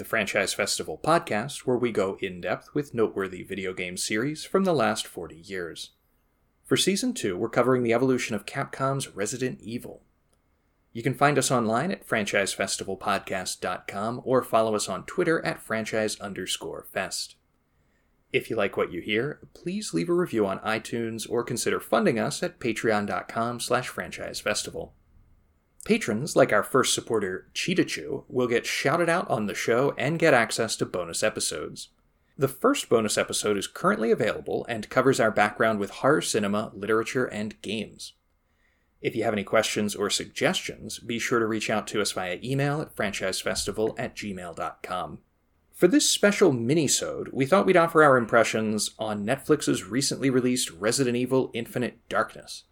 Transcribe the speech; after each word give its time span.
The 0.00 0.04
Franchise 0.06 0.54
Festival 0.54 0.98
podcast, 1.04 1.66
where 1.66 1.76
we 1.76 1.92
go 1.92 2.16
in 2.22 2.40
depth 2.40 2.70
with 2.72 2.94
noteworthy 2.94 3.42
video 3.42 3.74
game 3.74 3.98
series 3.98 4.46
from 4.46 4.64
the 4.64 4.72
last 4.72 5.06
40 5.06 5.36
years. 5.36 5.90
For 6.64 6.78
Season 6.78 7.12
2, 7.12 7.36
we're 7.36 7.50
covering 7.50 7.82
the 7.82 7.92
evolution 7.92 8.34
of 8.34 8.46
Capcom's 8.46 9.14
Resident 9.14 9.60
Evil. 9.60 10.00
You 10.94 11.02
can 11.02 11.12
find 11.12 11.36
us 11.36 11.50
online 11.50 11.92
at 11.92 12.08
franchisefestivalpodcast.com 12.08 14.22
or 14.24 14.42
follow 14.42 14.74
us 14.74 14.88
on 14.88 15.04
Twitter 15.04 15.44
at 15.44 15.60
franchise 15.60 16.18
underscore 16.18 16.86
fest. 16.90 17.34
If 18.32 18.48
you 18.48 18.56
like 18.56 18.78
what 18.78 18.90
you 18.90 19.02
hear, 19.02 19.40
please 19.52 19.92
leave 19.92 20.08
a 20.08 20.14
review 20.14 20.46
on 20.46 20.60
iTunes 20.60 21.28
or 21.28 21.44
consider 21.44 21.78
funding 21.78 22.18
us 22.18 22.42
at 22.42 22.58
patreon.com 22.58 23.60
slash 23.60 23.90
franchisefestival. 23.90 24.92
Patrons, 25.84 26.36
like 26.36 26.52
our 26.52 26.62
first 26.62 26.94
supporter, 26.94 27.48
Cheetachu, 27.54 28.24
will 28.28 28.46
get 28.46 28.66
shouted 28.66 29.08
out 29.08 29.28
on 29.30 29.46
the 29.46 29.54
show 29.54 29.94
and 29.96 30.18
get 30.18 30.34
access 30.34 30.76
to 30.76 30.86
bonus 30.86 31.22
episodes. 31.22 31.88
The 32.36 32.48
first 32.48 32.88
bonus 32.88 33.18
episode 33.18 33.56
is 33.56 33.66
currently 33.66 34.10
available 34.10 34.66
and 34.68 34.88
covers 34.88 35.20
our 35.20 35.30
background 35.30 35.78
with 35.78 35.90
horror 35.90 36.22
cinema, 36.22 36.70
literature, 36.74 37.26
and 37.26 37.60
games. 37.62 38.14
If 39.00 39.16
you 39.16 39.24
have 39.24 39.32
any 39.32 39.44
questions 39.44 39.94
or 39.94 40.10
suggestions, 40.10 40.98
be 40.98 41.18
sure 41.18 41.38
to 41.38 41.46
reach 41.46 41.70
out 41.70 41.86
to 41.88 42.02
us 42.02 42.12
via 42.12 42.38
email 42.44 42.82
at 42.82 42.94
franchisefestival 42.94 43.94
at 43.98 44.14
gmail.com. 44.14 45.18
For 45.72 45.88
this 45.88 46.10
special 46.10 46.52
mini-sode, 46.52 47.30
we 47.32 47.46
thought 47.46 47.64
we'd 47.64 47.76
offer 47.76 48.02
our 48.02 48.18
impressions 48.18 48.90
on 48.98 49.24
Netflix's 49.24 49.84
recently 49.84 50.28
released 50.28 50.70
Resident 50.70 51.16
Evil 51.16 51.50
Infinite 51.54 52.06
Darkness. 52.10 52.64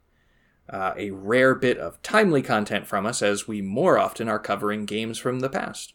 Uh, 0.69 0.93
a 0.97 1.11
rare 1.11 1.55
bit 1.55 1.79
of 1.79 2.03
timely 2.03 2.43
content 2.43 2.87
from 2.87 3.07
us 3.07 3.23
as 3.23 3.49
we 3.49 3.63
more 3.63 3.99
often 3.99 4.29
are 4.29 4.39
covering 4.39 4.85
games 4.85 5.19
from 5.19 5.41
the 5.41 5.49
past. 5.49 5.95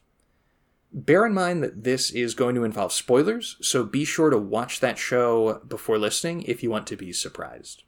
Bear 0.91 1.25
in 1.25 1.33
mind 1.33 1.63
that 1.63 1.83
this 1.83 2.11
is 2.11 2.35
going 2.35 2.55
to 2.55 2.63
involve 2.63 2.93
spoilers, 2.93 3.57
so 3.61 3.83
be 3.83 4.05
sure 4.05 4.29
to 4.29 4.37
watch 4.37 4.79
that 4.79 4.97
show 4.97 5.61
before 5.67 5.97
listening 5.97 6.43
if 6.43 6.61
you 6.61 6.69
want 6.69 6.87
to 6.87 6.95
be 6.95 7.11
surprised. 7.11 7.83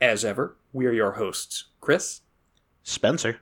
As 0.00 0.24
ever, 0.24 0.56
we 0.72 0.86
are 0.86 0.92
your 0.92 1.12
hosts, 1.12 1.64
Chris, 1.80 2.22
Spencer, 2.82 3.40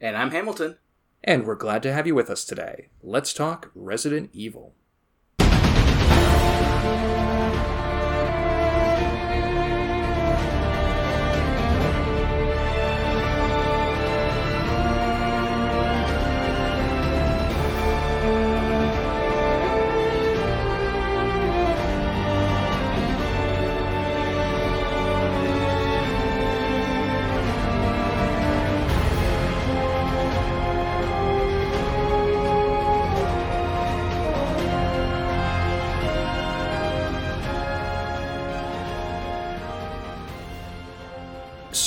and 0.00 0.16
I'm 0.16 0.30
Hamilton. 0.30 0.76
And 1.22 1.44
we're 1.44 1.56
glad 1.56 1.82
to 1.82 1.92
have 1.92 2.06
you 2.06 2.14
with 2.14 2.30
us 2.30 2.44
today. 2.44 2.88
Let's 3.02 3.32
talk 3.32 3.72
Resident 3.74 4.30
Evil. 4.32 4.74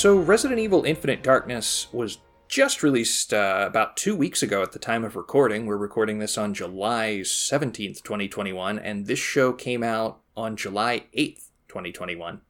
So, 0.00 0.16
Resident 0.16 0.58
Evil 0.58 0.84
Infinite 0.84 1.22
Darkness 1.22 1.92
was 1.92 2.20
just 2.48 2.82
released 2.82 3.34
uh, 3.34 3.64
about 3.66 3.98
two 3.98 4.16
weeks 4.16 4.42
ago 4.42 4.62
at 4.62 4.72
the 4.72 4.78
time 4.78 5.04
of 5.04 5.14
recording. 5.14 5.66
We're 5.66 5.76
recording 5.76 6.20
this 6.20 6.38
on 6.38 6.54
July 6.54 7.20
17th, 7.22 8.02
2021, 8.02 8.78
and 8.78 9.04
this 9.04 9.18
show 9.18 9.52
came 9.52 9.82
out 9.82 10.20
on 10.34 10.56
July 10.56 11.04
8th, 11.14 11.50
2021. 11.68 12.40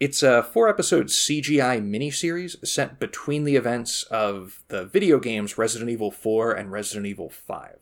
It's 0.00 0.24
a 0.24 0.42
four 0.42 0.68
episode 0.68 1.06
CGI 1.06 1.80
miniseries 1.80 2.66
set 2.66 2.98
between 2.98 3.44
the 3.44 3.54
events 3.54 4.02
of 4.10 4.64
the 4.66 4.84
video 4.84 5.20
games 5.20 5.58
Resident 5.58 5.90
Evil 5.90 6.10
4 6.10 6.54
and 6.54 6.72
Resident 6.72 7.06
Evil 7.06 7.30
5. 7.30 7.76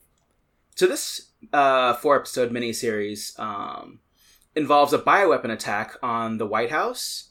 So, 0.75 0.85
this 0.85 1.31
uh, 1.51 1.95
four 1.95 2.15
episode 2.15 2.51
miniseries 2.51 3.39
um, 3.39 4.01
involves 4.55 4.93
a 4.93 4.99
bioweapon 4.99 5.51
attack 5.51 5.95
on 6.03 6.37
the 6.37 6.45
White 6.45 6.69
House 6.69 7.26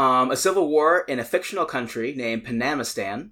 um, 0.00 0.30
a 0.30 0.36
civil 0.36 0.66
war 0.66 1.00
in 1.00 1.18
a 1.18 1.24
fictional 1.24 1.66
country 1.66 2.14
named 2.14 2.46
Panamistan, 2.46 3.30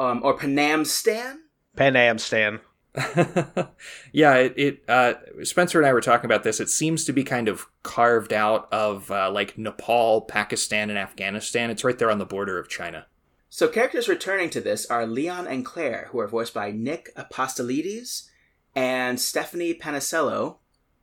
um, 0.00 0.20
or 0.24 0.36
Penamstan. 0.36 1.36
Penamstan. 1.76 2.58
yeah, 4.12 4.34
it, 4.34 4.54
it 4.56 4.84
uh, 4.88 5.14
Spencer 5.44 5.78
and 5.78 5.86
I 5.86 5.92
were 5.92 6.00
talking 6.00 6.24
about 6.24 6.42
this. 6.42 6.58
It 6.58 6.70
seems 6.70 7.04
to 7.04 7.12
be 7.12 7.22
kind 7.22 7.46
of 7.46 7.66
carved 7.84 8.32
out 8.32 8.66
of 8.72 9.12
uh, 9.12 9.30
like 9.30 9.56
Nepal, 9.56 10.22
Pakistan, 10.22 10.90
and 10.90 10.98
Afghanistan. 10.98 11.70
It's 11.70 11.84
right 11.84 11.96
there 11.96 12.10
on 12.10 12.18
the 12.18 12.26
border 12.26 12.58
of 12.58 12.68
China. 12.68 13.06
So 13.48 13.68
characters 13.68 14.08
returning 14.08 14.50
to 14.50 14.60
this 14.60 14.86
are 14.86 15.06
Leon 15.06 15.46
and 15.46 15.64
Claire, 15.64 16.08
who 16.10 16.18
are 16.18 16.26
voiced 16.26 16.52
by 16.52 16.72
Nick 16.72 17.10
Apostolides 17.14 18.28
and 18.74 19.20
Stephanie 19.20 19.74
Panisello, 19.74 20.56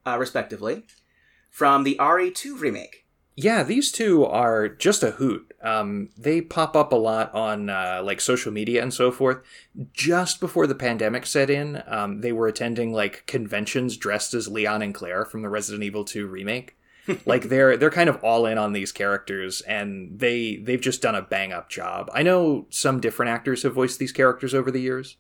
uh, 0.05 0.17
respectively, 0.19 0.83
from 1.49 1.83
the 1.83 1.95
RE2 2.01 2.59
remake. 2.59 3.04
Yeah, 3.37 3.63
these 3.63 3.91
two 3.91 4.25
are 4.25 4.69
just 4.69 5.03
a 5.03 5.11
hoot. 5.11 5.53
Um, 5.61 6.09
they 6.17 6.39
pop 6.39 6.75
up 6.75 6.93
a 6.93 6.97
lot 6.97 7.33
on 7.33 7.69
uh, 7.69 8.01
like 8.03 8.21
social 8.21 8.51
media 8.51 8.81
and 8.81 8.93
so 8.93 9.11
forth. 9.11 9.39
Just 9.91 10.39
before 10.39 10.67
the 10.67 10.75
pandemic 10.75 11.25
set 11.25 11.49
in, 11.49 11.83
um, 11.87 12.21
they 12.21 12.31
were 12.31 12.47
attending 12.47 12.93
like 12.93 13.25
conventions 13.27 13.97
dressed 13.97 14.33
as 14.33 14.47
Leon 14.47 14.81
and 14.81 14.95
Claire 14.95 15.25
from 15.25 15.41
the 15.41 15.49
Resident 15.49 15.83
Evil 15.83 16.05
2 16.05 16.27
remake. 16.27 16.77
like 17.25 17.49
they're 17.49 17.77
they're 17.77 17.91
kind 17.91 18.09
of 18.09 18.23
all 18.23 18.47
in 18.47 18.57
on 18.57 18.73
these 18.73 18.91
characters, 18.91 19.61
and 19.61 20.17
they 20.17 20.55
they've 20.55 20.81
just 20.81 21.03
done 21.03 21.13
a 21.13 21.21
bang 21.21 21.53
up 21.53 21.69
job. 21.69 22.09
I 22.13 22.23
know 22.23 22.65
some 22.71 22.99
different 22.99 23.29
actors 23.29 23.61
have 23.61 23.75
voiced 23.75 23.99
these 23.99 24.11
characters 24.11 24.55
over 24.55 24.71
the 24.71 24.81
years, 24.81 25.17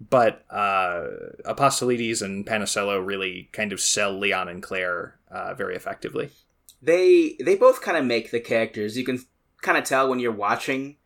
but 0.00 0.46
uh, 0.48 1.08
Apostolides 1.44 2.22
and 2.22 2.46
Panisello 2.46 3.04
really 3.04 3.50
kind 3.52 3.72
of 3.72 3.82
sell 3.82 4.18
Leon 4.18 4.48
and 4.48 4.62
Claire 4.62 5.18
uh, 5.30 5.52
very 5.52 5.76
effectively 5.76 6.30
they 6.82 7.36
they 7.44 7.56
both 7.56 7.82
kind 7.82 7.96
of 7.96 8.04
make 8.04 8.30
the 8.30 8.40
characters. 8.40 8.96
You 8.96 9.04
can 9.04 9.20
kind 9.62 9.78
of 9.78 9.84
tell 9.84 10.08
when 10.08 10.18
you're 10.18 10.32
watching 10.32 10.96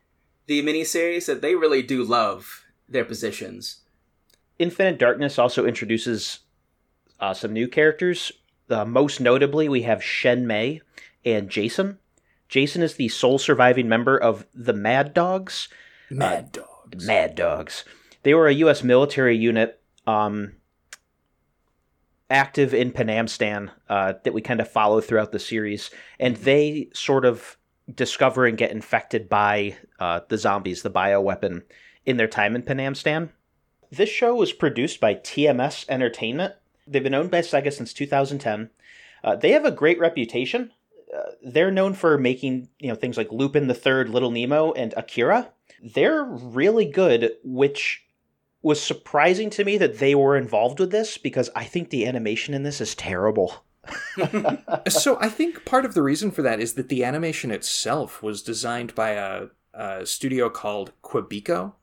the 0.46 0.62
miniseries 0.62 1.26
that 1.26 1.42
they 1.42 1.54
really 1.54 1.82
do 1.82 2.04
love 2.04 2.64
their 2.88 3.04
positions. 3.04 3.80
Infinite 4.58 4.98
Darkness 4.98 5.38
also 5.38 5.66
introduces 5.66 6.40
uh, 7.18 7.34
some 7.34 7.52
new 7.52 7.66
characters. 7.66 8.32
Uh, 8.70 8.84
most 8.84 9.20
notably, 9.20 9.68
we 9.68 9.82
have 9.82 10.02
Shen 10.02 10.46
May 10.46 10.80
and 11.24 11.50
Jason. 11.50 11.98
Jason 12.48 12.82
is 12.82 12.94
the 12.94 13.08
sole 13.08 13.38
surviving 13.38 13.88
member 13.88 14.16
of 14.16 14.46
the 14.54 14.72
Mad 14.72 15.12
Dogs. 15.12 15.68
Mad 16.10 16.56
uh, 16.56 16.60
Dogs. 16.60 17.06
Mad 17.06 17.34
Dogs. 17.34 17.84
They 18.22 18.34
were 18.34 18.46
a 18.46 18.54
U.S. 18.54 18.82
military 18.82 19.36
unit 19.36 19.80
um, 20.06 20.52
active 22.30 22.72
in 22.74 22.92
Penamstan 22.92 23.70
uh, 23.88 24.14
that 24.24 24.32
we 24.34 24.40
kind 24.40 24.60
of 24.60 24.70
follow 24.70 25.00
throughout 25.00 25.32
the 25.32 25.38
series, 25.38 25.90
and 26.18 26.36
they 26.36 26.88
sort 26.92 27.24
of 27.24 27.56
discover 27.92 28.46
and 28.46 28.56
get 28.56 28.70
infected 28.70 29.28
by 29.28 29.76
uh, 29.98 30.20
the 30.28 30.38
zombies, 30.38 30.82
the 30.82 30.90
bioweapon, 30.90 31.62
in 32.06 32.16
their 32.16 32.28
time 32.28 32.56
in 32.56 32.62
Penamstan. 32.62 33.30
This 33.90 34.08
show 34.08 34.34
was 34.34 34.52
produced 34.52 35.00
by 35.00 35.14
TMS 35.14 35.84
Entertainment. 35.88 36.54
They've 36.86 37.02
been 37.02 37.14
owned 37.14 37.30
by 37.30 37.40
Sega 37.40 37.72
since 37.72 37.92
2010. 37.92 38.70
Uh, 39.22 39.36
they 39.36 39.52
have 39.52 39.64
a 39.64 39.70
great 39.70 39.98
reputation. 39.98 40.70
Uh, 41.14 41.30
they're 41.42 41.70
known 41.70 41.94
for 41.94 42.18
making 42.18 42.68
you 42.78 42.88
know 42.88 42.94
things 42.94 43.16
like 43.16 43.30
Lupin 43.30 43.68
the 43.68 43.74
Third, 43.74 44.08
Little 44.08 44.30
Nemo, 44.30 44.72
and 44.72 44.92
Akira. 44.96 45.50
They're 45.82 46.24
really 46.24 46.86
good, 46.86 47.32
which 47.44 48.03
was 48.64 48.82
surprising 48.82 49.50
to 49.50 49.62
me 49.62 49.76
that 49.76 49.98
they 49.98 50.14
were 50.14 50.38
involved 50.38 50.80
with 50.80 50.90
this 50.90 51.18
because 51.18 51.50
I 51.54 51.64
think 51.64 51.90
the 51.90 52.06
animation 52.06 52.54
in 52.54 52.62
this 52.62 52.80
is 52.80 52.94
terrible. 52.94 53.62
so 54.88 55.18
I 55.20 55.28
think 55.28 55.66
part 55.66 55.84
of 55.84 55.92
the 55.92 56.02
reason 56.02 56.30
for 56.30 56.40
that 56.40 56.60
is 56.60 56.72
that 56.72 56.88
the 56.88 57.04
animation 57.04 57.50
itself 57.50 58.22
was 58.22 58.42
designed 58.42 58.94
by 58.94 59.10
a, 59.10 59.48
a 59.74 60.06
studio 60.06 60.48
called 60.48 60.92
Quebico, 61.02 61.74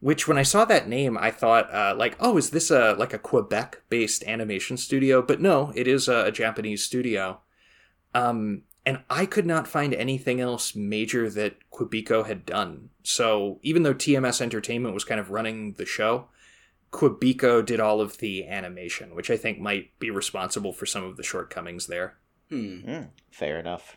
which 0.00 0.28
when 0.28 0.36
I 0.36 0.42
saw 0.42 0.66
that 0.66 0.86
name, 0.86 1.16
I 1.16 1.30
thought 1.30 1.72
uh, 1.72 1.94
like, 1.96 2.14
oh, 2.20 2.36
is 2.36 2.50
this 2.50 2.70
a 2.70 2.92
like 2.98 3.14
a 3.14 3.18
Quebec-based 3.18 4.22
animation 4.24 4.76
studio? 4.76 5.22
But 5.22 5.40
no, 5.40 5.72
it 5.74 5.88
is 5.88 6.08
a, 6.08 6.26
a 6.26 6.32
Japanese 6.32 6.84
studio. 6.84 7.40
Um, 8.14 8.64
and 8.84 9.00
I 9.08 9.26
could 9.26 9.46
not 9.46 9.68
find 9.68 9.94
anything 9.94 10.40
else 10.40 10.74
major 10.74 11.30
that 11.30 11.56
Quebico 11.70 12.26
had 12.26 12.44
done. 12.44 12.90
So 13.02 13.58
even 13.62 13.82
though 13.82 13.94
TMS 13.94 14.40
Entertainment 14.40 14.94
was 14.94 15.04
kind 15.04 15.20
of 15.20 15.30
running 15.30 15.74
the 15.74 15.86
show, 15.86 16.28
Quebico 16.92 17.64
did 17.64 17.80
all 17.80 18.00
of 18.00 18.18
the 18.18 18.46
animation, 18.46 19.14
which 19.14 19.30
I 19.30 19.36
think 19.36 19.58
might 19.58 19.98
be 19.98 20.10
responsible 20.10 20.72
for 20.72 20.86
some 20.86 21.04
of 21.04 21.16
the 21.16 21.22
shortcomings 21.22 21.86
there. 21.86 22.18
Hmm. 22.48 22.80
Mm, 22.86 23.08
fair 23.30 23.58
enough. 23.58 23.96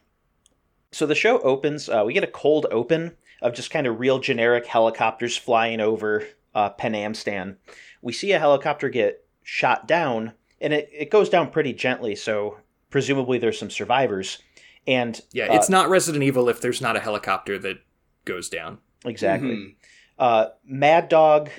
So 0.91 1.05
the 1.05 1.15
show 1.15 1.39
opens. 1.41 1.89
Uh, 1.89 2.03
we 2.05 2.13
get 2.13 2.23
a 2.23 2.27
cold 2.27 2.67
open 2.71 3.17
of 3.41 3.53
just 3.53 3.71
kind 3.71 3.85
of 3.85 3.99
real 3.99 4.19
generic 4.19 4.65
helicopters 4.65 5.35
flying 5.35 5.81
over 5.81 6.25
uh, 6.55 6.69
Penamstan, 6.69 7.57
we 8.01 8.13
see 8.13 8.31
a 8.31 8.39
helicopter 8.39 8.89
get 8.89 9.25
shot 9.43 9.87
down, 9.87 10.33
and 10.61 10.73
it, 10.73 10.89
it 10.91 11.11
goes 11.11 11.29
down 11.29 11.51
pretty 11.51 11.73
gently, 11.73 12.15
so 12.15 12.57
presumably 12.89 13.37
there's 13.37 13.59
some 13.59 13.69
survivors. 13.69 14.39
And 14.87 15.19
Yeah, 15.31 15.45
uh, 15.45 15.55
it's 15.55 15.69
not 15.69 15.89
Resident 15.89 16.23
Evil 16.23 16.47
if 16.49 16.61
there's 16.61 16.81
not 16.81 16.95
a 16.95 16.99
helicopter 16.99 17.57
that 17.59 17.77
goes 18.25 18.49
down. 18.49 18.79
exactly. 19.05 19.49
Mhm. 19.55 19.75
uh, 20.17 20.47
Mad 20.63 21.09
Dog 21.09 21.49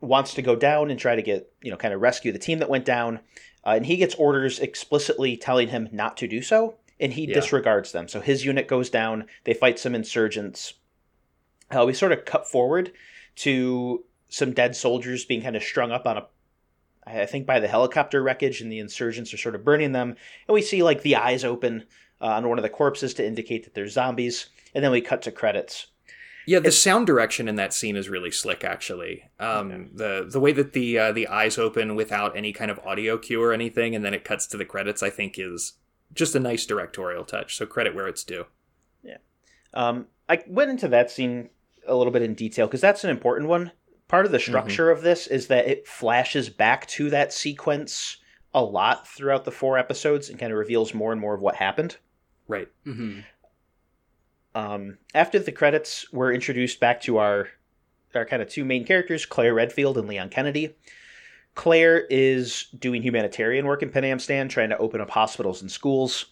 wants 0.00 0.34
to 0.34 0.42
go 0.42 0.54
down 0.54 0.90
and 0.90 1.00
try 1.00 1.16
to 1.16 1.22
get, 1.22 1.50
you 1.62 1.70
know, 1.70 1.76
kind 1.76 1.92
of 1.94 2.00
rescue 2.00 2.30
the 2.30 2.38
team 2.38 2.58
that 2.60 2.68
went 2.68 2.84
down. 2.84 3.18
Uh, 3.66 3.70
and 3.70 3.86
he 3.86 3.96
gets 3.96 4.14
orders 4.14 4.60
explicitly 4.60 5.36
telling 5.36 5.68
him 5.68 5.88
not 5.90 6.16
to 6.18 6.28
do 6.28 6.40
so, 6.40 6.76
and 7.00 7.12
he 7.14 7.26
Yeah. 7.26 7.34
disregards 7.34 7.90
them. 7.92 8.06
So 8.06 8.20
his 8.20 8.44
unit 8.44 8.68
goes 8.68 8.90
down. 8.90 9.26
They 9.44 9.54
fight 9.54 9.78
some 9.78 9.94
insurgents. 9.94 10.74
Uh, 11.70 11.84
we 11.86 11.92
sort 11.92 12.12
of 12.12 12.24
cut 12.24 12.48
forward 12.48 12.92
to 13.36 14.04
some 14.28 14.52
dead 14.52 14.76
soldiers 14.76 15.24
being 15.24 15.42
kind 15.42 15.56
of 15.56 15.62
strung 15.62 15.90
up 15.90 16.06
on 16.06 16.18
a, 16.18 16.26
I 17.06 17.26
think, 17.26 17.46
by 17.46 17.58
the 17.58 17.68
helicopter 17.68 18.22
wreckage, 18.22 18.60
and 18.60 18.70
the 18.70 18.78
insurgents 18.78 19.32
are 19.34 19.38
sort 19.38 19.54
of 19.54 19.64
burning 19.64 19.92
them. 19.92 20.10
And 20.46 20.54
we 20.54 20.62
see 20.62 20.82
like 20.82 21.02
the 21.02 21.16
eyes 21.16 21.44
open 21.44 21.84
uh, 22.20 22.26
on 22.26 22.48
one 22.48 22.58
of 22.58 22.62
the 22.62 22.68
corpses 22.68 23.14
to 23.14 23.26
indicate 23.26 23.64
that 23.64 23.74
they're 23.74 23.88
zombies. 23.88 24.48
And 24.74 24.84
then 24.84 24.90
we 24.90 25.00
cut 25.00 25.22
to 25.22 25.32
credits. 25.32 25.86
Yeah, 26.46 26.60
the 26.60 26.68
It's- 26.68 26.78
sound 26.78 27.06
direction 27.06 27.46
in 27.46 27.56
that 27.56 27.74
scene 27.74 27.94
is 27.96 28.08
really 28.08 28.30
slick. 28.30 28.64
Actually, 28.64 29.28
um, 29.38 29.90
the 29.92 30.26
the 30.30 30.40
way 30.40 30.52
that 30.52 30.72
the 30.72 30.98
uh, 30.98 31.12
the 31.12 31.28
eyes 31.28 31.58
open 31.58 31.94
without 31.94 32.36
any 32.36 32.52
kind 32.54 32.70
of 32.70 32.78
audio 32.86 33.18
cue 33.18 33.42
or 33.42 33.52
anything, 33.52 33.94
and 33.94 34.02
then 34.04 34.14
it 34.14 34.24
cuts 34.24 34.46
to 34.48 34.56
the 34.56 34.64
credits, 34.64 35.02
I 35.02 35.10
think 35.10 35.38
is 35.38 35.74
just 36.14 36.34
a 36.34 36.40
nice 36.40 36.64
directorial 36.64 37.24
touch. 37.24 37.56
So 37.56 37.66
credit 37.66 37.94
where 37.94 38.08
it's 38.08 38.24
due. 38.24 38.46
Yeah, 39.02 39.18
um, 39.74 40.06
I 40.26 40.42
went 40.46 40.70
into 40.70 40.88
that 40.88 41.10
scene 41.10 41.50
a 41.86 41.94
little 41.94 42.12
bit 42.12 42.22
in 42.22 42.32
detail 42.32 42.66
because 42.66 42.80
that's 42.80 43.04
an 43.04 43.10
important 43.10 43.48
one. 43.50 43.72
Part 44.08 44.24
of 44.24 44.32
the 44.32 44.38
structure 44.40 44.90
of 44.90 45.02
this 45.02 45.26
is 45.26 45.48
that 45.48 45.66
it 45.68 45.86
flashes 45.86 46.48
back 46.48 46.86
to 46.88 47.10
that 47.10 47.30
sequence 47.30 48.16
a 48.54 48.62
lot 48.64 49.06
throughout 49.06 49.44
the 49.44 49.50
four 49.52 49.76
episodes 49.76 50.30
and 50.30 50.38
kind 50.38 50.50
of 50.50 50.58
reveals 50.58 50.94
more 50.94 51.12
and 51.12 51.20
more 51.20 51.34
of 51.34 51.42
what 51.42 51.56
happened. 51.56 51.98
Right. 52.48 52.68
Mhm. 52.86 53.24
Um, 54.54 54.98
after 55.14 55.38
the 55.38 55.52
credits, 55.52 56.12
we're 56.12 56.32
introduced 56.32 56.80
back 56.80 57.00
to 57.02 57.18
our 57.18 57.48
our 58.14 58.24
kind 58.24 58.40
of 58.42 58.48
two 58.48 58.64
main 58.64 58.84
characters, 58.84 59.26
Claire 59.26 59.54
Redfield 59.54 59.98
and 59.98 60.08
Leon 60.08 60.30
Kennedy. 60.30 60.74
Claire 61.54 62.06
is 62.08 62.64
doing 62.78 63.02
humanitarian 63.02 63.66
work 63.66 63.82
in 63.82 63.90
Penamstan, 63.90 64.48
trying 64.48 64.70
to 64.70 64.78
open 64.78 65.00
up 65.00 65.10
hospitals 65.10 65.60
and 65.60 65.70
schools, 65.70 66.26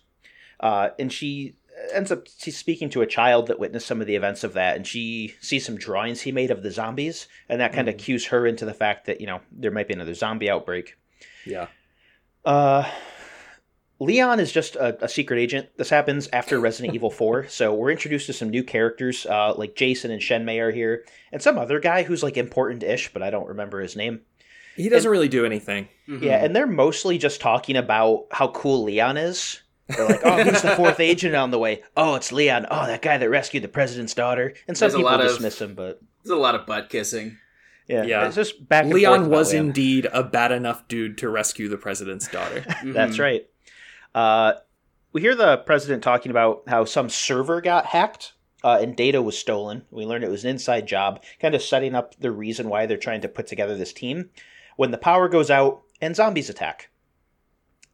uh, 0.60 0.88
and 0.98 1.12
she 1.12 1.54
ends 1.92 2.10
up 2.10 2.26
she's 2.38 2.56
speaking 2.56 2.88
to 2.88 3.02
a 3.02 3.06
child 3.06 3.48
that 3.48 3.58
witnessed 3.58 3.86
some 3.86 4.00
of 4.00 4.06
the 4.06 4.16
events 4.16 4.42
of 4.42 4.54
that, 4.54 4.76
and 4.76 4.86
she 4.86 5.34
sees 5.40 5.66
some 5.66 5.76
drawings 5.76 6.22
he 6.22 6.32
made 6.32 6.50
of 6.50 6.62
the 6.62 6.70
zombies, 6.70 7.28
and 7.48 7.60
that 7.60 7.74
kind 7.74 7.88
of 7.88 7.98
cues 7.98 8.26
her 8.26 8.46
into 8.46 8.64
the 8.64 8.74
fact 8.74 9.04
that 9.06 9.20
you 9.20 9.26
know 9.26 9.40
there 9.52 9.70
might 9.70 9.86
be 9.86 9.94
another 9.94 10.14
zombie 10.14 10.48
outbreak. 10.48 10.96
Yeah. 11.44 11.66
Uh, 12.44 12.88
Leon 13.98 14.40
is 14.40 14.52
just 14.52 14.76
a, 14.76 15.02
a 15.04 15.08
secret 15.08 15.38
agent. 15.38 15.68
This 15.78 15.88
happens 15.88 16.28
after 16.32 16.60
Resident 16.60 16.94
Evil 16.94 17.10
4, 17.10 17.48
so 17.48 17.72
we're 17.74 17.90
introduced 17.90 18.26
to 18.26 18.32
some 18.34 18.50
new 18.50 18.62
characters, 18.62 19.24
uh, 19.26 19.54
like 19.56 19.74
Jason 19.74 20.10
and 20.10 20.22
Shen 20.22 20.44
May 20.44 20.58
are 20.60 20.70
here, 20.70 21.04
and 21.32 21.40
some 21.40 21.56
other 21.56 21.80
guy 21.80 22.02
who's 22.02 22.22
like 22.22 22.36
important-ish, 22.36 23.12
but 23.14 23.22
I 23.22 23.30
don't 23.30 23.48
remember 23.48 23.80
his 23.80 23.96
name. 23.96 24.20
He 24.76 24.90
doesn't 24.90 25.10
really 25.10 25.28
do 25.28 25.46
anything. 25.46 25.88
Mhm. 26.06 26.20
Yeah, 26.22 26.44
and 26.44 26.54
they're 26.54 26.66
mostly 26.66 27.16
just 27.16 27.40
talking 27.40 27.76
about 27.78 28.26
how 28.30 28.48
cool 28.48 28.84
Leon 28.84 29.16
is. 29.16 29.62
They're 29.88 30.04
like, 30.06 30.20
"Oh, 30.24 30.42
who's 30.42 30.60
the 30.60 30.76
fourth 30.76 31.00
agent 31.00 31.34
on 31.34 31.50
the 31.50 31.58
way? 31.58 31.82
Oh, 31.96 32.16
it's 32.16 32.30
Leon. 32.32 32.66
Oh, 32.70 32.86
that 32.86 33.00
guy 33.00 33.16
that 33.16 33.30
rescued 33.30 33.62
the 33.62 33.68
president's 33.68 34.12
daughter." 34.12 34.52
And 34.68 34.76
some 34.76 34.86
There's 34.86 34.94
a 34.94 34.98
people 34.98 35.10
lot 35.12 35.20
of- 35.22 35.28
dismiss 35.28 35.60
him, 35.62 35.74
but 35.74 36.00
There's 36.22 36.36
a 36.36 36.40
lot 36.40 36.54
of 36.54 36.66
butt 36.66 36.90
kissing. 36.90 37.38
yeah, 37.88 38.02
Yeah. 38.02 38.26
it's 38.26 38.34
just 38.34 38.68
back. 38.68 38.84
And 38.84 38.92
Leon 38.92 39.20
forth 39.20 39.26
about 39.28 39.38
was 39.38 39.52
Leon. 39.52 39.66
indeed 39.66 40.06
a 40.12 40.22
bad 40.22 40.52
enough 40.52 40.86
dude 40.88 41.16
to 41.18 41.28
rescue 41.30 41.68
the 41.70 41.78
president's 41.78 42.28
daughter. 42.28 42.62
That's 42.84 43.16
Mhm. 43.16 43.20
right. 43.20 43.46
Uh, 44.16 44.54
we 45.12 45.20
hear 45.20 45.34
the 45.34 45.58
president 45.58 46.02
talking 46.02 46.30
about 46.30 46.62
how 46.66 46.86
some 46.86 47.10
server 47.10 47.60
got 47.60 47.84
hacked 47.84 48.32
uh, 48.64 48.78
and 48.80 48.96
data 48.96 49.20
was 49.20 49.38
stolen. 49.38 49.84
We 49.90 50.06
learned 50.06 50.24
it 50.24 50.30
was 50.30 50.42
an 50.42 50.50
inside 50.50 50.86
job, 50.86 51.22
kind 51.38 51.54
of 51.54 51.62
setting 51.62 51.94
up 51.94 52.18
the 52.18 52.30
reason 52.32 52.70
why 52.70 52.86
they're 52.86 52.96
trying 52.96 53.20
to 53.20 53.28
put 53.28 53.46
together 53.46 53.76
this 53.76 53.92
team. 53.92 54.30
When 54.76 54.90
the 54.90 54.98
power 54.98 55.28
goes 55.28 55.50
out 55.50 55.82
and 56.00 56.16
zombies 56.16 56.48
attack. 56.48 56.88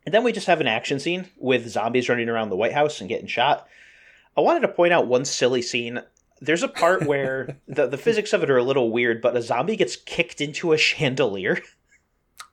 And 0.06 0.14
then 0.14 0.22
we 0.22 0.32
just 0.32 0.46
have 0.46 0.60
an 0.60 0.68
action 0.68 1.00
scene 1.00 1.28
with 1.36 1.68
zombies 1.68 2.08
running 2.08 2.28
around 2.28 2.50
the 2.50 2.56
White 2.56 2.72
House 2.72 3.00
and 3.00 3.08
getting 3.08 3.26
shot. 3.26 3.66
I 4.36 4.40
wanted 4.40 4.60
to 4.60 4.68
point 4.68 4.92
out 4.92 5.08
one 5.08 5.24
silly 5.24 5.62
scene. 5.62 6.02
There's 6.40 6.62
a 6.62 6.68
part 6.68 7.02
where 7.06 7.58
the, 7.66 7.88
the 7.88 7.98
physics 7.98 8.32
of 8.32 8.44
it 8.44 8.50
are 8.50 8.58
a 8.58 8.64
little 8.64 8.92
weird, 8.92 9.20
but 9.20 9.36
a 9.36 9.42
zombie 9.42 9.76
gets 9.76 9.96
kicked 9.96 10.40
into 10.40 10.72
a 10.72 10.78
chandelier. 10.78 11.60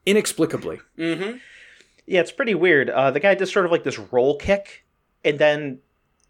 Inexplicably. 0.06 0.80
Mm-hmm. 0.98 1.38
Yeah, 2.10 2.20
it's 2.20 2.32
pretty 2.32 2.54
weird. 2.56 2.90
Uh, 2.90 3.12
the 3.12 3.20
guy 3.20 3.34
does 3.36 3.52
sort 3.52 3.64
of 3.66 3.70
like 3.70 3.84
this 3.84 3.98
roll 3.98 4.36
kick, 4.36 4.84
and 5.24 5.38
then 5.38 5.78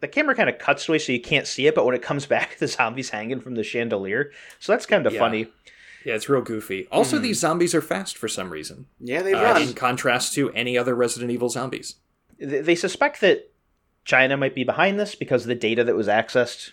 the 0.01 0.09
camera 0.09 0.35
kind 0.35 0.51
of 0.51 0.59
cuts 0.59 0.87
away 0.89 0.99
so 0.99 1.11
you 1.13 1.21
can't 1.21 1.47
see 1.47 1.67
it. 1.67 1.75
But 1.75 1.87
when 1.87 1.95
it 1.95 2.03
comes 2.03 2.27
back, 2.37 2.59
the 2.59 2.69
zombie's 2.69 3.09
hanging 3.11 3.41
from 3.41 3.55
the 3.55 3.65
chandelier. 3.65 4.31
So 4.59 4.73
that's 4.73 4.85
kind 4.85 5.07
of 5.07 5.15
Yeah. 5.15 5.19
funny. 5.21 5.47
Yeah, 6.05 6.15
it's 6.17 6.29
real 6.29 6.43
goofy. 6.43 6.87
Also, 6.93 7.19
Mhm. 7.19 7.23
these 7.23 7.39
zombies 7.41 7.75
are 7.75 7.81
fast 7.81 8.19
for 8.19 8.29
some 8.29 8.51
reason, 8.51 8.87
Yeah, 9.01 9.23
they 9.23 9.33
uh, 9.35 9.43
run. 9.43 9.63
in 9.63 9.73
contrast 9.75 10.35
to 10.35 10.51
any 10.53 10.77
other 10.77 10.95
Resident 10.95 11.31
Evil 11.31 11.49
zombies. 11.49 11.97
Th- 12.39 12.65
They 12.65 12.75
suspect 12.75 13.21
that 13.23 13.51
China 14.05 14.37
might 14.37 14.55
be 14.55 14.65
behind 14.65 14.99
this 15.01 15.15
because 15.15 15.45
the 15.47 15.55
data 15.55 15.83
that 15.85 15.95
was 15.97 16.09
accessed 16.09 16.73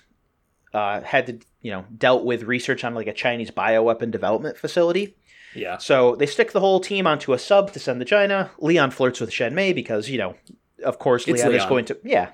uh, 0.73 0.99
had 1.01 1.25
to, 1.27 1.39
you 1.61 1.71
know, 1.71 1.85
dealt 1.97 2.23
with 2.25 2.43
research 2.43 2.83
on 2.83 2.93
like 2.93 3.07
a 3.07 3.13
Chinese 3.13 3.51
bioweapon 3.51 4.11
development 4.11 4.57
facility. 4.57 5.15
Yeah. 5.57 5.77
So 5.77 6.15
they 6.15 6.25
stick 6.25 6.51
the 6.51 6.59
whole 6.59 6.79
team 6.79 7.05
onto 7.07 7.33
a 7.33 7.39
sub 7.39 7.71
to 7.73 7.79
send 7.79 7.99
to 7.99 8.05
China. 8.05 8.51
Leon 8.59 8.91
flirts 8.91 9.19
with 9.19 9.31
Shen 9.33 9.53
May 9.55 9.73
because, 9.73 10.09
you 10.09 10.17
know, 10.17 10.35
of 10.83 10.99
course, 10.99 11.27
It's 11.27 11.41
Leon, 11.43 11.55
is 11.55 11.65
going 11.65 11.85
to. 11.85 11.97
Yeah. 12.03 12.29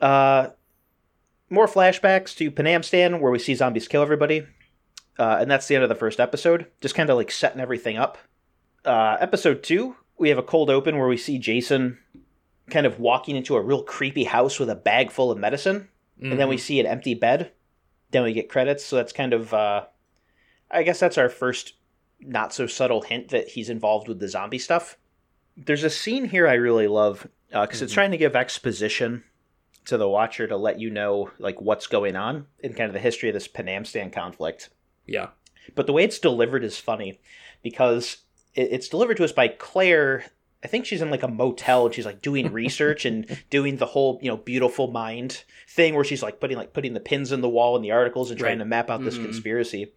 uh, 0.00 0.48
more 1.48 1.66
flashbacks 1.66 2.34
to 2.36 2.50
Penamstan 2.50 3.20
where 3.20 3.32
we 3.32 3.38
see 3.38 3.54
zombies 3.54 3.88
kill 3.88 4.02
everybody. 4.02 4.46
Uh, 5.18 5.38
and 5.40 5.50
that's 5.50 5.66
the 5.68 5.74
end 5.74 5.82
of 5.82 5.88
the 5.88 5.94
first 5.94 6.20
episode. 6.20 6.66
Just 6.80 6.94
kind 6.94 7.10
of 7.10 7.16
like 7.16 7.30
setting 7.30 7.60
everything 7.60 7.96
up. 7.98 8.16
Uh, 8.84 9.16
episode 9.20 9.62
two, 9.62 9.96
we 10.18 10.28
have 10.30 10.38
a 10.38 10.42
cold 10.42 10.70
open 10.70 10.96
where 10.96 11.08
we 11.08 11.16
see 11.16 11.38
Jason 11.38 11.98
kind 12.70 12.86
of 12.86 13.00
walking 13.00 13.36
into 13.36 13.56
a 13.56 13.60
real 13.60 13.82
creepy 13.82 14.24
house 14.24 14.58
with 14.60 14.70
a 14.70 14.74
bag 14.76 15.10
full 15.10 15.30
of 15.30 15.38
medicine 15.38 15.88
and 16.22 16.38
then 16.38 16.48
we 16.48 16.56
Mhm. 16.56 16.60
see 16.60 16.80
an 16.80 16.86
empty 16.86 17.14
bed. 17.14 17.50
Then 18.10 18.22
we 18.24 18.32
get 18.34 18.48
credits, 18.50 18.84
so 18.84 18.96
that's 18.96 19.12
kind 19.12 19.32
of, 19.32 19.54
uh, 19.54 19.86
I 20.70 20.82
guess 20.82 21.00
that's 21.00 21.16
our 21.16 21.30
first 21.30 21.74
not 22.20 22.52
so 22.52 22.66
subtle 22.66 23.02
hint 23.02 23.28
that 23.28 23.48
he's 23.48 23.70
involved 23.70 24.08
with 24.08 24.18
the 24.20 24.28
zombie 24.28 24.58
stuff. 24.58 24.96
There's 25.56 25.84
a 25.84 25.90
scene 25.90 26.26
here 26.26 26.46
I 26.46 26.54
really 26.54 26.86
love 26.88 27.26
because 27.50 27.82
it's 27.82 27.92
Mhm. 27.92 27.94
trying 27.94 28.10
to 28.12 28.16
give 28.18 28.36
exposition 28.36 29.24
to 29.86 29.96
the 29.96 30.08
watcher 30.08 30.46
to 30.46 30.56
let 30.56 30.78
you 30.78 30.90
know 30.90 31.30
like 31.38 31.60
what's 31.60 31.86
going 31.86 32.14
on 32.16 32.46
in 32.60 32.74
kind 32.74 32.88
of 32.88 32.92
the 32.92 33.00
history 33.00 33.28
of 33.28 33.34
this 33.34 33.48
Penamstan 33.48 34.12
conflict. 34.12 34.70
yeah. 35.06 35.28
But 35.74 35.86
the 35.86 35.92
way 35.92 36.04
it's 36.04 36.18
delivered 36.18 36.64
is 36.64 36.78
funny 36.78 37.20
because 37.62 38.18
it's 38.54 38.88
delivered 38.88 39.16
to 39.18 39.24
us 39.24 39.32
by 39.32 39.48
Claire. 39.48 40.24
I 40.64 40.66
think 40.68 40.84
she's 40.84 41.00
in 41.02 41.10
like 41.10 41.22
a 41.22 41.28
motel 41.28 41.86
and 41.86 41.94
she's 41.94 42.06
like 42.06 42.22
doing 42.22 42.52
research 42.52 43.04
and 43.04 43.38
doing 43.50 43.76
the 43.76 43.86
whole 43.86 44.18
you 44.22 44.28
know 44.30 44.36
beautiful 44.36 44.88
mind 44.90 45.44
thing 45.68 45.94
where 45.94 46.04
she's 46.04 46.22
like 46.22 46.40
putting 46.40 46.56
like 46.56 46.72
putting 46.72 46.92
the 46.94 47.00
pins 47.00 47.30
in 47.32 47.40
the 47.40 47.48
wall 47.48 47.76
in 47.76 47.82
the 47.82 47.90
articles 47.92 48.30
and 48.30 48.38
trying 48.40 48.58
Right. 48.58 48.64
to 48.64 48.68
map 48.68 48.90
out 48.90 49.04
this 49.04 49.16
Mhm. 49.18 49.24
conspiracy. 49.24 49.92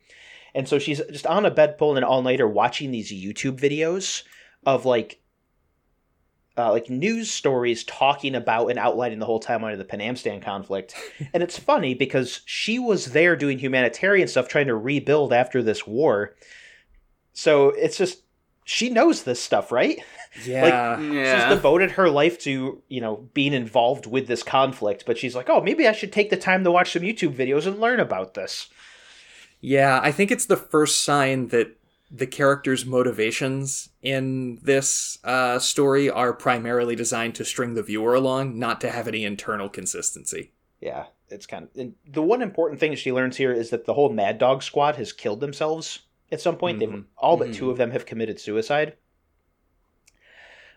And 0.55 0.67
so 0.67 0.79
she's 0.79 1.01
just 1.11 1.25
on 1.25 1.45
a 1.45 1.51
bed 1.51 1.77
pulling 1.77 1.97
an 1.97 2.03
all 2.03 2.21
nighter 2.21 2.47
watching 2.47 2.91
these 2.91 3.11
YouTube 3.11 3.59
videos 3.59 4.23
of 4.65 4.85
like 4.85 5.19
uh, 6.57 6.71
like 6.71 6.89
news 6.89 7.31
stories 7.31 7.83
talking 7.83 8.35
about 8.35 8.67
and 8.67 8.77
outlining 8.77 9.19
the 9.19 9.25
whole 9.25 9.41
timeline 9.41 9.73
of 9.73 9.79
the 9.79 9.85
Penamstan 9.85 10.41
conflict. 10.41 10.95
and 11.33 11.41
it's 11.41 11.57
funny 11.57 11.93
because 11.93 12.41
she 12.45 12.77
was 12.77 13.07
there 13.07 13.35
doing 13.35 13.57
humanitarian 13.57 14.27
stuff, 14.27 14.47
trying 14.47 14.67
to 14.67 14.75
rebuild 14.75 15.33
after 15.33 15.63
this 15.63 15.87
war. 15.87 16.35
So 17.33 17.69
it's 17.69 17.97
just 17.97 18.21
she 18.65 18.89
knows 18.89 19.23
this 19.23 19.41
stuff, 19.41 19.71
right? 19.71 19.99
Yeah. 20.47 20.99
yeah. 20.99 21.47
She's 21.47 21.57
devoted 21.57 21.91
her 21.91 22.09
life 22.09 22.39
to, 22.39 22.81
you 22.87 23.01
know, 23.01 23.29
being 23.35 23.53
involved 23.53 24.07
with 24.07 24.25
this 24.25 24.41
conflict, 24.41 25.03
but 25.05 25.15
she's 25.15 25.35
like, 25.35 25.47
"Oh, 25.47 25.61
maybe 25.61 25.87
I 25.87 25.91
should 25.91 26.11
take 26.11 26.31
the 26.31 26.37
time 26.37 26.63
to 26.63 26.71
watch 26.71 26.91
some 26.91 27.03
YouTube 27.03 27.35
videos 27.35 27.67
and 27.67 27.79
learn 27.79 27.99
about 27.99 28.33
this." 28.33 28.67
Yeah, 29.65 30.01
I 30.03 30.11
think 30.11 30.29
it's 30.29 30.45
the 30.45 30.57
first 30.57 31.05
sign 31.05 31.47
that 31.47 31.77
the 32.11 32.27
characters' 32.27 32.85
motivations 32.85 33.89
in 34.01 34.59
this 34.61 35.19
uh, 35.23 35.57
story 35.57 36.09
are 36.09 36.33
primarily 36.33 36.97
designed 36.97 37.35
to 37.35 37.45
string 37.45 37.73
the 37.73 37.81
viewer 37.81 38.13
along, 38.13 38.59
not 38.59 38.81
to 38.81 38.91
have 38.91 39.07
any 39.07 39.23
internal 39.23 39.69
consistency. 39.69 40.51
Yeah, 40.81 41.05
it's 41.29 41.45
kind 41.45 41.63
of 41.63 41.69
and 41.79 41.95
the 42.05 42.21
one 42.21 42.41
important 42.41 42.81
thing 42.81 42.93
she 42.95 43.13
learns 43.13 43.37
here 43.37 43.53
is 43.53 43.69
that 43.69 43.85
the 43.85 43.93
whole 43.93 44.09
Mad 44.09 44.37
Dog 44.37 44.63
squad 44.63 44.97
has 44.97 45.13
killed 45.13 45.39
themselves 45.39 45.99
at 46.29 46.41
some 46.41 46.57
point. 46.57 46.79
They've 46.79 46.89
Mhm. 46.89 47.05
all 47.17 47.37
but 47.37 47.47
Mhm. 47.51 47.55
two 47.55 47.71
of 47.71 47.77
them 47.77 47.91
have 47.91 48.05
committed 48.05 48.41
suicide. 48.41 48.97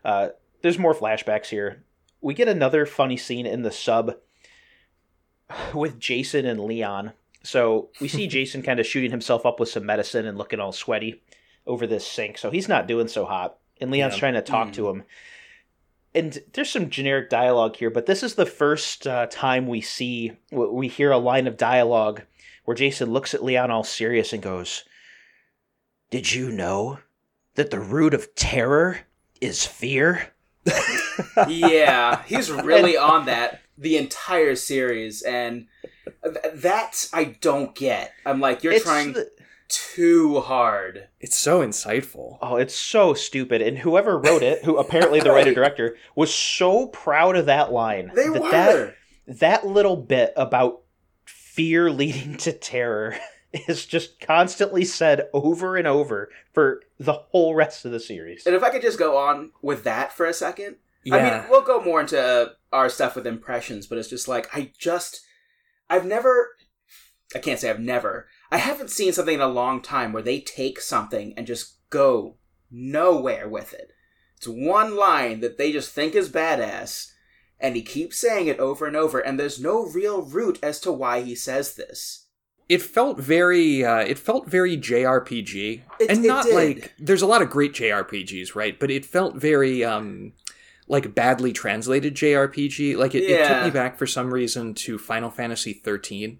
Uh, 0.04 0.28
there's 0.62 0.78
more 0.78 0.94
flashbacks 0.94 1.46
here. 1.48 1.82
We 2.20 2.34
get 2.34 2.46
another 2.46 2.86
funny 2.86 3.16
scene 3.16 3.46
in 3.46 3.62
the 3.62 3.72
sub 3.72 4.16
with 5.74 5.98
Jason 5.98 6.46
and 6.46 6.60
Leon. 6.60 7.12
So 7.46 7.90
we 8.00 8.08
see 8.08 8.26
Jason 8.26 8.62
kind 8.62 8.80
of 8.80 8.86
shooting 8.86 9.10
himself 9.10 9.46
up 9.46 9.60
with 9.60 9.68
some 9.68 9.86
medicine 9.86 10.26
and 10.26 10.36
looking 10.36 10.58
all 10.60 10.72
sweaty 10.72 11.22
over 11.66 11.86
this 11.86 12.06
sink. 12.06 12.38
So 12.38 12.50
he's 12.50 12.68
not 12.68 12.88
doing 12.88 13.08
so 13.08 13.24
hot. 13.24 13.58
And 13.80 13.90
Leon's 13.90 14.14
Yeah. 14.14 14.18
trying 14.20 14.34
to 14.34 14.42
talk 14.42 14.72
to 14.74 14.88
him. 14.88 15.04
And 16.14 16.38
there's 16.54 16.70
some 16.70 16.90
generic 16.90 17.28
dialogue 17.28 17.76
here, 17.76 17.90
but 17.90 18.06
this 18.06 18.22
is 18.22 18.34
the 18.34 18.46
first 18.46 19.06
uh, 19.06 19.26
time 19.30 19.66
we 19.66 19.80
see, 19.80 20.32
we 20.50 20.88
hear 20.88 21.12
a 21.12 21.18
line 21.18 21.46
of 21.46 21.56
dialogue 21.56 22.22
where 22.64 22.74
Jason 22.74 23.12
looks 23.12 23.34
at 23.34 23.44
Leon 23.44 23.70
all 23.70 23.84
serious 23.84 24.32
and 24.32 24.42
goes, 24.42 24.84
Did 26.10 26.32
you 26.32 26.50
know 26.50 27.00
that 27.54 27.70
the 27.70 27.80
root 27.80 28.14
of 28.14 28.34
terror 28.34 29.00
is 29.40 29.64
fear? 29.66 30.32
yeah, 31.48 32.22
he's 32.24 32.50
really 32.50 32.96
on 32.96 33.26
that 33.26 33.60
the 33.78 33.96
entire 33.96 34.54
series, 34.54 35.22
and 35.22 35.66
th- 36.24 36.36
that 36.54 37.08
I 37.12 37.24
don't 37.40 37.74
get. 37.74 38.12
I'm 38.24 38.40
like, 38.40 38.62
you're 38.64 38.72
It's 38.74 38.84
trying 38.84 39.12
the- 39.12 39.30
too 39.68 40.40
hard. 40.40 41.08
It's 41.20 41.38
so 41.38 41.60
insightful. 41.60 42.38
Oh, 42.40 42.56
it's 42.56 42.74
so 42.74 43.14
stupid. 43.14 43.60
And 43.62 43.78
whoever 43.78 44.16
wrote 44.18 44.42
it, 44.42 44.64
who 44.64 44.76
apparently 44.76 45.20
the 45.20 45.30
writer 45.32 45.52
director, 45.54 45.96
was 46.14 46.32
so 46.32 46.86
proud 46.86 47.36
of 47.36 47.46
that 47.46 47.72
line. 47.72 48.12
They 48.14 48.28
that, 48.28 48.42
were. 48.42 48.50
that 48.50 48.94
that 49.26 49.66
little 49.66 49.96
bit 49.96 50.32
about 50.36 50.82
fear 51.24 51.90
leading 51.90 52.36
to 52.36 52.52
terror 52.52 53.16
is 53.66 53.84
just 53.86 54.20
constantly 54.20 54.84
said 54.84 55.28
over 55.32 55.76
and 55.76 55.86
over 55.88 56.28
for 56.52 56.82
the 57.00 57.12
whole 57.14 57.54
rest 57.54 57.84
of 57.84 57.90
the 57.90 57.98
series. 58.00 58.46
And 58.46 58.54
if 58.54 58.62
I 58.62 58.70
could 58.70 58.82
just 58.82 58.98
go 58.98 59.16
on 59.16 59.50
with 59.62 59.82
that 59.84 60.12
for 60.12 60.26
a 60.26 60.32
second, 60.32 60.76
Yeah. 61.06 61.16
I 61.16 61.22
mean, 61.40 61.50
we'll 61.50 61.62
go 61.62 61.80
more 61.82 62.00
into 62.00 62.20
uh, 62.20 62.48
our 62.72 62.88
stuff 62.88 63.14
with 63.16 63.26
impressions, 63.26 63.86
but 63.86 63.96
it's 63.98 64.08
just 64.10 64.26
like 64.28 64.48
I 64.54 64.72
just, 64.78 65.20
I've 65.88 66.04
never, 66.04 66.48
I 67.34 67.38
can't 67.38 67.60
say 67.60 67.70
I've 67.70 67.80
never, 67.80 68.26
I 68.50 68.58
haven't 68.58 68.90
seen 68.90 69.12
something 69.12 69.34
in 69.36 69.40
a 69.40 69.46
long 69.48 69.80
time 69.82 70.12
where 70.12 70.22
they 70.22 70.40
take 70.40 70.80
something 70.80 71.32
and 71.36 71.46
just 71.46 71.76
go 71.90 72.36
nowhere 72.70 73.48
with 73.48 73.72
it. 73.72 73.92
It's 74.36 74.48
one 74.48 74.96
line 74.96 75.40
that 75.40 75.58
they 75.58 75.72
just 75.72 75.92
think 75.92 76.14
is 76.14 76.28
badass, 76.28 77.12
and 77.58 77.74
he 77.76 77.82
keeps 77.82 78.18
saying 78.18 78.48
it 78.48 78.58
over 78.58 78.84
and 78.86 78.96
over, 78.96 79.18
and 79.20 79.38
there's 79.40 79.60
no 79.60 79.86
real 79.86 80.22
root 80.22 80.58
as 80.62 80.78
to 80.80 80.92
why 80.92 81.22
he 81.22 81.34
says 81.34 81.74
this. 81.76 82.26
it 82.68 82.82
felt 82.82 83.18
very 83.20 83.84
uh, 83.84 84.00
it 84.00 84.18
felt 84.18 84.48
very 84.48 84.76
JRPG 84.76 85.82
It- 86.00 86.10
and 86.10 86.22
not 86.24 86.50
like 86.50 86.92
there's 86.98 87.22
a 87.22 87.26
lot 87.26 87.40
of 87.42 87.48
great 87.48 87.72
JRPGs 87.74 88.54
right 88.56 88.78
but 88.80 88.90
it 88.90 89.04
felt 89.06 89.36
very 89.36 89.84
um 89.84 90.32
like 90.88 91.14
badly 91.14 91.52
translated 91.52 92.14
JRPG 92.14 92.96
like 92.96 93.14
it, 93.14 93.24
it 93.24 93.46
took 93.48 93.64
me 93.64 93.70
back 93.70 93.98
for 93.98 94.06
some 94.06 94.32
reason 94.32 94.74
to 94.74 94.98
Final 94.98 95.30
Fantasy 95.30 95.72
13 95.72 96.38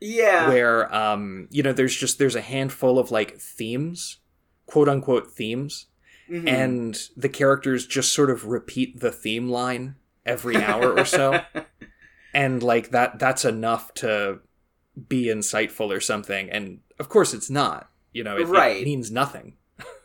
Yeah. 0.00 0.48
where 0.48 0.94
um 0.94 1.48
you 1.50 1.62
know 1.62 1.72
there's 1.72 1.94
just 1.96 2.18
there's 2.18 2.34
a 2.36 2.40
handful 2.40 2.98
of 2.98 3.10
like 3.10 3.38
themes 3.38 4.18
quote 4.66 4.88
unquote 4.88 5.30
themes. 5.32 5.86
Mhm. 6.30 6.48
and 6.48 6.98
the 7.18 7.28
characters 7.28 7.86
just 7.86 8.14
sort 8.14 8.30
of 8.30 8.46
repeat 8.46 9.00
the 9.00 9.12
theme 9.12 9.50
line 9.50 9.96
every 10.24 10.56
hour 10.56 10.92
or 10.98 11.04
so. 11.04 11.40
And 12.32 12.62
like 12.62 12.90
that 12.90 13.18
that's 13.20 13.44
enough 13.44 13.94
to 13.94 14.40
be 15.08 15.26
insightful 15.26 15.94
or 15.94 16.00
something. 16.00 16.50
And 16.50 16.80
of 16.98 17.08
course 17.08 17.32
it's 17.34 17.48
not. 17.50 17.90
You 18.12 18.24
know 18.24 18.36
it, 18.38 18.48
it 18.48 18.84
means 18.84 19.10
nothing 19.12 19.56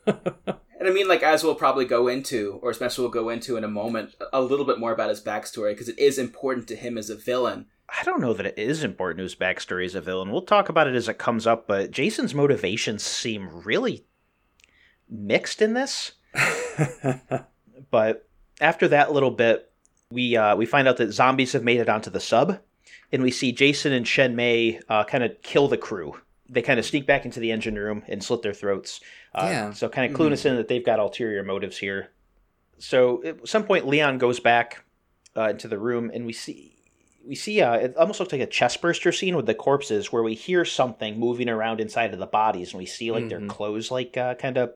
And 0.80 0.88
I 0.88 0.92
mean, 0.92 1.08
like, 1.08 1.22
as 1.22 1.44
we'll 1.44 1.56
probably 1.56 1.86
go 1.86 2.08
into, 2.08 2.60
or 2.64 2.74
Spencer 2.74 3.02
will 3.02 3.10
go 3.10 3.30
into 3.30 3.58
in 3.58 3.64
a 3.64 3.68
moment, 3.68 4.16
a 4.34 4.42
little 4.42 4.66
bit 4.66 4.80
more 4.80 4.94
about 4.94 5.10
his 5.10 5.22
backstory, 5.22 5.74
because 5.74 5.90
it 5.90 6.00
is 6.00 6.18
important 6.18 6.68
to 6.70 6.76
him 6.76 6.98
as 6.98 7.10
a 7.10 7.16
villain. 7.16 7.68
I 7.90 8.04
don't 8.04 8.22
know 8.22 8.34
that 8.34 8.46
it 8.46 8.58
is 8.58 8.84
important 8.84 9.18
to 9.18 9.24
his 9.24 9.36
backstory 9.36 9.86
as 9.86 9.94
a 9.94 10.02
villain. 10.02 10.32
We'll 10.32 10.42
talk 10.42 10.70
about 10.70 10.88
it 10.88 10.96
as 10.96 11.10
it 11.10 11.18
comes 11.18 11.46
up, 11.46 11.68
but 11.68 11.92
Jason's 11.92 12.34
motivations 12.34 13.04
seem 13.04 13.50
really 13.66 14.06
mixed 15.10 15.62
in 15.62 15.74
this. 15.74 16.14
But 17.92 18.28
after 18.62 18.88
that 18.90 19.14
little 19.14 19.32
bit, 19.32 19.72
we 20.12 20.36
uh, 20.36 20.56
we 20.56 20.66
find 20.66 20.88
out 20.88 20.98
that 20.98 21.12
zombies 21.12 21.54
have 21.54 21.64
made 21.64 21.80
it 21.80 21.90
onto 21.90 22.10
the 22.10 22.20
sub, 22.20 22.60
and 23.12 23.24
we 23.24 23.32
see 23.32 23.52
Jason 23.52 23.94
and 23.94 24.08
Shen 24.08 24.36
May 24.36 24.80
uh, 24.90 25.04
kind 25.04 25.24
of 25.24 25.42
kill 25.42 25.68
the 25.68 25.78
crew. 25.78 26.16
They 26.50 26.62
kind 26.64 26.80
of 26.80 26.86
sneak 26.86 27.06
back 27.06 27.26
into 27.26 27.40
the 27.40 27.52
engine 27.52 27.76
room 27.76 28.04
and 28.08 28.24
slit 28.24 28.42
their 28.42 28.54
throats. 28.54 29.02
Uh, 29.36 29.48
Yeah. 29.50 29.72
So 29.74 29.88
kind 29.88 30.12
of 30.12 30.18
cluing 30.18 30.32
us 30.32 30.46
in 30.46 30.56
that 30.56 30.68
they've 30.68 30.86
got 30.86 31.00
ulterior 31.00 31.44
motives 31.44 31.78
here. 31.78 32.10
So 32.80 33.24
at 33.24 33.48
some 33.48 33.64
point, 33.66 33.88
Leon 33.88 34.18
goes 34.18 34.40
back 34.40 34.84
uh, 35.38 35.50
into 35.50 35.68
the 35.68 35.78
room, 35.78 36.10
and 36.14 36.26
we 36.26 36.34
see 36.34 36.76
we 37.28 37.36
see 37.36 37.62
uh, 37.62 37.74
it 37.74 37.96
almost 37.98 38.20
looks 38.20 38.32
like 38.32 38.42
a 38.42 38.48
chest 38.48 38.82
burster 38.82 39.12
scene 39.12 39.36
with 39.36 39.46
the 39.46 39.54
corpses, 39.54 40.12
where 40.12 40.24
we 40.24 40.34
hear 40.34 40.66
something 40.66 41.20
moving 41.20 41.50
around 41.50 41.80
inside 41.82 42.14
of 42.14 42.20
the 42.20 42.26
bodies, 42.26 42.72
and 42.72 42.80
we 42.80 42.86
see 42.86 43.12
like 43.12 43.30
their 43.30 43.42
Mhm. 43.42 43.50
clothes 43.50 43.92
like 43.92 44.18
uh, 44.18 44.34
kind 44.36 44.58
of 44.58 44.74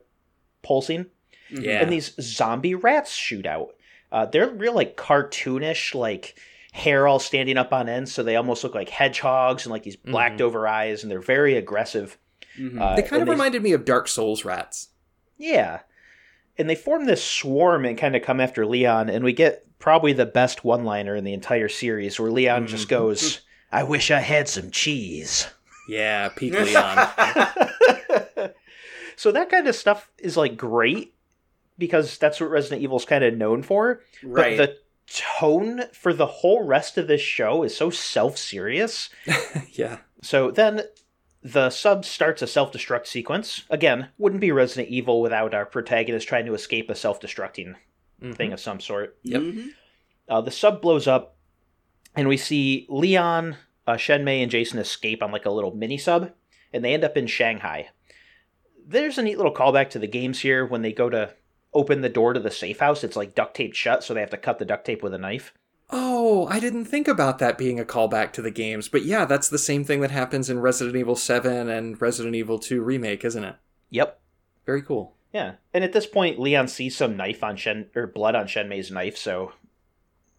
pulsing 0.62 1.06
yeah 1.50 1.82
and 1.82 1.92
these 1.92 2.14
zombie 2.20 2.74
rats 2.74 3.12
shoot 3.12 3.44
out. 3.46 3.74
Uh, 4.12 4.24
they're 4.26 4.48
real 4.48 4.74
like 4.74 4.96
cartoonish, 4.96 5.94
like 5.94 6.36
hair 6.74 7.06
all 7.06 7.20
standing 7.20 7.56
up 7.56 7.72
on 7.72 7.88
end, 7.88 8.08
so 8.08 8.24
they 8.24 8.34
almost 8.34 8.64
look 8.64 8.74
like 8.74 8.88
hedgehogs 8.88 9.64
and 9.64 9.70
like 9.70 9.84
these 9.84 9.94
blacked 9.94 10.40
over 10.40 10.66
eyes, 10.66 11.02
and 11.04 11.10
they're 11.10 11.20
very 11.20 11.56
aggressive. 11.56 12.18
Mhm. 12.58 12.80
Uh, 12.80 12.96
they 12.96 13.02
kind 13.02 13.22
of 13.22 13.28
and 13.28 13.30
reminded 13.30 13.62
me 13.62 13.72
of 13.72 13.84
Dark 13.84 14.08
Souls 14.08 14.44
rats 14.44 14.88
yeah, 15.36 15.80
and 16.58 16.68
they 16.68 16.74
form 16.74 17.04
this 17.06 17.22
swarm 17.24 17.84
and 17.84 17.96
kind 17.96 18.14
of 18.16 18.22
come 18.22 18.40
after 18.40 18.66
Leon, 18.66 19.08
and 19.08 19.24
we 19.24 19.32
get 19.32 19.64
probably 19.78 20.12
the 20.12 20.26
best 20.26 20.64
one-liner 20.64 21.14
in 21.14 21.22
the 21.24 21.32
entire 21.32 21.68
series, 21.68 22.18
where 22.18 22.30
Leon 22.30 22.66
just 22.66 22.86
Mhm. 22.86 22.90
goes, 22.90 23.40
"I 23.70 23.82
wish 23.84 24.10
I 24.10 24.20
had 24.20 24.48
some 24.48 24.70
cheese." 24.70 25.46
yeah 25.88 26.28
peak 26.30 26.54
Leon 26.58 26.96
so 29.16 29.30
that 29.32 29.48
kind 29.50 29.68
of 29.68 29.74
stuff 29.76 30.10
is 30.18 30.36
like 30.36 30.56
great 30.56 31.14
because 31.78 32.18
that's 32.18 32.40
what 32.40 32.50
Resident 32.50 32.82
Evil's 32.82 33.04
kind 33.04 33.22
of 33.24 33.36
known 33.36 33.62
for. 33.62 34.00
right. 34.22 34.56
But 34.56 34.70
the 34.70 34.76
tone 35.12 35.82
for 35.92 36.12
the 36.12 36.26
whole 36.26 36.62
rest 36.64 36.96
of 36.98 37.06
this 37.06 37.20
show 37.20 37.62
is 37.62 37.76
so 37.76 37.90
self 37.90 38.36
serious. 38.38 39.10
yeah 39.72 39.98
So 40.22 40.50
then 40.50 40.82
the 41.42 41.68
sub 41.70 42.04
starts 42.04 42.40
a 42.42 42.46
self 42.46 42.72
destruct 42.72 43.06
sequence. 43.06 43.64
Again, 43.70 44.08
wouldn't 44.18 44.40
be 44.40 44.50
Resident 44.52 44.88
Evil 44.88 45.20
without 45.20 45.52
our 45.54 45.66
protagonist 45.66 46.26
trying 46.26 46.46
to 46.46 46.54
escape 46.54 46.88
a 46.90 46.94
self 46.94 47.20
destructing 47.20 47.74
Mhm. 48.22 48.36
thing 48.36 48.52
of 48.52 48.60
some 48.60 48.80
sort. 48.80 49.18
Yep. 49.24 49.42
Mhm. 49.42 49.68
Uh, 50.28 50.40
the 50.40 50.50
sub 50.50 50.80
blows 50.80 51.06
up, 51.06 51.36
and 52.16 52.28
we 52.28 52.36
see 52.38 52.86
Leon, 52.88 53.56
uh, 53.86 53.96
Shen 53.98 54.24
May, 54.24 54.40
and 54.40 54.50
Jason 54.50 54.78
escape 54.78 55.22
on 55.22 55.32
like 55.32 55.44
a 55.44 55.50
little 55.50 55.74
mini 55.74 55.98
sub, 55.98 56.32
and 56.72 56.82
they 56.84 56.94
end 56.94 57.04
up 57.04 57.16
in 57.16 57.26
Shanghai. 57.26 57.90
There's 58.86 59.18
a 59.18 59.22
neat 59.22 59.36
little 59.36 59.52
callback 59.52 59.90
to 59.90 59.98
the 59.98 60.06
games 60.06 60.40
here 60.40 60.64
when 60.64 60.80
they 60.82 60.92
go 60.92 61.10
to 61.10 61.34
open 61.74 62.00
the 62.00 62.08
door 62.08 62.32
to 62.32 62.40
the 62.40 62.50
safe 62.50 62.78
house. 62.80 63.04
It's 63.04 63.16
like 63.16 63.34
duct 63.34 63.54
taped 63.56 63.76
shut, 63.76 64.04
so 64.04 64.14
they 64.14 64.20
have 64.20 64.30
to 64.30 64.36
cut 64.36 64.58
the 64.58 64.64
duct 64.64 64.84
tape 64.86 65.02
with 65.02 65.14
a 65.14 65.18
knife. 65.18 65.52
Oh, 65.90 66.46
I 66.48 66.60
didn't 66.60 66.86
think 66.86 67.06
about 67.06 67.38
that 67.38 67.58
being 67.58 67.78
a 67.78 67.84
callback 67.84 68.32
to 68.32 68.42
the 68.42 68.50
games, 68.50 68.88
but 68.88 69.04
yeah, 69.04 69.24
that's 69.26 69.48
the 69.48 69.58
same 69.58 69.84
thing 69.84 70.00
that 70.00 70.10
happens 70.10 70.48
in 70.48 70.60
Resident 70.60 70.96
Evil 70.96 71.14
7 71.16 71.68
and 71.68 72.00
Resident 72.00 72.34
Evil 72.34 72.58
2 72.58 72.82
Remake, 72.82 73.24
isn't 73.24 73.44
it? 73.44 73.56
Yep. 73.90 74.18
Very 74.64 74.82
cool. 74.82 75.14
Yeah, 75.32 75.54
and 75.74 75.84
at 75.84 75.92
this 75.92 76.06
point, 76.06 76.38
Leon 76.38 76.68
sees 76.68 76.96
some 76.96 77.16
knife 77.16 77.42
on 77.44 77.56
Shen 77.56 77.90
or 77.94 78.06
blood 78.06 78.34
on 78.34 78.46
Shen 78.46 78.68
May's 78.68 78.90
knife, 78.90 79.16
so 79.16 79.52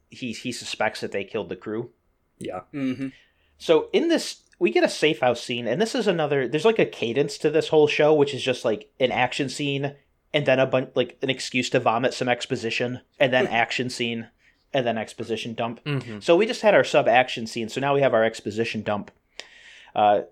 he 0.10 0.32
he 0.32 0.52
suspects 0.52 1.02
that 1.02 1.12
they 1.12 1.26
killed 1.26 1.50
the 1.50 1.56
crew. 1.56 1.92
Yeah. 2.40 2.62
Mhm. 2.74 3.12
So 3.58 3.90
in 3.94 4.08
this, 4.08 4.42
we 4.58 4.72
get 4.72 4.84
a 4.86 4.90
safe 4.90 5.20
house 5.20 5.44
scene, 5.44 5.68
and 5.68 5.82
this 5.82 5.96
is 5.96 6.08
another. 6.08 6.48
There's 6.48 6.66
like 6.66 6.80
a 6.80 6.86
cadence 6.86 7.38
to 7.40 7.50
this 7.50 7.68
whole 7.68 7.88
show, 7.88 8.14
which 8.14 8.34
is 8.34 8.42
just 8.42 8.64
like 8.66 8.90
an 9.00 9.12
action 9.12 9.50
scene, 9.50 9.96
and 10.36 10.46
then 10.46 10.60
a 10.60 10.68
bunch 10.68 10.90
like 10.96 11.18
an 11.22 11.30
excuse 11.30 11.70
to 11.70 11.80
vomit 11.80 12.14
some 12.14 12.28
exposition, 12.28 13.00
and 13.18 13.32
then 13.32 13.48
action 13.48 13.90
scene, 13.90 14.28
and 14.74 14.86
then 14.86 14.98
exposition 14.98 15.54
dump. 15.54 15.84
Mm-hmm. 15.86 16.20
So 16.20 16.36
we 16.36 16.46
just 16.46 16.62
had 16.62 16.76
our 16.76 16.84
sub 16.84 17.08
action 17.08 17.48
scene, 17.48 17.70
so 17.70 17.80
now 17.80 17.96
we 17.96 18.02
have 18.02 18.14
our 18.14 18.26
exposition 18.26 18.84
dump. 18.84 19.12
Uh, 19.96 20.24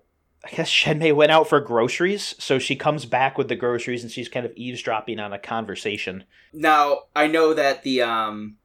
I 0.44 0.50
guess 0.50 0.68
Shen 0.68 0.98
May 0.98 1.12
went 1.12 1.32
out 1.32 1.48
for 1.48 1.58
groceries, 1.58 2.34
so 2.38 2.58
she 2.58 2.76
comes 2.76 3.06
back 3.06 3.38
with 3.38 3.48
the 3.48 3.56
groceries, 3.56 4.02
and 4.02 4.12
she's 4.12 4.28
kind 4.28 4.44
of 4.44 4.52
eavesdropping 4.56 5.18
on 5.18 5.32
a 5.32 5.38
conversation. 5.38 6.24
Now 6.52 7.04
I 7.16 7.26
know 7.26 7.54
that 7.54 7.82
the 7.82 8.02
um 8.02 8.58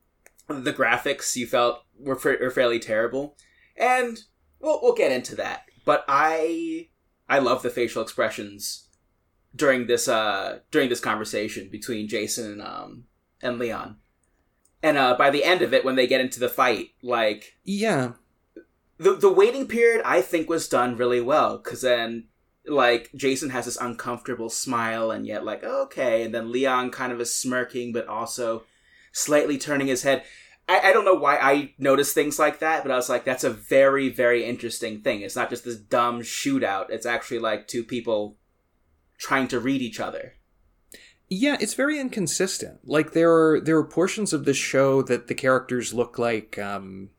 the 0.50 0.74
graphics 0.74 1.38
you 1.38 1.48
felt 1.48 1.86
were, 1.98 2.18
fa- 2.18 2.38
were 2.42 2.52
fairly 2.52 2.80
terrible, 2.80 3.38
and 3.78 4.20
we'll 4.60 4.82
we'll 4.82 4.94
get 4.94 5.14
into 5.14 5.36
that. 5.36 5.68
But 5.86 6.04
I 6.10 6.90
I 7.30 7.40
love 7.40 7.62
the 7.62 7.70
facial 7.70 8.02
expressions 8.02 8.89
during 9.56 9.88
this 9.88 10.08
uh 10.08 10.60
during 10.72 10.90
this 10.90 11.00
conversation 11.00 11.70
between 11.70 12.08
Jason 12.08 12.52
and 12.54 12.62
um 12.62 13.04
and 13.42 13.60
Leon. 13.60 13.98
And 14.84 14.98
uh 14.98 15.16
by 15.18 15.30
the 15.30 15.44
end 15.44 15.62
of 15.62 15.74
it 15.74 15.84
when 15.84 15.96
they 15.96 16.08
get 16.08 16.22
into 16.22 16.40
the 16.40 16.50
fight, 16.50 16.90
like 17.02 17.58
Yeah. 17.64 18.14
the 18.98 19.14
the 19.16 19.32
waiting 19.32 19.68
period 19.68 20.02
I 20.06 20.22
think 20.22 20.50
was 20.50 20.68
done 20.68 20.98
really 20.98 21.22
well 21.22 21.58
because 21.58 21.82
then 21.82 22.26
like 22.66 23.10
Jason 23.16 23.50
has 23.50 23.66
this 23.66 23.78
uncomfortable 23.78 24.50
smile 24.50 25.10
and 25.12 25.26
yet 25.26 25.44
like 25.44 25.64
okay 25.64 26.24
and 26.24 26.34
then 26.34 26.52
Leon 26.52 26.92
kind 26.92 27.12
of 27.12 27.20
is 27.20 27.34
smirking 27.34 27.92
but 27.92 28.08
also 28.08 28.64
slightly 29.12 29.58
turning 29.58 29.88
his 29.88 30.04
head 30.04 30.24
I, 30.68 30.90
I 30.90 30.94
don't 30.94 31.06
know 31.06 31.16
why 31.16 31.38
I 31.38 31.74
noticed 31.80 32.14
things 32.14 32.38
like 32.38 32.60
that, 32.60 32.84
but 32.84 32.92
I 32.92 32.96
was 32.96 33.10
like, 33.10 33.26
that's 33.26 33.44
a 33.44 33.50
very, 33.50 34.08
very 34.10 34.46
interesting 34.46 35.02
thing. 35.02 35.22
It's 35.22 35.36
not 35.36 35.50
just 35.50 35.66
this 35.66 35.78
dumb 35.78 36.22
shootout. 36.22 36.92
It's 36.92 37.08
actually 37.08 37.40
like 37.40 37.68
two 37.68 37.84
people 37.84 38.38
trying 39.20 39.48
to 39.50 39.60
read 39.60 39.82
each 39.82 40.00
other. 40.00 40.34
Yeah, 41.30 41.58
it's 41.60 41.76
very 41.76 42.00
inconsistent. 42.00 42.80
Like 42.84 43.12
there 43.14 43.32
are 43.32 43.62
there 43.62 43.78
are 43.78 43.84
portions 43.84 44.34
of 44.34 44.46
this 44.46 44.58
show 44.58 45.02
that 45.04 45.28
the 45.28 45.36
characters 45.36 45.94
look 45.94 46.18
like 46.18 46.58
um 46.58 47.10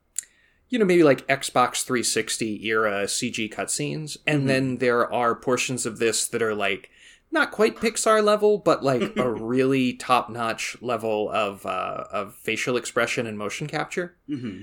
you 0.68 0.78
know, 0.78 0.84
maybe 0.84 1.02
like 1.02 1.26
Xbox 1.26 1.82
360 1.84 2.64
era 2.68 3.02
CG 3.08 3.52
cutscenes, 3.52 4.16
and 4.24 4.44
Mhm. 4.44 4.46
then 4.46 4.76
there 4.78 5.12
are 5.12 5.34
portions 5.34 5.84
of 5.84 5.98
this 5.98 6.28
that 6.28 6.42
are 6.42 6.54
like 6.54 6.90
not 7.32 7.50
quite 7.52 7.76
Pixar 7.76 8.22
level, 8.24 8.58
but 8.58 8.82
like 8.84 9.16
a 9.16 9.30
really 9.56 9.92
top 9.94 10.30
notch 10.30 10.76
level 10.80 11.28
of 11.30 11.64
uh, 11.66 12.04
of 12.12 12.34
facial 12.36 12.76
expression 12.76 13.26
and 13.26 13.36
motion 13.38 13.66
capture. 13.66 14.16
Mm-hmm. 14.28 14.62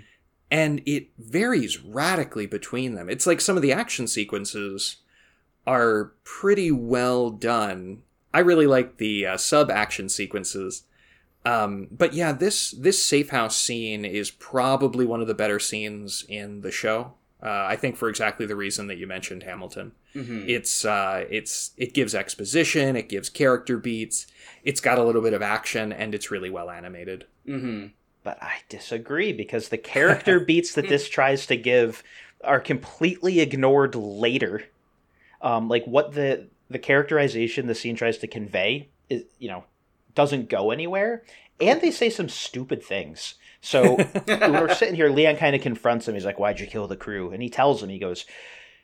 and 0.50 0.82
it 0.86 1.10
varies 1.18 1.80
radically 1.84 2.46
between 2.46 2.96
them. 2.96 3.10
It's 3.10 3.28
like 3.28 3.42
some 3.42 3.58
of 3.58 3.62
the 3.62 3.74
action 3.74 4.08
sequences 4.08 4.98
are 5.68 6.14
pretty 6.24 6.72
well 6.72 7.30
done. 7.30 8.02
I 8.34 8.40
really 8.40 8.68
like 8.68 8.98
the 8.98 9.28
uh, 9.28 9.38
sub 9.38 9.70
action 9.70 10.10
sequences. 10.10 10.84
Um, 11.46 11.88
but 11.92 12.14
yeah, 12.14 12.32
this 12.32 12.72
this 12.72 13.04
safe 13.04 13.30
house 13.30 13.56
scene 13.56 14.06
is 14.06 14.32
probably 14.32 15.06
one 15.06 15.22
of 15.22 15.28
the 15.28 15.34
better 15.34 15.60
scenes 15.60 16.26
in 16.28 16.62
the 16.62 16.72
show. 16.72 17.14
Uh, 17.42 17.66
I 17.70 17.76
think 17.76 17.98
for 17.98 18.10
exactly 18.10 18.46
the 18.46 18.56
reason 18.56 18.88
that 18.88 18.98
you 18.98 19.06
mentioned 19.06 19.44
Hamilton. 19.44 19.92
Mm-hmm. 20.16 20.46
It's 20.48 20.84
uh, 20.84 21.26
it's 21.30 21.72
it 21.78 21.94
gives 21.94 22.16
exposition, 22.16 22.96
it 22.96 23.10
gives 23.10 23.30
character 23.30 23.78
beats, 23.78 24.26
it's 24.64 24.82
got 24.82 24.98
a 24.98 25.04
little 25.04 25.22
bit 25.22 25.34
of 25.34 25.42
action, 25.42 25.94
and 25.94 26.16
it's 26.16 26.32
really 26.32 26.50
well 26.50 26.70
animated. 26.70 27.26
Mm-hmm. 27.48 27.88
But 28.24 28.42
I 28.42 28.58
disagree 28.68 29.32
because 29.32 29.70
the 29.70 29.78
character 29.78 30.40
beats 30.46 30.74
that 30.74 30.90
this 30.90 31.08
tries 31.08 31.46
to 31.46 31.56
give 31.56 32.04
are 32.44 32.60
completely 32.60 33.40
ignored 33.40 33.96
later. 33.96 34.64
Um, 35.42 35.68
like 35.70 35.86
what 35.86 36.14
the 36.14 36.48
the 36.70 36.80
characterization 36.80 37.68
the 37.68 37.76
scene 37.76 37.96
tries 37.96 38.18
to 38.20 38.28
convey 38.28 38.90
is, 39.10 39.24
you 39.40 39.50
know, 39.50 39.64
doesn't 40.16 40.50
go 40.50 40.72
anywhere, 40.72 41.24
and 41.62 41.80
they 41.82 41.92
say 41.92 42.10
some 42.10 42.30
stupid 42.30 42.84
things. 42.84 43.36
So 43.62 43.96
we're 44.28 44.74
sitting 44.74 44.96
here, 44.96 45.10
Leon 45.10 45.38
kind 45.38 45.56
of 45.56 45.62
confronts 45.62 46.08
him. 46.08 46.14
He's 46.14 46.26
like, 46.26 46.40
"Why'd 46.40 46.60
you 46.60 46.68
kill 46.68 46.88
the 46.88 46.96
crew?" 46.96 47.32
And 47.32 47.42
he 47.42 47.50
tells 47.50 47.82
him, 47.82 47.90
he 47.90 48.00
goes, 48.00 48.26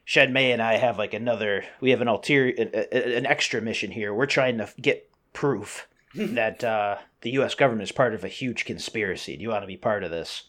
"Shen 0.06 0.34
May 0.34 0.52
and 0.52 0.62
I 0.62 0.78
have 0.78 0.98
like 0.98 1.14
another. 1.14 1.66
We 1.82 1.92
have 1.92 2.02
an 2.02 2.08
ulterior, 2.08 2.54
an 2.92 3.26
extra 3.26 3.62
mission 3.62 3.92
here. 3.92 4.14
We're 4.14 4.26
trying 4.26 4.58
to 4.58 4.70
get 4.80 5.10
proof 5.34 5.88
that 6.16 6.64
uh, 6.64 6.98
the 7.22 7.32
U.S. 7.32 7.56
government 7.56 7.84
is 7.84 7.92
part 7.92 8.14
of 8.14 8.24
a 8.24 8.30
huge 8.30 8.66
conspiracy. 8.66 9.36
Do 9.36 9.44
you 9.44 9.50
want 9.50 9.64
to 9.64 9.68
be 9.68 9.78
part 9.78 10.04
of 10.04 10.12
this?" 10.12 10.44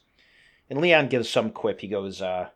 And 0.71 0.81
Leon 0.81 1.09
gives 1.09 1.29
some 1.29 1.51
quip. 1.51 1.81
He 1.81 1.89
goes, 1.89 2.23
uh, 2.23 2.49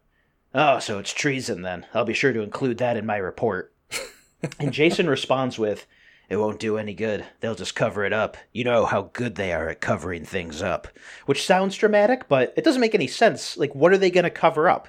"Oh, 0.55 0.79
so 0.79 0.99
it's 0.99 1.13
treason 1.13 1.63
then? 1.63 1.87
I'll 1.95 2.05
be 2.05 2.15
sure 2.15 2.33
to 2.33 2.43
include 2.43 2.79
that 2.79 2.97
in 2.97 3.07
my 3.07 3.17
report." 3.17 3.73
and 4.61 4.73
Jason 4.73 5.09
responds 5.09 5.59
with, 5.59 5.87
"It 6.29 6.37
won't 6.37 6.61
do 6.61 6.77
any 6.79 6.95
good. 6.95 7.25
They'll 7.41 7.55
just 7.55 7.75
cover 7.75 8.05
it 8.05 8.13
up. 8.13 8.37
You 8.53 8.65
know 8.65 8.87
how 8.87 9.11
good 9.13 9.35
they 9.35 9.53
are 9.53 9.69
at 9.69 9.81
covering 9.81 10.25
things 10.25 10.63
up." 10.63 10.89
Which 11.27 11.45
sounds 11.47 11.77
dramatic, 11.77 12.29
but 12.29 12.55
it 12.57 12.65
doesn't 12.65 12.81
make 12.81 12.95
any 12.95 13.07
sense. 13.09 13.57
Like, 13.57 13.75
what 13.75 13.93
are 13.93 13.99
they 13.99 14.11
going 14.11 14.25
to 14.25 14.31
cover 14.31 14.69
up? 14.69 14.89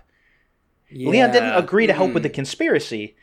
Leon 0.92 1.32
didn't 1.32 1.56
agree 1.56 1.86
to 1.88 1.94
help 1.94 2.14
with 2.14 2.22
Mm. 2.22 2.28
the 2.28 2.30
conspiracy. 2.32 3.16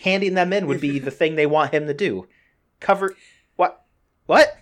Handing 0.00 0.34
them 0.34 0.52
in 0.52 0.66
would 0.66 0.80
be 0.82 0.98
the 0.98 1.10
thing 1.10 1.34
they 1.36 1.46
want 1.46 1.72
him 1.72 1.86
to 1.86 1.94
do. 1.94 2.28
Cover 2.80 3.16
what? 3.56 3.82
What? 4.26 4.54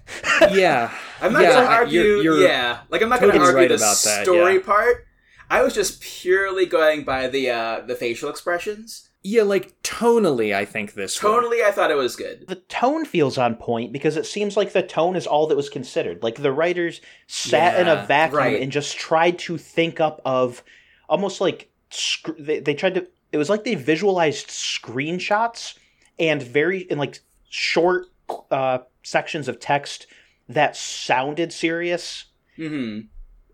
yeah, 0.53 0.93
I'm 1.21 1.33
not 1.33 1.43
Yeah, 1.43 1.53
gonna 1.55 1.67
argue. 1.67 2.01
you're- 2.01 2.23
you're 2.23 2.47
yeah, 2.47 2.81
like 2.91 3.03
I'm 3.03 3.09
not 3.09 3.19
gonna 3.21 3.33
argue 3.39 3.57
right 3.57 3.69
the 3.69 3.75
about 3.75 3.97
that, 4.05 4.23
story 4.25 4.55
yeah. 4.55 4.61
part. 4.61 5.07
I 5.51 5.63
was 5.63 5.75
just 5.75 6.01
purely 6.01 6.67
going 6.67 7.05
by 7.05 7.29
the 7.29 7.51
uh 7.51 7.81
the 7.81 7.95
facial 7.95 8.29
expressions. 8.31 9.11
Yeah, 9.27 9.43
like 9.45 9.81
tonally, 9.83 10.55
I 10.55 10.67
think 10.67 10.93
this 10.93 11.23
worked. 11.23 11.47
Tonally, 11.47 11.63
I 11.65 11.71
thought 11.71 11.91
it 11.91 11.97
was 11.97 12.15
good. 12.15 12.47
the 12.47 12.57
tone 12.57 13.07
feels 13.07 13.39
on 13.39 13.55
point 13.55 13.91
because 13.91 14.19
it 14.19 14.27
seems 14.27 14.55
like 14.55 14.73
the 14.75 14.83
tone 14.83 15.17
is 15.17 15.27
all 15.27 15.47
that 15.47 15.57
was 15.57 15.71
considered. 15.71 16.23
Like 16.23 16.37
the 16.37 16.53
writers 16.53 17.01
sat 17.27 17.81
in 17.81 17.89
a 17.89 18.05
vacuum 18.05 18.39
right. 18.39 18.61
and 18.61 18.71
just 18.71 18.99
tried 18.99 19.39
to 19.41 19.57
think 19.57 19.99
up 19.99 20.21
of 20.27 20.63
almost 21.09 21.41
like 21.41 21.71
sc- 21.91 22.37
they, 22.39 22.61
they 22.61 22.75
tried 22.75 22.97
to. 22.97 23.07
It 23.33 23.39
was 23.39 23.49
like 23.49 23.65
they 23.65 23.75
visualized 23.77 24.49
screenshots 24.49 25.79
and 26.19 26.43
very 26.43 26.81
in 26.83 26.99
like 26.99 27.21
short 27.49 28.07
uh, 28.51 28.79
sections 29.03 29.49
of 29.49 29.59
text 29.59 30.07
that 30.49 30.77
sounded 30.77 31.53
serious 31.53 32.27
Mm-hmm. 32.59 33.07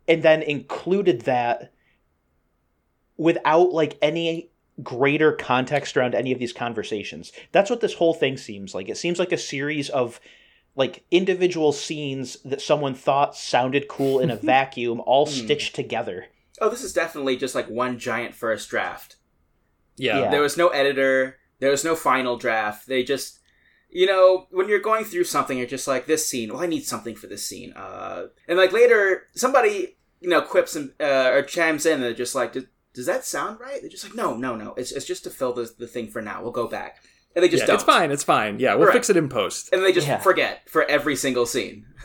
and 0.08 0.22
then 0.22 0.42
included 0.42 1.22
that 1.22 1.72
without 3.20 3.70
like 3.70 3.98
any 4.00 4.48
greater 4.82 5.32
context 5.32 5.94
around 5.94 6.14
any 6.14 6.32
of 6.32 6.38
these 6.38 6.54
conversations. 6.54 7.32
That's 7.52 7.68
what 7.68 7.82
this 7.82 7.92
whole 7.94 8.14
thing 8.14 8.38
seems 8.38 8.74
like. 8.74 8.88
It 8.88 8.96
seems 8.96 9.18
like 9.18 9.30
a 9.30 9.36
series 9.36 9.90
of 9.90 10.18
like 10.74 11.04
individual 11.10 11.72
scenes 11.72 12.38
that 12.46 12.62
someone 12.62 12.94
thought 12.94 13.36
sounded 13.36 13.88
cool 13.88 14.20
in 14.20 14.30
a 14.30 14.36
vacuum 14.54 15.02
all 15.04 15.26
Hmm. 15.26 15.32
stitched 15.32 15.74
together. 15.74 16.26
Oh, 16.62 16.70
this 16.70 16.82
is 16.82 16.94
definitely 16.94 17.36
just 17.36 17.54
like 17.54 17.68
one 17.68 17.98
giant 17.98 18.34
first 18.34 18.70
draft. 18.70 19.16
Yeah. 19.96 20.20
Yeah. 20.20 20.30
There 20.30 20.40
was 20.40 20.56
no 20.56 20.68
editor. 20.68 21.36
There 21.58 21.70
was 21.70 21.84
no 21.84 21.94
final 21.94 22.38
draft. 22.38 22.86
They 22.86 23.02
just, 23.02 23.40
you 23.90 24.06
know, 24.06 24.46
when 24.50 24.66
you're 24.70 24.80
going 24.80 25.04
through 25.04 25.24
something, 25.24 25.58
you're 25.58 25.66
just 25.66 25.86
like 25.88 26.06
this 26.06 26.26
scene. 26.26 26.50
Well, 26.54 26.62
I 26.62 26.66
need 26.66 26.86
something 26.86 27.16
for 27.16 27.26
this 27.26 27.44
scene. 27.46 27.74
Uh, 27.74 28.28
and 28.48 28.56
like 28.56 28.72
later, 28.72 29.26
somebody, 29.34 29.98
you 30.20 30.30
know, 30.30 30.40
quips 30.40 30.74
and 30.74 30.92
uh, 30.98 31.30
or 31.34 31.42
chimes 31.42 31.84
in, 31.84 31.94
and 31.94 32.02
they're 32.02 32.14
just 32.14 32.34
like, 32.34 32.56
"Does- 32.94 33.06
"Does 33.06 33.06
that 33.06 33.24
sound 33.24 33.60
right?" 33.60 33.80
They're 33.80 33.90
just 33.90 34.04
like, 34.04 34.14
"No, 34.14 34.36
no, 34.36 34.54
no. 34.56 34.74
It's 34.74 34.92
it's 34.92 35.06
just 35.06 35.24
to 35.24 35.30
fill 35.30 35.52
the 35.52 35.70
the 35.78 35.86
thing 35.86 36.08
for 36.08 36.20
now. 36.22 36.42
We'll 36.42 36.52
go 36.52 36.66
back." 36.68 36.98
And 37.34 37.44
they 37.44 37.48
just 37.48 37.62
Yeah, 37.62 37.66
don't. 37.68 37.74
it's 37.76 37.84
fine. 37.84 38.10
It's 38.10 38.24
fine. 38.24 38.58
Yeah, 38.58 38.74
we'll 38.74 38.86
Right. 38.88 38.92
fix 38.94 39.08
it 39.08 39.16
in 39.16 39.28
post. 39.28 39.68
And 39.72 39.84
they 39.84 39.92
just 39.92 40.08
Yeah. 40.08 40.18
forget 40.18 40.68
for 40.68 40.84
every 40.90 41.14
single 41.14 41.46
scene. 41.46 41.86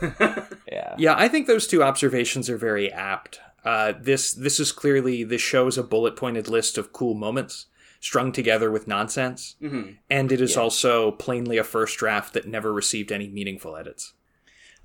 Yeah. 0.70 0.94
Yeah, 0.98 1.14
I 1.16 1.28
think 1.28 1.46
those 1.46 1.66
two 1.66 1.82
observations 1.82 2.48
are 2.50 2.56
very 2.56 2.92
apt. 2.92 3.40
Uh, 3.64 3.92
this 4.00 4.32
this 4.32 4.60
is 4.60 4.70
clearly 4.72 5.24
this 5.24 5.40
shows 5.42 5.76
a 5.78 5.82
bullet 5.82 6.14
pointed 6.16 6.46
list 6.48 6.78
of 6.78 6.92
cool 6.92 7.14
moments 7.14 7.66
strung 7.98 8.30
together 8.30 8.70
with 8.70 8.86
nonsense, 8.86 9.56
hmm 9.60 9.92
and 10.10 10.30
it 10.30 10.40
is 10.40 10.54
Yeah. 10.54 10.62
also 10.62 11.10
plainly 11.12 11.56
a 11.56 11.64
first 11.64 11.96
draft 11.98 12.32
that 12.34 12.46
never 12.46 12.72
received 12.72 13.10
any 13.10 13.26
meaningful 13.28 13.76
edits. 13.76 14.12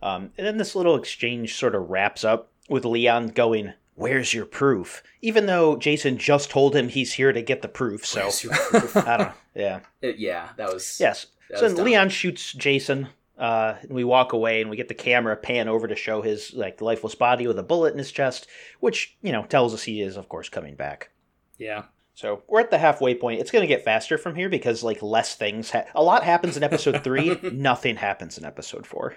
Um, 0.01 0.31
and 0.37 0.47
then 0.47 0.57
this 0.57 0.75
little 0.75 0.95
exchange 0.95 1.55
sort 1.55 1.75
of 1.75 1.89
wraps 1.89 2.23
up 2.23 2.51
with 2.69 2.85
Leon 2.85 3.27
going, 3.29 3.73
"Where's 4.01 4.33
your 4.33 4.45
proof?" 4.45 5.03
Even 5.21 5.45
though 5.45 5.75
Jason 5.77 6.17
just 6.17 6.49
told 6.49 6.75
him 6.75 6.89
he's 6.89 7.13
here 7.13 7.31
to 7.31 7.41
get 7.41 7.61
the 7.61 7.67
proof. 7.67 8.05
So 8.05 8.29
proof? 8.31 8.97
I 8.97 9.17
don't 9.17 9.19
know. 9.27 9.33
Yeah. 9.55 9.79
It- 10.01 10.17
yeah, 10.17 10.49
that 10.57 10.73
was 10.73 10.97
Yes. 10.99 11.27
That 11.49 11.59
so 11.59 11.65
was. 11.65 11.73
Leon 11.75 12.09
shoots 12.09 12.53
Jason. 12.53 13.09
Uh, 13.37 13.75
and 13.81 13.91
we 13.93 14.03
walk 14.03 14.33
away, 14.33 14.61
and 14.61 14.69
we 14.69 14.77
get 14.77 14.87
the 14.87 14.93
camera 14.93 15.35
pan 15.35 15.67
over 15.67 15.87
to 15.87 15.95
show 15.95 16.21
his 16.21 16.53
like 16.53 16.79
lifeless 16.79 17.15
body 17.15 17.47
with 17.47 17.57
a 17.57 17.63
bullet 17.63 17.91
in 17.91 17.97
his 17.97 18.11
chest, 18.11 18.45
which 18.79 19.17
you 19.23 19.31
know 19.31 19.43
tells 19.43 19.73
us 19.73 19.81
he 19.83 20.01
is, 20.01 20.15
of 20.15 20.29
course, 20.29 20.47
coming 20.47 20.75
back. 20.75 21.09
Yeah. 21.57 21.85
So 22.13 22.43
we're 22.47 22.59
at 22.59 22.69
the 22.69 22.77
halfway 22.77 23.15
point. 23.15 23.39
It's 23.39 23.49
going 23.49 23.63
to 23.63 23.67
get 23.67 23.83
faster 23.83 24.17
from 24.19 24.35
here 24.35 24.47
because 24.49 24.83
like 24.83 25.01
less 25.01 25.33
things. 25.35 25.71
Ha- 25.71 25.85
a 25.95 26.03
lot 26.03 26.23
happens 26.23 26.55
in 26.55 26.61
episode 26.61 27.03
three. 27.03 27.39
nothing 27.51 27.95
happens 27.95 28.37
in 28.37 28.45
episode 28.45 28.85
four. 28.85 29.15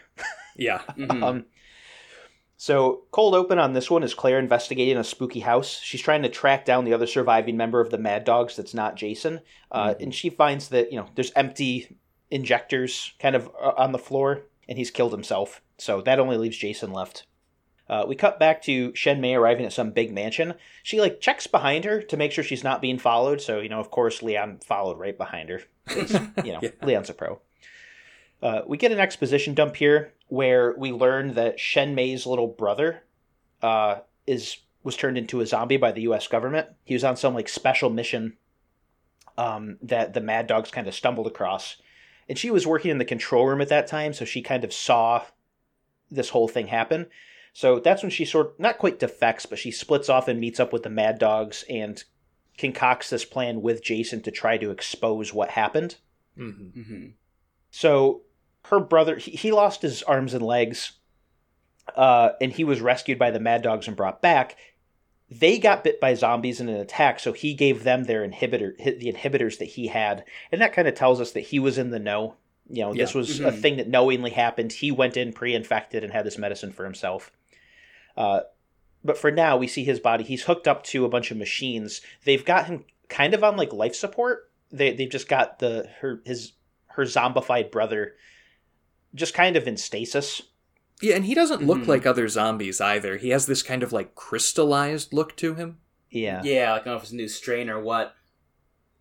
Yeah. 0.56 0.80
Mhm. 0.96 1.22
Um, 1.22 1.44
so 2.56 3.02
cold 3.10 3.34
open 3.34 3.58
on 3.58 3.72
this 3.72 3.90
one 3.90 4.02
is 4.02 4.14
Claire 4.14 4.38
investigating 4.38 4.96
a 4.96 5.04
spooky 5.04 5.40
house. 5.40 5.80
She's 5.82 6.00
trying 6.00 6.22
to 6.22 6.28
track 6.28 6.64
down 6.64 6.84
the 6.84 6.94
other 6.94 7.06
surviving 7.06 7.56
member 7.56 7.80
of 7.80 7.90
the 7.90 7.98
Mad 7.98 8.24
Dogs 8.24 8.56
that's 8.56 8.74
not 8.74 8.96
Jason, 8.96 9.40
uh, 9.70 9.94
and 10.00 10.14
she 10.14 10.30
finds 10.30 10.68
that 10.68 10.92
you 10.92 10.98
know 10.98 11.06
there's 11.14 11.32
empty 11.36 11.96
injectors 12.30 13.12
kind 13.18 13.36
of 13.36 13.48
uh, 13.60 13.72
on 13.76 13.92
the 13.92 13.98
floor, 13.98 14.42
and 14.68 14.78
he's 14.78 14.90
killed 14.90 15.12
himself. 15.12 15.60
So 15.78 16.00
that 16.02 16.18
only 16.20 16.36
leaves 16.36 16.56
Jason 16.56 16.92
left. 16.92 17.26
Uh, 17.86 18.04
we 18.08 18.16
cut 18.16 18.38
back 18.38 18.62
to 18.62 18.94
Shen 18.94 19.20
May 19.20 19.34
arriving 19.34 19.66
at 19.66 19.72
some 19.72 19.90
big 19.90 20.12
mansion. 20.12 20.54
She 20.82 21.00
like 21.00 21.20
checks 21.20 21.46
behind 21.46 21.84
her 21.84 22.00
to 22.02 22.16
make 22.16 22.32
sure 22.32 22.42
she's 22.42 22.64
not 22.64 22.80
being 22.80 22.98
followed. 22.98 23.40
So 23.40 23.60
you 23.60 23.68
know, 23.68 23.80
of 23.80 23.90
course, 23.90 24.22
Leon 24.22 24.60
followed 24.64 24.98
right 24.98 25.16
behind 25.16 25.48
her. 25.50 25.62
You 26.44 26.52
know, 26.54 26.60
Yeah. 26.62 26.70
Leon's 26.82 27.10
a 27.10 27.14
pro. 27.14 27.40
Uh, 28.42 28.62
we 28.66 28.76
get 28.76 28.92
an 28.92 28.98
exposition 29.00 29.54
dump 29.54 29.76
here 29.76 30.12
where 30.34 30.74
we 30.76 30.92
learn 30.92 31.34
that 31.34 31.60
Shen 31.60 31.94
May's 31.94 32.26
little 32.26 32.48
brother 32.48 33.02
uh, 33.62 34.00
is 34.26 34.58
was 34.82 34.96
turned 34.96 35.16
into 35.16 35.40
a 35.40 35.46
zombie 35.46 35.78
by 35.78 35.92
the 35.92 36.02
U.S. 36.02 36.28
government. 36.28 36.68
He 36.84 36.94
was 36.94 37.04
on 37.04 37.16
some 37.16 37.34
like 37.34 37.48
special 37.48 37.88
mission 37.88 38.36
um, 39.38 39.78
that 39.82 40.12
the 40.12 40.20
Mad 40.20 40.46
Dogs 40.46 40.70
kind 40.70 40.86
of 40.86 40.94
stumbled 40.94 41.26
across, 41.26 41.76
and 42.28 42.38
she 42.38 42.50
was 42.50 42.66
working 42.66 42.90
in 42.90 42.98
the 42.98 43.04
control 43.04 43.46
room 43.46 43.60
at 43.60 43.68
that 43.68 43.86
time, 43.86 44.12
so 44.12 44.24
she 44.24 44.42
kind 44.42 44.64
of 44.64 44.72
saw 44.72 45.24
this 46.10 46.30
whole 46.30 46.48
thing 46.48 46.66
happen. 46.66 47.06
So 47.52 47.78
that's 47.78 48.02
when 48.02 48.10
she 48.10 48.24
sort 48.24 48.58
not 48.58 48.78
quite 48.78 48.98
defects, 48.98 49.46
but 49.46 49.58
she 49.58 49.70
splits 49.70 50.08
off 50.08 50.28
and 50.28 50.40
meets 50.40 50.58
up 50.60 50.72
with 50.72 50.82
the 50.82 50.90
Mad 50.90 51.18
Dogs 51.18 51.64
and 51.70 52.02
concocts 52.58 53.10
this 53.10 53.24
plan 53.24 53.62
with 53.62 53.82
Jason 53.82 54.20
to 54.22 54.30
try 54.30 54.58
to 54.58 54.70
expose 54.70 55.32
what 55.32 55.50
happened. 55.50 55.96
hmm 56.36 56.50
Mhm. 56.76 57.12
So 57.70 58.23
her 58.64 58.80
brother, 58.80 59.16
he, 59.16 59.32
he 59.32 59.52
lost 59.52 59.82
his 59.82 60.02
arms 60.02 60.34
and 60.34 60.44
legs, 60.44 60.92
uh, 61.96 62.30
and 62.40 62.52
he 62.52 62.64
was 62.64 62.80
rescued 62.80 63.18
by 63.18 63.30
the 63.30 63.40
Mad 63.40 63.62
Dogs 63.62 63.86
and 63.86 63.96
brought 63.96 64.22
back. 64.22 64.56
They 65.30 65.58
got 65.58 65.84
bit 65.84 66.00
by 66.00 66.14
zombies 66.14 66.60
in 66.60 66.68
an 66.68 66.76
attack, 66.76 67.18
so 67.20 67.32
he 67.32 67.54
gave 67.54 67.82
them 67.82 68.04
their 68.04 68.26
inhibitor, 68.26 68.76
the 68.78 69.12
inhibitors 69.12 69.58
that 69.58 69.64
he 69.66 69.88
had, 69.88 70.24
and 70.52 70.60
that 70.60 70.72
kind 70.72 70.86
of 70.88 70.94
tells 70.94 71.20
us 71.20 71.32
that 71.32 71.40
he 71.40 71.58
was 71.58 71.78
in 71.78 71.90
the 71.90 71.98
know. 71.98 72.36
You 72.68 72.82
know, 72.84 72.94
this 72.94 73.14
was 73.14 73.40
a 73.40 73.50
Mhm. 73.52 73.60
thing 73.60 73.76
that 73.76 73.88
knowingly 73.88 74.30
happened. 74.30 74.72
He 74.72 74.90
went 74.90 75.18
in 75.18 75.34
pre-infected 75.34 76.02
and 76.02 76.12
had 76.12 76.24
this 76.24 76.38
medicine 76.38 76.72
for 76.72 76.84
himself. 76.84 77.30
Uh, 78.16 78.40
but 79.04 79.18
for 79.18 79.30
now, 79.30 79.58
we 79.58 79.66
see 79.66 79.84
his 79.84 80.00
body. 80.00 80.24
He's 80.24 80.44
hooked 80.44 80.66
up 80.66 80.82
to 80.84 81.04
a 81.04 81.08
bunch 81.10 81.30
of 81.30 81.36
machines. 81.36 82.00
They've 82.24 82.44
got 82.44 82.66
him 82.66 82.86
kind 83.10 83.34
of 83.34 83.44
on 83.44 83.58
like 83.58 83.72
life 83.74 83.94
support. 83.94 84.50
They 84.72 84.94
they've 84.94 85.10
just 85.10 85.28
got 85.28 85.58
the 85.58 85.90
her 86.00 86.22
his 86.24 86.52
her 86.88 87.02
zombified 87.02 87.70
brother 87.70 88.14
just 89.14 89.34
kind 89.34 89.56
of 89.56 89.66
in 89.68 89.76
stasis. 89.76 90.42
Yeah, 91.02 91.16
and 91.16 91.24
he 91.24 91.34
doesn't 91.34 91.62
look 91.66 91.80
Mhm. 91.80 91.86
like 91.88 92.06
other 92.06 92.28
zombies 92.28 92.80
either. 92.80 93.16
He 93.16 93.30
has 93.30 93.46
this 93.46 93.62
kind 93.62 93.82
of 93.82 93.92
like 93.92 94.14
crystallized 94.14 95.12
look 95.12 95.36
to 95.36 95.54
him. 95.54 95.78
Yeah. 96.10 96.40
Yeah, 96.44 96.72
like 96.72 96.82
I 96.82 96.84
don't 96.84 96.92
know 96.94 96.96
if 96.96 97.02
it's 97.02 97.12
a 97.12 97.16
new 97.16 97.28
strain 97.28 97.68
or 97.68 97.80
what. 97.80 98.14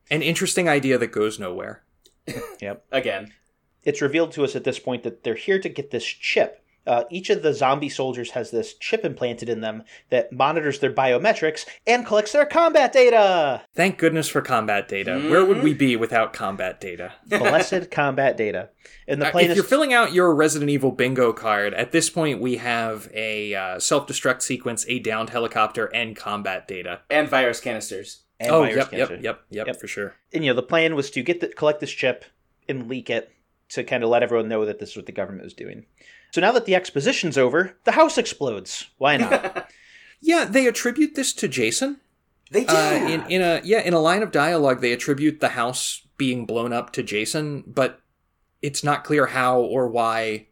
An 0.10 0.22
interesting 0.22 0.68
idea 0.68 0.98
that 0.98 1.08
goes 1.12 1.40
nowhere. 1.40 1.84
Yep. 2.60 2.86
Again, 2.92 3.34
It's 3.84 4.02
revealed 4.02 4.32
to 4.34 4.44
us 4.44 4.56
at 4.56 4.64
this 4.64 4.80
point 4.80 5.04
that 5.04 5.24
they're 5.24 5.36
here 5.36 5.60
to 5.60 5.68
get 5.70 5.92
this 5.92 6.06
chip. 6.06 6.63
Uh, 6.86 7.04
each 7.10 7.30
of 7.30 7.42
the 7.44 7.54
zombie 7.54 7.90
soldiers 7.90 8.32
has 8.32 8.52
this 8.52 8.74
chip 8.74 9.06
implanted 9.06 9.48
in 9.50 9.62
them 9.62 9.84
that 10.10 10.32
monitors 10.34 10.80
their 10.80 10.92
biometrics 10.92 11.66
and 11.88 12.06
collects 12.06 12.34
their 12.34 12.46
combat 12.46 12.92
data. 12.92 13.62
Thank 13.74 13.98
goodness 13.98 14.28
for 14.28 14.42
combat 14.42 14.88
data. 14.88 15.20
Where 15.30 15.46
would 15.46 15.64
we 15.64 15.74
be 15.74 15.96
without 15.96 16.34
combat 16.34 16.82
data? 16.82 17.14
Blessed 17.28 17.90
combat 17.90 18.36
data. 18.36 18.70
And 19.08 19.22
the 19.22 19.34
Uh, 19.34 19.40
if 19.40 19.56
you're 19.56 19.64
filling 19.64 19.94
out 19.94 20.14
your 20.14 20.34
Resident 20.36 20.70
Evil 20.70 20.92
bingo 20.92 21.32
card, 21.34 21.74
at 21.74 21.92
this 21.92 22.10
point 22.10 22.42
we 22.42 22.58
have 22.58 23.10
a 23.14 23.54
uh, 23.56 23.80
self-destruct 23.80 24.42
sequence, 24.42 24.86
a 24.90 25.00
downed 25.00 25.30
helicopter, 25.30 25.86
and 25.88 26.16
combat 26.16 26.68
data. 26.68 27.02
and 27.10 27.30
virus 27.30 27.60
canisters. 27.60 28.24
and 28.40 28.52
oh, 28.52 28.62
virus 28.62 28.76
yep, 28.76 28.90
cancer. 28.92 29.14
yep, 29.16 29.24
yep, 29.24 29.42
yep, 29.50 29.68
Yep. 29.68 29.80
for 29.80 29.88
sure. 29.88 30.16
and 30.34 30.44
you 30.44 30.50
know 30.52 30.56
the 30.56 30.64
plan 30.64 30.96
was 30.96 31.10
to 31.12 31.22
get 31.24 31.40
the 31.40 31.48
collect 31.48 31.80
this 31.80 31.92
chip 31.92 32.26
and 32.68 32.90
leak 32.90 33.10
it 33.10 33.32
to 33.70 33.84
kind 33.84 34.04
of 34.04 34.10
let 34.10 34.22
everyone 34.24 34.50
know 34.50 34.66
that 34.66 34.80
this 34.80 34.90
is 34.92 34.96
what 34.98 35.06
the 35.06 35.12
government 35.12 35.44
was 35.44 35.54
doing. 35.54 35.86
So 36.34 36.42
now 36.42 36.52
that 36.54 36.66
the 36.66 36.74
exposition's 36.74 37.38
over, 37.38 37.78
the 37.84 37.92
house 37.92 38.18
explodes. 38.18 38.90
Why 38.98 39.18
not? 39.18 39.70
Yeah, 40.26 40.46
they 40.46 40.68
attribute 40.68 41.16
this 41.16 41.34
to 41.34 41.50
Jason. 41.50 42.00
They 42.50 42.62
did. 42.62 42.70
Uh, 42.70 43.08
in 43.10 43.30
in 43.30 43.42
a 43.42 43.60
yeah, 43.66 43.82
in 43.82 43.94
a 43.94 44.00
line 44.00 44.24
of 44.24 44.32
dialogue, 44.32 44.80
they 44.80 44.94
attribute 44.94 45.42
the 45.42 45.50
house 45.50 46.08
being 46.18 46.46
blown 46.46 46.72
up 46.72 46.94
to 46.94 47.04
Jason, 47.04 47.62
but 47.68 48.00
it's 48.62 48.86
not 48.86 49.04
clear 49.04 49.26
how 49.26 49.60
or 49.60 49.90
why 49.90 50.48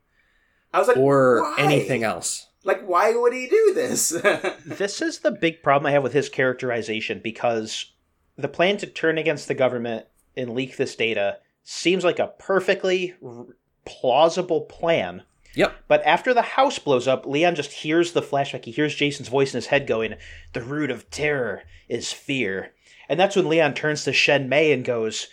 I 0.74 0.80
was 0.80 0.90
like, 0.90 0.98
or 0.98 1.44
why? 1.44 1.56
anything 1.58 2.04
else. 2.04 2.48
Like, 2.66 2.86
why 2.86 3.16
would 3.16 3.32
he 3.32 3.48
do 3.48 3.72
this? 3.74 4.10
this 4.66 5.02
is 5.02 5.20
the 5.20 5.32
big 5.32 5.64
problem 5.64 5.86
I 5.88 5.92
have 5.92 6.04
with 6.04 6.12
his 6.12 6.28
characterization 6.28 7.22
because 7.24 7.94
the 8.36 8.50
plan 8.50 8.76
to 8.80 8.88
turn 8.88 9.18
against 9.18 9.48
the 9.48 9.54
government 9.54 10.06
and 10.36 10.54
leak 10.54 10.76
this 10.76 10.98
data 10.98 11.38
seems 11.64 12.04
like 12.04 12.20
a 12.20 12.34
perfectly 12.40 13.16
r- 13.26 13.46
plausible 13.86 14.62
plan. 14.66 15.24
Yep. 15.56 15.84
But 15.88 16.04
after 16.06 16.34
the 16.34 16.42
house 16.42 16.80
blows 16.80 17.08
up, 17.08 17.26
Leon 17.26 17.56
just 17.56 17.72
hears 17.72 18.14
the 18.14 18.22
flashback. 18.22 18.66
He 18.66 18.72
hears 18.72 18.96
Jason's 18.96 19.30
voice 19.30 19.54
in 19.54 19.58
his 19.58 19.68
head 19.68 19.88
going, 19.88 20.16
The 20.54 20.62
root 20.62 20.92
of 20.92 21.10
terror 21.10 21.64
is 21.90 22.14
fear. 22.14 22.74
And 23.10 23.20
that's 23.20 23.36
when 23.36 23.50
Leon 23.50 23.74
turns 23.74 24.04
to 24.06 24.14
Shen 24.14 24.48
May 24.48 24.72
and 24.72 24.86
goes, 24.86 25.28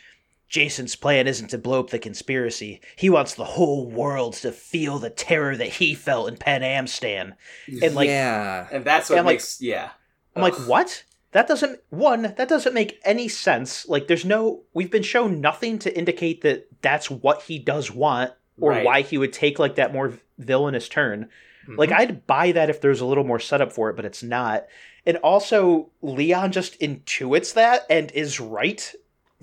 Jason's 0.48 0.96
plan 0.96 1.26
isn't 1.26 1.48
to 1.48 1.59
blow 1.59 1.81
up 1.81 1.90
the 1.90 1.98
conspiracy. 1.98 2.81
He 2.96 3.11
wants 3.11 3.35
the 3.35 3.44
whole 3.44 3.87
world 3.87 4.33
to 4.35 4.50
feel 4.50 4.98
the 4.98 5.11
terror 5.11 5.57
that 5.57 5.68
he 5.68 5.94
felt 5.94 6.28
in 6.28 6.37
Penamstan. 6.37 7.35
And 7.83 7.94
like 7.94 8.09
yeah, 8.09 8.66
and 8.72 8.85
that's 8.85 9.11
what 9.11 9.18
And, 9.18 9.26
like, 9.26 9.35
makes 9.35 9.61
yeah. 9.61 9.90
I'm 10.35 10.42
like, 10.42 10.54
what? 10.66 11.04
That 11.33 11.46
doesn't 11.46 11.81
one. 11.90 12.22
That 12.22 12.48
doesn't 12.48 12.72
make 12.72 12.98
any 13.04 13.28
sense. 13.28 13.87
Like, 13.87 14.09
there's 14.09 14.24
no. 14.24 14.62
We've 14.72 14.90
been 14.90 15.02
shown 15.02 15.42
nothing 15.42 15.78
to 15.81 15.96
indicate 15.96 16.40
that 16.40 16.68
that's 16.81 17.11
what 17.11 17.42
he 17.42 17.59
does 17.59 17.90
want, 17.90 18.33
or 18.61 18.71
Right. 18.73 18.85
why 18.85 19.01
he 19.03 19.18
would 19.18 19.33
take 19.33 19.59
like 19.59 19.77
that 19.77 19.92
more 19.92 20.12
villainous 20.38 20.88
turn. 20.88 21.29
Like, 21.77 21.90
Mhm. 21.90 21.99
I'd 21.99 22.27
buy 22.27 22.53
that 22.53 22.71
if 22.71 22.81
there's 22.81 23.01
a 23.01 23.05
little 23.07 23.25
more 23.25 23.38
setup 23.38 23.73
for 23.73 23.90
it, 23.90 23.97
but 23.97 24.05
it's 24.07 24.23
not. 24.23 24.66
And 25.05 25.18
also, 25.18 25.90
Leon 26.01 26.53
just 26.53 26.81
intuits 26.81 27.53
that 27.55 27.85
and 27.90 28.11
is 28.12 28.40
right 28.40 28.94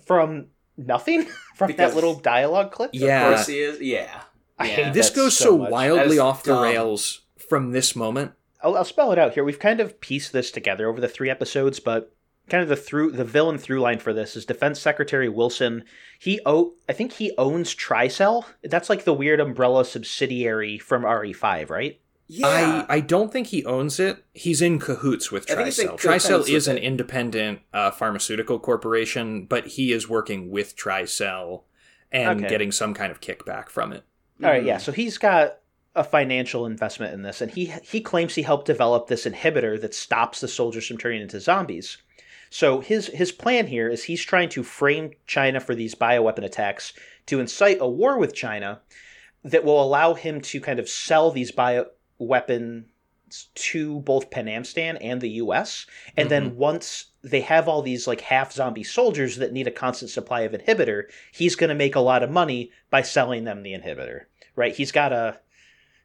from 0.05 0.47
nothing 0.77 1.23
from 1.55 1.67
Because- 1.67 1.91
that 1.91 1.95
little 1.95 2.15
dialogue 2.15 2.71
clip. 2.71 2.89
Yeah. 2.93 3.27
Of 3.29 3.35
course 3.35 3.47
he 3.47 3.59
is. 3.59 3.79
Yeah. 3.81 4.21
I 4.57 4.67
Yeah. 4.67 4.75
hate 4.75 4.93
this 4.93 5.09
goes 5.11 5.37
so, 5.37 5.57
much. 5.57 5.69
Wildly 5.71 6.15
is 6.15 6.19
off 6.19 6.43
the 6.43 6.53
dumb. 6.53 6.63
rails 6.63 7.21
from 7.37 7.71
this 7.71 7.95
moment. 7.95 8.31
I'll, 8.63 8.75
I'll 8.77 8.85
spell 8.85 9.11
it 9.11 9.19
out 9.19 9.33
here. 9.33 9.43
We've 9.43 9.59
kind 9.59 9.79
of 9.79 9.99
pieced 10.01 10.33
this 10.33 10.49
together 10.49 10.87
over 10.89 10.99
the 10.99 11.07
three 11.07 11.29
episodes, 11.29 11.79
but 11.79 12.11
kind 12.49 12.61
of 12.63 12.69
the 12.69 12.75
through 12.75 13.11
the 13.11 13.23
villain 13.25 13.57
through 13.57 13.81
line 13.81 13.99
for 13.99 14.13
this 14.13 14.35
is 14.35 14.45
Defense 14.45 14.79
Secretary 14.79 15.29
Wilson. 15.29 15.83
He 16.19 16.39
o- 16.45 16.73
I 16.87 16.93
think 16.93 17.13
he 17.13 17.33
owns 17.37 17.75
Tricell. 17.75 18.45
That's 18.63 18.89
like 18.89 19.03
the 19.03 19.13
weird 19.13 19.39
umbrella 19.39 19.85
subsidiary 19.85 20.77
from 20.77 21.03
RE5, 21.03 21.69
right? 21.69 21.99
Yeah. 22.27 22.85
I, 22.89 22.95
I 22.95 22.99
don't 23.01 23.31
think 23.31 23.47
he 23.47 23.63
owns 23.65 23.99
it. 23.99 24.23
He's 24.33 24.61
in 24.61 24.79
cahoots 24.79 25.31
with 25.31 25.49
I 25.51 25.69
think 25.69 25.91
Tricell. 25.91 25.99
Tricell 26.43 26.49
is 26.49 26.67
an 26.67 26.77
independent 26.77 27.59
uh, 27.73 27.91
pharmaceutical 27.91 28.57
corporation, 28.59 29.45
but 29.45 29.67
he 29.67 29.91
is 29.91 30.09
working 30.09 30.49
with 30.49 30.75
Tricell 30.75 31.63
and 32.11 32.39
Okay. 32.39 32.49
getting 32.49 32.71
some 32.71 32.93
kind 32.95 33.11
of 33.11 33.21
kickback 33.21 33.69
from 33.69 33.91
it. 33.93 34.03
All 34.43 34.49
right, 34.49 34.63
yeah. 34.63 34.77
So 34.79 34.91
he's 34.91 35.17
got 35.17 35.59
a 35.95 36.03
financial 36.03 36.65
investment 36.65 37.13
in 37.13 37.21
this, 37.21 37.41
and 37.41 37.49
he 37.51 37.71
he 37.83 38.01
claims 38.01 38.35
he 38.35 38.41
helped 38.41 38.65
develop 38.67 39.07
this 39.07 39.25
inhibitor 39.25 39.79
that 39.81 39.93
stops 39.93 40.41
the 40.41 40.47
soldiers 40.47 40.87
from 40.87 40.97
turning 40.97 41.21
into 41.21 41.39
zombies. 41.39 41.97
So 42.55 42.79
his 42.79 43.07
his 43.07 43.33
plan 43.33 43.67
here 43.67 43.89
is 43.89 44.05
he's 44.05 44.23
trying 44.23 44.47
to 44.51 44.63
frame 44.63 45.11
China 45.27 45.59
for 45.59 45.75
these 45.75 45.93
bioweapon 45.93 46.45
attacks 46.45 46.93
to 47.25 47.41
incite 47.41 47.79
a 47.81 47.89
war 47.89 48.17
with 48.17 48.33
China 48.33 48.79
that 49.43 49.65
will 49.65 49.83
allow 49.83 50.13
him 50.13 50.39
to 50.39 50.61
kind 50.61 50.79
of 50.79 50.87
sell 50.87 51.31
these 51.31 51.51
bioweapons 51.51 52.85
to 53.55 53.99
both 53.99 54.29
Penamstan 54.29 54.97
and 55.01 55.19
the 55.19 55.31
US. 55.31 55.85
And 56.15 56.31
then 56.31 56.51
mm-hmm. 56.51 56.59
once 56.59 57.07
they 57.21 57.41
have 57.41 57.67
all 57.67 57.81
these 57.81 58.07
like 58.07 58.21
half 58.21 58.53
zombie 58.53 58.85
soldiers 58.85 59.35
that 59.35 59.51
need 59.51 59.67
a 59.67 59.71
constant 59.71 60.09
supply 60.09 60.41
of 60.43 60.53
inhibitor, 60.53 61.09
he's 61.33 61.57
going 61.57 61.71
to 61.71 61.75
make 61.75 61.95
a 61.95 61.99
lot 61.99 62.23
of 62.23 62.31
money 62.31 62.71
by 62.89 63.01
selling 63.01 63.43
them 63.43 63.63
the 63.63 63.73
inhibitor. 63.73 64.27
Right? 64.55 64.73
He's 64.73 64.93
got 64.93 65.11
a 65.11 65.41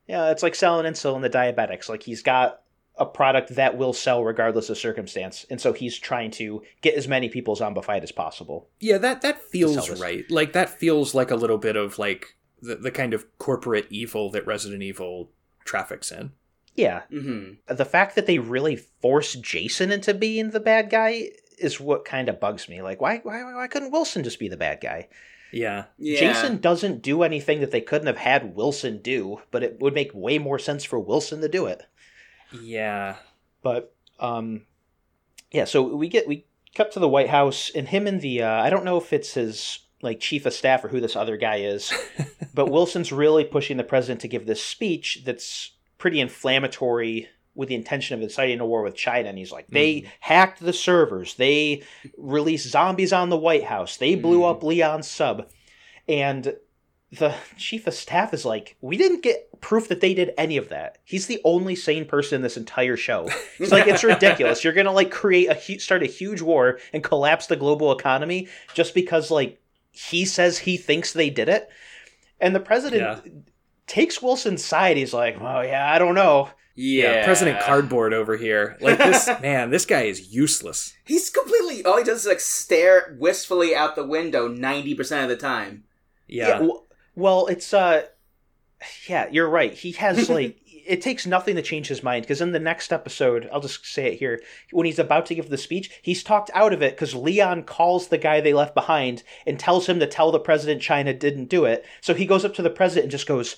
yeah, 0.08 0.32
it's 0.32 0.42
like 0.42 0.56
selling 0.56 0.92
insulin 0.92 1.22
to 1.22 1.30
diabetics. 1.30 1.88
Like 1.88 2.02
he's 2.02 2.22
got 2.24 2.62
a 3.00 3.06
product 3.06 3.54
that 3.56 3.76
will 3.78 3.94
sell 3.94 4.22
regardless 4.22 4.68
of 4.70 4.78
circumstance. 4.78 5.46
And 5.50 5.60
so 5.60 5.72
he's 5.72 5.98
trying 5.98 6.30
to 6.32 6.62
get 6.82 6.94
as 6.94 7.08
many 7.08 7.28
people 7.30 7.56
zombified 7.56 8.02
as 8.02 8.12
possible. 8.12 8.68
Yeah, 8.78 8.98
that 8.98 9.22
that 9.22 9.40
feels 9.40 9.98
right. 9.98 10.30
Like 10.30 10.52
that 10.52 10.68
feels 10.68 11.14
like 11.14 11.30
a 11.30 11.36
little 11.36 11.58
bit 11.58 11.76
of 11.76 11.98
like 11.98 12.36
the, 12.60 12.76
the 12.76 12.90
kind 12.90 13.14
of 13.14 13.26
corporate 13.38 13.86
evil 13.90 14.30
that 14.30 14.46
Resident 14.46 14.82
Evil 14.82 15.30
traffics 15.64 16.12
in. 16.12 16.32
Yeah. 16.76 17.02
hmm 17.10 17.52
The 17.66 17.84
fact 17.84 18.14
that 18.14 18.26
they 18.26 18.38
really 18.38 18.76
force 18.76 19.34
Jason 19.34 19.90
into 19.90 20.14
being 20.14 20.50
the 20.50 20.60
bad 20.60 20.90
guy 20.90 21.30
is 21.58 21.80
what 21.80 22.04
kind 22.04 22.28
of 22.28 22.38
bugs 22.38 22.68
me. 22.68 22.82
Like 22.82 23.00
why 23.00 23.18
why 23.22 23.42
why 23.42 23.66
couldn't 23.66 23.92
Wilson 23.92 24.22
just 24.22 24.38
be 24.38 24.48
the 24.48 24.56
bad 24.56 24.80
guy? 24.80 25.08
Yeah. 25.52 25.86
Yeah. 25.98 26.20
Jason 26.20 26.58
doesn't 26.58 27.02
do 27.02 27.22
anything 27.22 27.60
that 27.60 27.70
they 27.70 27.80
couldn't 27.80 28.06
have 28.06 28.18
had 28.18 28.54
Wilson 28.54 29.00
do, 29.02 29.40
but 29.50 29.62
it 29.62 29.80
would 29.80 29.94
make 29.94 30.10
way 30.14 30.38
more 30.38 30.58
sense 30.58 30.84
for 30.84 31.00
Wilson 31.00 31.40
to 31.40 31.48
do 31.48 31.66
it. 31.66 31.86
Yeah. 32.52 33.16
But 33.62 33.94
um 34.18 34.62
yeah, 35.52 35.64
so 35.64 35.82
we 35.82 36.08
get 36.08 36.28
we 36.28 36.46
cut 36.74 36.92
to 36.92 37.00
the 37.00 37.08
White 37.08 37.28
House 37.30 37.70
and 37.74 37.88
him 37.88 38.06
and 38.06 38.20
the 38.20 38.42
uh, 38.42 38.62
I 38.62 38.70
don't 38.70 38.84
know 38.84 38.96
if 38.96 39.12
it's 39.12 39.34
his 39.34 39.80
like 40.02 40.20
chief 40.20 40.46
of 40.46 40.52
staff 40.54 40.84
or 40.84 40.88
who 40.88 41.00
this 41.00 41.16
other 41.16 41.36
guy 41.36 41.56
is, 41.56 41.92
but 42.54 42.70
Wilson's 42.70 43.12
really 43.12 43.44
pushing 43.44 43.76
the 43.76 43.84
president 43.84 44.20
to 44.22 44.28
give 44.28 44.46
this 44.46 44.62
speech 44.64 45.22
that's 45.24 45.72
pretty 45.98 46.20
inflammatory 46.20 47.28
with 47.54 47.68
the 47.68 47.74
intention 47.74 48.14
of 48.14 48.22
inciting 48.22 48.60
a 48.60 48.66
war 48.66 48.82
with 48.82 48.94
China. 48.94 49.28
And 49.28 49.36
he's 49.36 49.52
like, 49.52 49.66
they 49.68 50.06
hacked 50.20 50.60
the 50.60 50.72
servers, 50.72 51.34
they 51.34 51.82
released 52.16 52.68
zombies 52.70 53.12
on 53.12 53.28
the 53.28 53.36
White 53.36 53.64
House, 53.64 53.96
they 53.98 54.14
blew 54.14 54.40
Mhm. 54.40 54.50
up 54.50 54.62
Leon's 54.62 55.08
sub, 55.08 55.50
and 56.08 56.56
the 57.12 57.34
chief 57.56 57.86
of 57.88 57.94
staff 57.94 58.32
is 58.32 58.44
like, 58.44 58.76
we 58.80 58.96
didn't 58.96 59.22
get 59.22 59.60
proof 59.60 59.88
that 59.88 60.00
they 60.00 60.14
did 60.14 60.32
any 60.38 60.56
of 60.56 60.68
that. 60.68 60.98
He's 61.04 61.26
the 61.26 61.40
only 61.44 61.74
sane 61.74 62.04
person 62.04 62.36
in 62.36 62.42
this 62.42 62.56
entire 62.56 62.96
show. 62.96 63.28
It's 63.58 63.72
like 63.72 63.88
it's 63.88 64.04
ridiculous. 64.14 64.62
You're 64.62 64.72
gonna 64.72 64.92
like 64.92 65.10
create 65.10 65.48
a 65.50 65.54
hu- 65.54 65.78
start 65.80 66.02
a 66.02 66.06
huge 66.06 66.40
war 66.40 66.78
and 66.92 67.02
collapse 67.02 67.46
the 67.46 67.56
global 67.56 67.90
economy 67.92 68.48
just 68.74 68.94
because 68.94 69.30
like 69.30 69.60
he 69.90 70.24
says 70.24 70.58
he 70.58 70.76
thinks 70.76 71.12
they 71.12 71.30
did 71.30 71.48
it, 71.48 71.68
and 72.40 72.54
the 72.54 72.60
president 72.60 73.02
Yeah. 73.24 73.32
takes 73.88 74.22
Wilson's 74.22 74.64
side. 74.64 74.96
He's 74.96 75.12
like, 75.12 75.36
"Oh 75.40 75.62
yeah, 75.62 75.92
I 75.92 75.98
don't 75.98 76.14
know." 76.14 76.48
Yeah. 76.76 77.24
President 77.24 77.60
Cardboard 77.60 78.14
over 78.14 78.36
here. 78.36 78.78
Like 78.80 78.98
this 78.98 79.28
man, 79.42 79.70
this 79.70 79.84
guy 79.84 80.02
is 80.02 80.32
useless. 80.32 80.94
He's 81.04 81.28
completely. 81.28 81.84
All 81.84 81.98
he 81.98 82.04
does 82.04 82.20
is 82.20 82.26
like 82.26 82.38
stare 82.40 83.16
wistfully 83.18 83.74
out 83.74 83.96
the 83.96 84.06
window 84.06 84.46
ninety 84.46 84.94
percent 84.94 85.24
of 85.24 85.28
the 85.28 85.36
time. 85.44 85.82
Yeah. 86.28 86.52
w- 86.52 86.70
well, 86.70 86.86
it's 87.48 87.74
uh, 87.74 88.02
yeah, 89.08 89.28
you're 89.30 89.48
right. 89.48 89.72
He 89.72 89.92
has 89.92 90.28
like 90.30 90.56
it 90.86 91.02
takes 91.02 91.26
nothing 91.26 91.56
to 91.56 91.62
change 91.62 91.88
his 91.88 92.02
mind 92.02 92.22
because 92.22 92.40
in 92.40 92.52
the 92.52 92.58
next 92.58 92.92
episode, 92.92 93.48
I'll 93.52 93.60
just 93.60 93.86
say 93.86 94.12
it 94.12 94.18
here, 94.18 94.40
when 94.72 94.86
he's 94.86 94.98
about 94.98 95.26
to 95.26 95.34
give 95.34 95.48
the 95.48 95.58
speech, 95.58 95.90
he's 96.02 96.22
talked 96.22 96.50
out 96.54 96.72
of 96.72 96.82
it 96.82 96.94
because 96.94 97.14
Leon 97.14 97.64
calls 97.64 98.08
the 98.08 98.18
guy 98.18 98.40
they 98.40 98.54
left 98.54 98.74
behind 98.74 99.22
and 99.46 99.58
tells 99.58 99.88
him 99.88 100.00
to 100.00 100.06
tell 100.06 100.32
the 100.32 100.40
president 100.40 100.82
China 100.82 101.12
didn't 101.14 101.46
do 101.46 101.64
it. 101.64 101.84
So 102.00 102.14
he 102.14 102.26
goes 102.26 102.44
up 102.44 102.54
to 102.54 102.62
the 102.62 102.70
president 102.70 103.04
and 103.04 103.10
just 103.12 103.28
goes, 103.28 103.56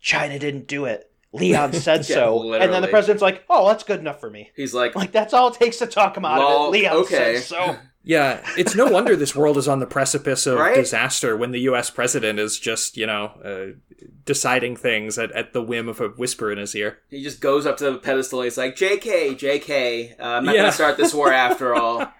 China 0.00 0.38
didn't 0.38 0.66
do 0.66 0.84
it. 0.84 1.10
Leon 1.32 1.72
said 1.74 2.08
Yeah, 2.08 2.16
so. 2.16 2.52
And 2.52 2.72
then 2.72 2.82
the 2.82 2.88
president's 2.88 3.22
like, 3.22 3.44
oh, 3.48 3.68
that's 3.68 3.84
good 3.84 4.00
enough 4.00 4.20
for 4.20 4.30
me. 4.30 4.50
He's 4.56 4.74
like, 4.74 4.94
Like, 4.94 5.12
that's 5.12 5.32
all 5.32 5.48
it 5.48 5.54
takes 5.54 5.78
to 5.78 5.86
talk 5.86 6.16
him 6.16 6.24
out 6.24 6.42
of 6.42 6.66
it. 6.66 6.70
Leon 6.70 6.96
okay. 6.96 7.36
said 7.36 7.42
so. 7.42 7.78
Yeah, 8.02 8.40
it's 8.56 8.74
no 8.74 8.86
wonder 8.86 9.14
this 9.14 9.36
world 9.36 9.58
is 9.58 9.68
on 9.68 9.78
the 9.78 9.86
precipice 9.86 10.46
of 10.46 10.58
Right? 10.58 10.74
disaster 10.74 11.36
when 11.36 11.50
the 11.50 11.60
U.S. 11.60 11.90
president 11.90 12.38
is 12.38 12.58
just, 12.58 12.96
you 12.96 13.06
know, 13.06 13.26
uh, 13.44 14.06
deciding 14.24 14.76
things 14.76 15.18
at, 15.18 15.30
at 15.32 15.52
the 15.52 15.62
whim 15.62 15.86
of 15.88 16.00
a 16.00 16.08
whisper 16.08 16.50
in 16.50 16.56
his 16.58 16.74
ear. 16.74 16.98
he 17.10 17.22
just 17.22 17.40
goes 17.42 17.66
up 17.66 17.76
to 17.76 17.90
the 17.90 17.98
pedestal. 17.98 18.40
And 18.40 18.46
he's 18.46 18.56
like, 18.56 18.74
"JK, 18.74 19.36
JK, 19.38 20.18
uh, 20.18 20.22
I'm 20.24 20.44
not 20.46 20.54
Yeah. 20.54 20.62
gonna 20.62 20.72
start 20.72 20.96
this 20.96 21.12
war 21.12 21.30
after 21.32 21.74
all." 21.80 22.10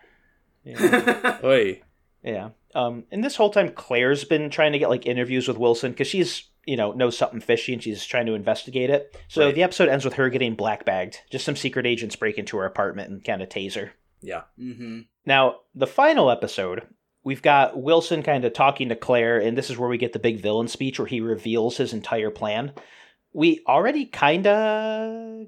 Yeah. 0.65 1.39
Oi. 1.45 1.81
Yeah. 2.23 2.51
Um, 2.75 3.05
and 3.11 3.25
this 3.25 3.37
whole 3.37 3.51
time, 3.51 3.71
Claire's 3.71 4.25
been 4.25 4.51
trying 4.51 4.73
to 4.73 4.79
get 4.79 4.91
like 4.91 5.07
interviews 5.07 5.49
with 5.49 5.57
Wilson 5.59 5.93
because 5.93 6.07
she's, 6.09 6.49
you 6.67 6.77
know, 6.77 6.93
knows 6.93 7.17
something 7.17 7.41
fishy 7.41 7.73
and 7.73 7.83
she's 7.83 8.05
trying 8.05 8.27
to 8.27 8.35
investigate 8.35 8.91
it. 8.91 9.17
So 9.29 9.47
Right. 9.47 9.55
the 9.55 9.63
episode 9.63 9.89
ends 9.89 10.05
with 10.05 10.15
her 10.15 10.29
getting 10.29 10.55
black 10.55 10.85
bagged. 10.85 11.21
Just 11.31 11.47
some 11.47 11.57
secret 11.57 11.87
agents 11.87 12.17
break 12.17 12.37
into 12.37 12.59
her 12.59 12.67
apartment 12.67 13.11
and 13.11 13.25
kind 13.25 13.41
of 13.43 13.49
tase 13.49 13.75
her. 13.77 13.93
Yeah. 14.21 14.43
hmm 14.59 15.01
Now, 15.27 15.57
the 15.75 15.87
final 15.87 16.31
episode, 16.31 16.87
we've 17.25 17.43
got 17.43 17.81
Wilson 17.81 18.23
kind 18.23 18.45
of 18.45 18.53
talking 18.53 18.89
to 18.89 18.97
Claire, 18.97 19.39
and 19.39 19.57
this 19.57 19.71
is 19.71 19.79
where 19.79 19.89
we 19.89 19.99
get 19.99 20.13
the 20.13 20.19
big 20.19 20.41
villain 20.41 20.69
speech 20.69 20.99
where 20.99 21.07
he 21.09 21.21
reveals 21.21 21.77
his 21.77 21.93
entire 21.93 22.31
plan. 22.31 22.73
We 23.33 23.63
already 23.69 24.07
kind 24.07 24.47
of 24.47 25.47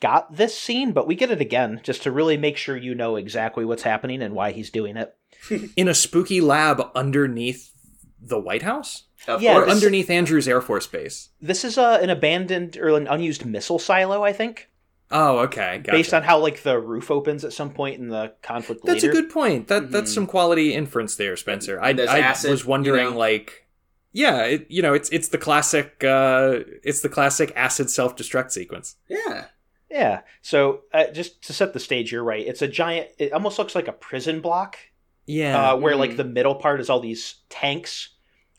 got 0.00 0.34
this 0.36 0.56
scene, 0.56 0.92
but 0.92 1.06
we 1.06 1.14
get 1.16 1.30
it 1.30 1.40
again 1.40 1.80
just 1.82 2.04
to 2.04 2.12
really 2.12 2.36
make 2.36 2.56
sure 2.56 2.76
you 2.76 2.94
know 2.94 3.16
exactly 3.16 3.64
what's 3.64 3.82
happening 3.82 4.22
and 4.22 4.34
why 4.34 4.52
he's 4.52 4.70
doing 4.70 4.96
it. 4.96 5.14
In 5.76 5.88
a 5.88 5.94
spooky 5.94 6.40
lab 6.40 6.80
underneath 6.94 7.72
the 8.20 8.38
White 8.38 8.62
House? 8.62 9.04
Of 9.26 9.42
Yeah, 9.42 9.56
or 9.56 9.64
course. 9.64 9.72
underneath 9.74 10.08
Andrews 10.10 10.46
Air 10.48 10.60
Force 10.60 10.86
Base? 10.86 11.30
This 11.40 11.64
is 11.64 11.76
uh, 11.76 11.98
an 12.00 12.08
abandoned 12.08 12.76
or 12.76 12.96
an 12.96 13.06
unused 13.08 13.44
missile 13.44 13.78
silo, 13.80 14.22
I 14.22 14.32
think, 14.32 14.67
Oh, 15.10 15.38
okay. 15.40 15.78
Gotcha. 15.78 15.90
based 15.96 16.12
on 16.14 16.22
how 16.22 16.38
like 16.38 16.62
the 16.62 16.78
roof 16.78 17.10
opens 17.10 17.44
at 17.44 17.52
some 17.54 17.70
point 17.70 17.98
in 17.98 18.08
the 18.08 18.34
conflict 18.42 18.84
That's 18.84 19.02
later. 19.02 19.10
a 19.18 19.22
good 19.22 19.30
point. 19.30 19.68
That 19.68 19.90
that's 19.90 20.10
Mhm. 20.10 20.14
some 20.14 20.26
quality 20.26 20.74
inference 20.74 21.16
there, 21.16 21.34
Spencer. 21.36 21.80
I, 21.80 21.90
I 21.90 22.18
acid, 22.20 22.50
was 22.50 22.64
wondering, 22.66 23.04
you 23.06 23.10
know? 23.12 23.16
like, 23.18 23.66
yeah, 24.12 24.42
it, 24.44 24.66
you 24.68 24.82
know, 24.82 24.92
it's 24.94 25.08
it's 25.10 25.28
the 25.28 25.38
classic, 25.38 26.04
uh, 26.04 26.60
it's 26.82 27.00
the 27.00 27.08
classic 27.08 27.52
acid 27.56 27.88
self 27.90 28.16
destruct 28.16 28.50
sequence. 28.50 28.96
yeah. 29.08 29.46
Yeah. 29.90 30.20
So 30.42 30.82
uh, 30.92 31.06
just 31.14 31.42
to 31.44 31.54
set 31.54 31.72
the 31.72 31.80
stage, 31.80 32.12
you're 32.12 32.22
right. 32.22 32.46
It's 32.46 32.60
a 32.60 32.68
giant. 32.68 33.08
It 33.18 33.32
almost 33.32 33.58
looks 33.58 33.74
like 33.74 33.88
a 33.88 33.92
prison 33.92 34.42
block, 34.42 34.76
Yeah, 35.24 35.70
uh, 35.72 35.76
where 35.78 35.94
Mhm. 35.94 35.98
like 35.98 36.16
the 36.18 36.24
middle 36.24 36.56
part 36.56 36.78
is 36.82 36.90
all 36.90 37.00
these 37.00 37.36
tanks 37.48 38.10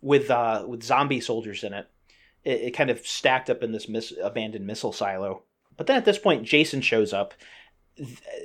with 0.01 0.31
uh, 0.31 0.65
with 0.67 0.81
zombie 0.81 1.21
soldiers 1.21 1.63
in 1.63 1.73
it. 1.75 1.85
It, 2.43 2.61
it 2.61 2.71
kind 2.71 2.89
of 2.89 3.05
stacked 3.05 3.51
up 3.51 3.61
in 3.61 3.71
this 3.71 3.87
mis- 3.87 4.13
abandoned 4.19 4.65
missile 4.65 4.91
silo. 4.91 5.43
But 5.79 5.87
then 5.87 5.95
at 5.97 6.05
this 6.05 6.19
point, 6.19 6.43
Jason 6.43 6.81
shows 6.81 7.13
up. 7.13 7.33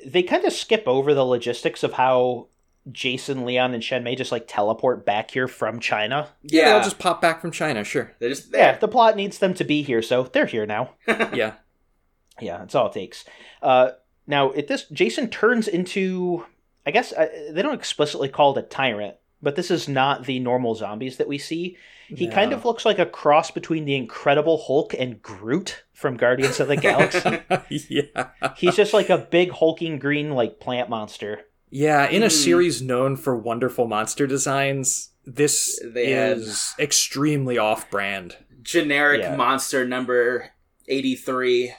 They 0.06 0.22
kind 0.22 0.44
of 0.44 0.52
skip 0.52 0.84
over 0.86 1.12
the 1.14 1.24
logistics 1.24 1.82
of 1.82 1.92
how 1.94 2.46
Jason, 2.92 3.44
Leon, 3.44 3.74
and 3.74 3.82
Shen 3.82 4.04
May 4.04 4.14
just 4.14 4.30
like 4.32 4.44
teleport 4.46 5.04
back 5.04 5.30
here 5.32 5.48
from 5.48 5.80
China. 5.80 6.28
yeah, 6.42 6.62
Yeah. 6.62 6.72
they'll 6.74 6.84
just 6.84 6.98
pop 7.00 7.20
back 7.20 7.40
from 7.40 7.50
China. 7.50 7.82
Sure. 7.82 8.12
They're 8.20 8.28
just 8.28 8.52
Yeah, 8.54 8.78
the 8.78 8.86
plot 8.88 9.16
needs 9.16 9.38
them 9.38 9.52
to 9.54 9.64
be 9.64 9.82
here, 9.82 10.00
so 10.00 10.22
they're 10.24 10.46
here 10.46 10.64
now. 10.64 10.90
Yeah. 11.34 11.54
Yeah, 12.40 12.58
that's 12.58 12.74
all 12.74 12.86
it 12.86 12.92
takes. 12.92 13.24
Uh, 13.62 13.90
now, 14.26 14.52
at 14.54 14.66
this, 14.68 14.84
Jason 14.92 15.28
turns 15.28 15.66
into, 15.68 16.46
I 16.86 16.90
guess 16.92 17.12
uh, 17.12 17.26
they 17.50 17.62
don't 17.62 17.74
explicitly 17.74 18.28
call 18.28 18.56
it 18.56 18.64
a 18.64 18.68
tyrant, 18.68 19.16
but 19.44 19.54
this 19.56 19.70
is 19.70 19.88
not 19.88 20.24
the 20.26 20.40
normal 20.40 20.74
zombies 20.74 21.18
that 21.18 21.28
we 21.28 21.38
see. 21.38 21.76
He 22.08 22.28
kind 22.28 22.52
of 22.52 22.64
looks 22.64 22.84
like 22.84 22.98
a 22.98 23.06
cross 23.06 23.50
between 23.50 23.86
the 23.86 23.94
Incredible 23.96 24.62
Hulk 24.66 24.94
and 24.98 25.22
Groot 25.22 25.84
from 25.94 26.16
Guardians 26.18 26.60
of 26.60 26.68
the 26.68 26.76
Galaxy. 26.76 27.40
yeah. 27.88 28.28
He's 28.56 28.76
just 28.76 28.92
like 28.92 29.08
a 29.08 29.16
big 29.18 29.50
hulking 29.52 29.98
green 29.98 30.32
like 30.32 30.60
plant 30.60 30.90
monster. 30.90 31.42
Yeah, 31.70 32.06
in 32.08 32.22
a 32.22 32.26
Mm. 32.26 32.30
series 32.30 32.82
known 32.82 33.16
for 33.16 33.34
wonderful 33.36 33.86
monster 33.86 34.26
designs, 34.26 35.10
this 35.24 35.80
They 35.82 36.10
had- 36.10 36.36
is 36.38 36.74
extremely 36.78 37.56
off-brand. 37.58 38.36
Generic 38.62 39.22
Yeah. 39.22 39.36
monster 39.36 39.84
number 39.86 40.50
eighty-three. 40.88 41.74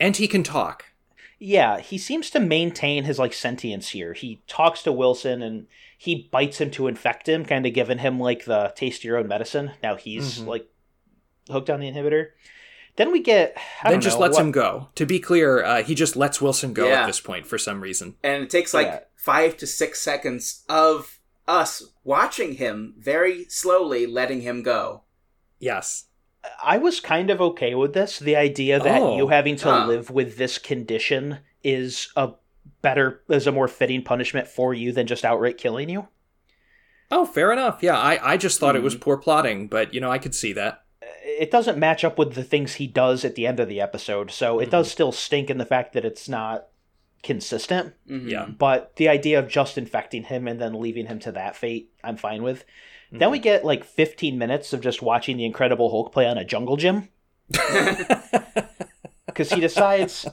And 0.00 0.16
he 0.16 0.26
can 0.28 0.42
talk. 0.42 0.86
Yeah, 1.38 1.80
he 1.80 1.98
seems 1.98 2.30
to 2.30 2.40
maintain 2.40 3.04
his 3.04 3.18
like 3.18 3.32
sentience 3.34 3.88
here. 3.90 4.12
He 4.14 4.42
talks 4.46 4.82
to 4.84 4.92
Wilson 4.92 5.42
and 5.42 5.66
he 6.02 6.28
bites 6.32 6.60
him 6.60 6.68
to 6.72 6.88
infect 6.88 7.28
him, 7.28 7.44
kind 7.44 7.64
of 7.64 7.72
giving 7.72 7.98
him 7.98 8.18
like 8.18 8.44
the 8.44 8.72
taste 8.74 9.04
your 9.04 9.18
own 9.18 9.28
medicine. 9.28 9.70
Now 9.84 9.94
he's 9.94 10.40
Mhm. 10.40 10.46
like 10.48 10.66
hooked 11.48 11.70
on 11.70 11.78
the 11.78 11.88
inhibitor. 11.88 12.30
Then 12.96 13.12
we 13.12 13.20
get 13.20 13.56
I 13.84 13.92
then 13.92 14.00
just 14.00 14.16
know, 14.16 14.22
lets 14.22 14.34
what- 14.34 14.42
him 14.44 14.50
go. 14.50 14.88
To 14.96 15.06
be 15.06 15.20
clear, 15.20 15.62
uh, 15.64 15.84
he 15.84 15.94
just 15.94 16.16
lets 16.16 16.40
Wilson 16.40 16.72
go 16.72 16.88
Yeah. 16.88 17.02
at 17.02 17.06
this 17.06 17.20
point 17.20 17.46
for 17.46 17.56
some 17.56 17.80
reason. 17.80 18.16
and 18.24 18.42
it 18.42 18.50
takes 18.50 18.74
like 18.74 18.88
Yeah. 18.88 19.00
five 19.14 19.56
to 19.58 19.66
six 19.66 20.00
seconds 20.00 20.64
of 20.68 21.20
us 21.46 21.84
watching 22.02 22.54
him 22.54 22.94
very 22.98 23.44
slowly 23.48 24.04
letting 24.04 24.40
him 24.40 24.64
go. 24.64 25.02
Yes. 25.60 26.06
I 26.64 26.78
was 26.78 26.98
kind 26.98 27.30
of 27.30 27.40
okay 27.40 27.76
with 27.76 27.94
this. 27.94 28.18
The 28.18 28.34
idea 28.34 28.80
that 28.80 29.00
Oh. 29.00 29.16
you 29.16 29.28
having 29.28 29.54
to 29.58 29.68
Ah. 29.70 29.86
live 29.86 30.10
with 30.10 30.36
this 30.36 30.58
condition 30.58 31.38
is 31.62 32.08
a 32.16 32.32
better 32.82 33.22
as 33.28 33.46
a 33.46 33.52
more 33.52 33.68
fitting 33.68 34.02
punishment 34.02 34.48
for 34.48 34.72
you 34.74 34.92
than 34.92 35.06
just 35.06 35.24
outright 35.24 35.58
killing 35.58 35.88
you. 35.88 36.08
Oh, 37.10 37.26
fair 37.26 37.52
enough. 37.52 37.82
Yeah, 37.82 37.98
I, 37.98 38.32
I 38.32 38.36
just 38.36 38.58
thought 38.58 38.74
it 38.76 38.78
Hmm. 38.80 38.84
was 38.84 38.94
poor 38.94 39.16
plotting, 39.18 39.68
but 39.68 39.92
you 39.94 40.00
know, 40.00 40.10
I 40.10 40.18
could 40.18 40.34
see 40.34 40.52
that. 40.54 40.82
It 41.24 41.50
doesn't 41.50 41.78
match 41.78 42.04
up 42.04 42.18
with 42.18 42.34
the 42.34 42.42
things 42.44 42.74
he 42.74 42.86
does 42.86 43.24
at 43.24 43.34
the 43.34 43.46
end 43.46 43.60
of 43.60 43.68
the 43.68 43.80
episode, 43.80 44.30
so 44.30 44.58
it 44.58 44.64
Mm-hmm. 44.64 44.70
does 44.70 44.90
still 44.90 45.12
stink 45.12 45.50
in 45.50 45.58
the 45.58 45.66
fact 45.66 45.92
that 45.92 46.04
it's 46.04 46.28
not 46.28 46.66
consistent. 47.22 47.94
Mhm. 48.08 48.28
Yeah. 48.30 48.46
But 48.46 48.96
the 48.96 49.08
idea 49.08 49.38
of 49.38 49.46
just 49.48 49.78
infecting 49.78 50.24
him 50.24 50.48
and 50.48 50.60
then 50.60 50.80
leaving 50.80 51.06
him 51.06 51.18
to 51.20 51.32
that 51.32 51.54
fate, 51.56 51.92
I'm 52.02 52.16
fine 52.16 52.42
with. 52.42 52.64
Then 53.10 53.20
Mm-hmm. 53.20 53.30
we 53.30 53.38
get 53.38 53.64
like 53.64 53.84
15 53.84 54.38
minutes 54.38 54.72
of 54.72 54.80
just 54.80 55.02
watching 55.02 55.36
the 55.36 55.44
Incredible 55.44 55.90
Hulk 55.90 56.12
play 56.12 56.26
on 56.26 56.38
a 56.38 56.44
jungle 56.44 56.76
gym 56.76 57.08
because 59.26 59.50
he 59.50 59.60
decides 59.60 60.26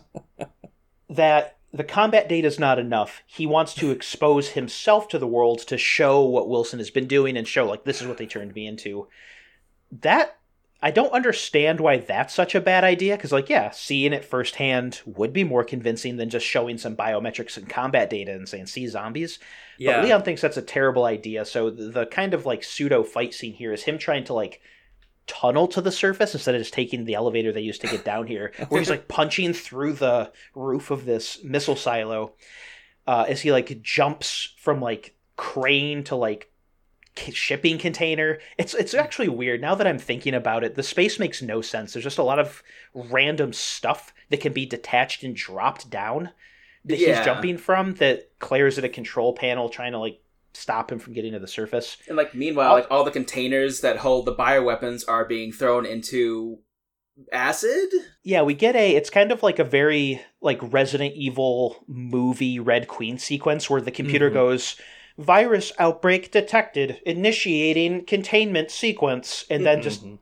that 1.09 1.57
the 1.71 1.83
combat 1.83 2.27
data 2.27 2.47
is 2.47 2.59
not 2.59 2.79
enough. 2.79 3.21
He 3.25 3.45
wants 3.45 3.73
to 3.75 3.91
expose 3.91 4.49
himself 4.49 5.07
to 5.09 5.19
the 5.19 5.27
world 5.27 5.59
to 5.67 5.77
show 5.77 6.21
what 6.23 6.49
Wilson 6.49 6.79
has 6.79 6.89
been 6.89 7.07
doing 7.07 7.37
and 7.37 7.47
show 7.47 7.65
like 7.65 7.83
this 7.83 8.01
is 8.01 8.07
what 8.07 8.17
they 8.17 8.25
turned 8.25 8.55
me 8.55 8.65
into. 8.65 9.07
That 9.91 10.37
I 10.81 10.91
don't 10.91 11.13
understand 11.13 11.79
why 11.79 11.97
that's 11.97 12.33
such 12.33 12.55
a 12.55 12.61
bad 12.61 12.83
idea 12.83 13.17
because 13.17 13.31
like 13.31 13.49
yeah, 13.49 13.69
seeing 13.69 14.13
it 14.13 14.25
firsthand 14.25 15.01
would 15.05 15.31
be 15.31 15.43
more 15.43 15.63
convincing 15.63 16.17
than 16.17 16.29
just 16.29 16.45
showing 16.45 16.77
some 16.77 16.95
biometrics 16.95 17.57
and 17.57 17.69
combat 17.69 18.09
data 18.09 18.31
and 18.31 18.49
saying 18.49 18.65
see 18.65 18.87
zombies. 18.87 19.37
yeah. 19.77 19.97
But 19.97 20.05
Leon 20.05 20.23
thinks 20.23 20.41
that's 20.41 20.57
a 20.57 20.63
terrible 20.63 21.05
idea. 21.05 21.45
So 21.45 21.69
the, 21.69 21.89
the 21.89 22.05
kind 22.07 22.33
of 22.33 22.45
like 22.45 22.63
pseudo 22.63 23.03
fight 23.03 23.33
scene 23.33 23.53
here 23.53 23.73
is 23.73 23.83
him 23.83 23.99
trying 23.99 24.23
to 24.25 24.33
like 24.33 24.61
tunnel 25.29 25.67
to 25.69 25.79
the 25.81 25.91
surface 25.91 26.33
instead 26.33 26.55
of 26.55 26.61
just 26.61 26.73
taking 26.73 27.05
the 27.05 27.13
elevator 27.13 27.51
they 27.53 27.61
used 27.61 27.81
to 27.81 27.87
get 27.87 28.03
down 28.03 28.27
here, 28.27 28.51
where 28.69 28.81
he's 28.81 28.89
like 28.89 29.07
punching 29.07 29.53
through 29.53 29.93
the 29.93 30.31
roof 30.55 30.91
of 30.91 31.05
this 31.05 31.41
missile 31.43 31.75
silo 31.75 32.33
uh, 33.07 33.25
as 33.29 33.41
he 33.41 33.51
like 33.51 33.81
jumps 33.81 34.53
from 34.57 34.81
like 34.81 35.15
crane 35.37 36.03
to 36.05 36.15
like 36.15 36.51
shipping 37.31 37.77
container. 37.77 38.39
It's 38.57 38.73
it's 38.73 38.93
actually 38.93 39.29
weird 39.29 39.61
now 39.61 39.75
that 39.75 39.87
I'm 39.87 39.99
thinking 39.99 40.33
about 40.33 40.63
it. 40.63 40.75
The 40.75 40.83
space 40.83 41.19
makes 41.19 41.41
no 41.41 41.61
sense. 41.61 41.93
There's 41.93 42.03
just 42.03 42.17
a 42.17 42.23
lot 42.23 42.39
of 42.39 42.63
random 42.93 43.53
stuff 43.53 44.13
that 44.29 44.41
can 44.41 44.53
be 44.53 44.65
detached 44.65 45.23
and 45.23 45.35
dropped 45.35 45.89
down 45.89 46.31
that 46.85 46.97
Yeah. 46.97 47.15
he's 47.17 47.25
jumping 47.25 47.57
from 47.57 47.95
that 47.95 48.29
Claire's 48.39 48.77
at 48.77 48.83
a 48.85 48.89
control 48.89 49.33
panel 49.33 49.69
trying 49.69 49.91
to 49.91 49.99
like 49.99 50.21
stop 50.53 50.91
him 50.91 50.99
from 50.99 51.13
getting 51.13 51.33
to 51.33 51.39
the 51.39 51.47
surface. 51.47 51.97
And 52.07 52.17
like 52.17 52.33
meanwhile, 52.35 52.73
like 52.73 52.87
all 52.89 53.03
the 53.03 53.11
containers 53.11 53.81
that 53.81 53.97
hold 53.97 54.25
the 54.25 54.35
bioweapons 54.35 55.03
are 55.07 55.25
being 55.25 55.51
thrown 55.51 55.85
into 55.85 56.59
acid. 57.33 57.89
Yeah, 58.23 58.41
we 58.43 58.53
get 58.53 58.75
a 58.75 58.95
it's 58.95 59.09
kind 59.09 59.31
of 59.31 59.43
like 59.43 59.59
a 59.59 59.63
very 59.63 60.21
like 60.41 60.59
Resident 60.61 61.15
Evil 61.15 61.83
movie 61.87 62.59
Red 62.59 62.87
Queen 62.87 63.17
sequence 63.17 63.69
where 63.69 63.81
the 63.81 63.91
computer 63.91 64.29
Mhm. 64.29 64.33
goes 64.33 64.75
virus 65.17 65.73
outbreak 65.79 66.31
detected 66.31 67.01
initiating 67.05 68.05
containment 68.05 68.71
sequence 68.71 69.43
and 69.49 69.65
then 69.65 69.81
just 69.81 70.05
Mhm. 70.05 70.19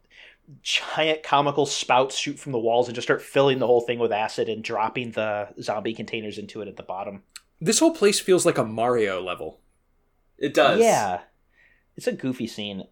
giant 0.63 1.21
comical 1.23 1.65
spouts 1.67 2.17
shoot 2.17 2.39
from 2.39 2.51
the 2.51 2.57
walls 2.59 2.87
and 2.87 2.95
just 2.95 3.05
start 3.05 3.21
filling 3.21 3.59
the 3.59 3.67
whole 3.67 3.81
thing 3.81 3.99
with 3.99 4.11
acid 4.11 4.49
and 4.49 4.63
dropping 4.63 5.11
the 5.11 5.49
zombie 5.61 5.93
containers 5.93 6.37
into 6.39 6.61
it 6.61 6.67
at 6.67 6.77
the 6.77 6.83
bottom. 6.83 7.21
This 7.61 7.79
whole 7.79 7.93
place 7.93 8.19
feels 8.19 8.45
like 8.45 8.57
a 8.57 8.63
Mario 8.63 9.21
level. 9.21 9.59
It 10.37 10.53
does. 10.53 10.79
Yeah. 10.79 11.21
It's 11.95 12.07
a 12.07 12.11
goofy 12.11 12.47
scene. 12.47 12.83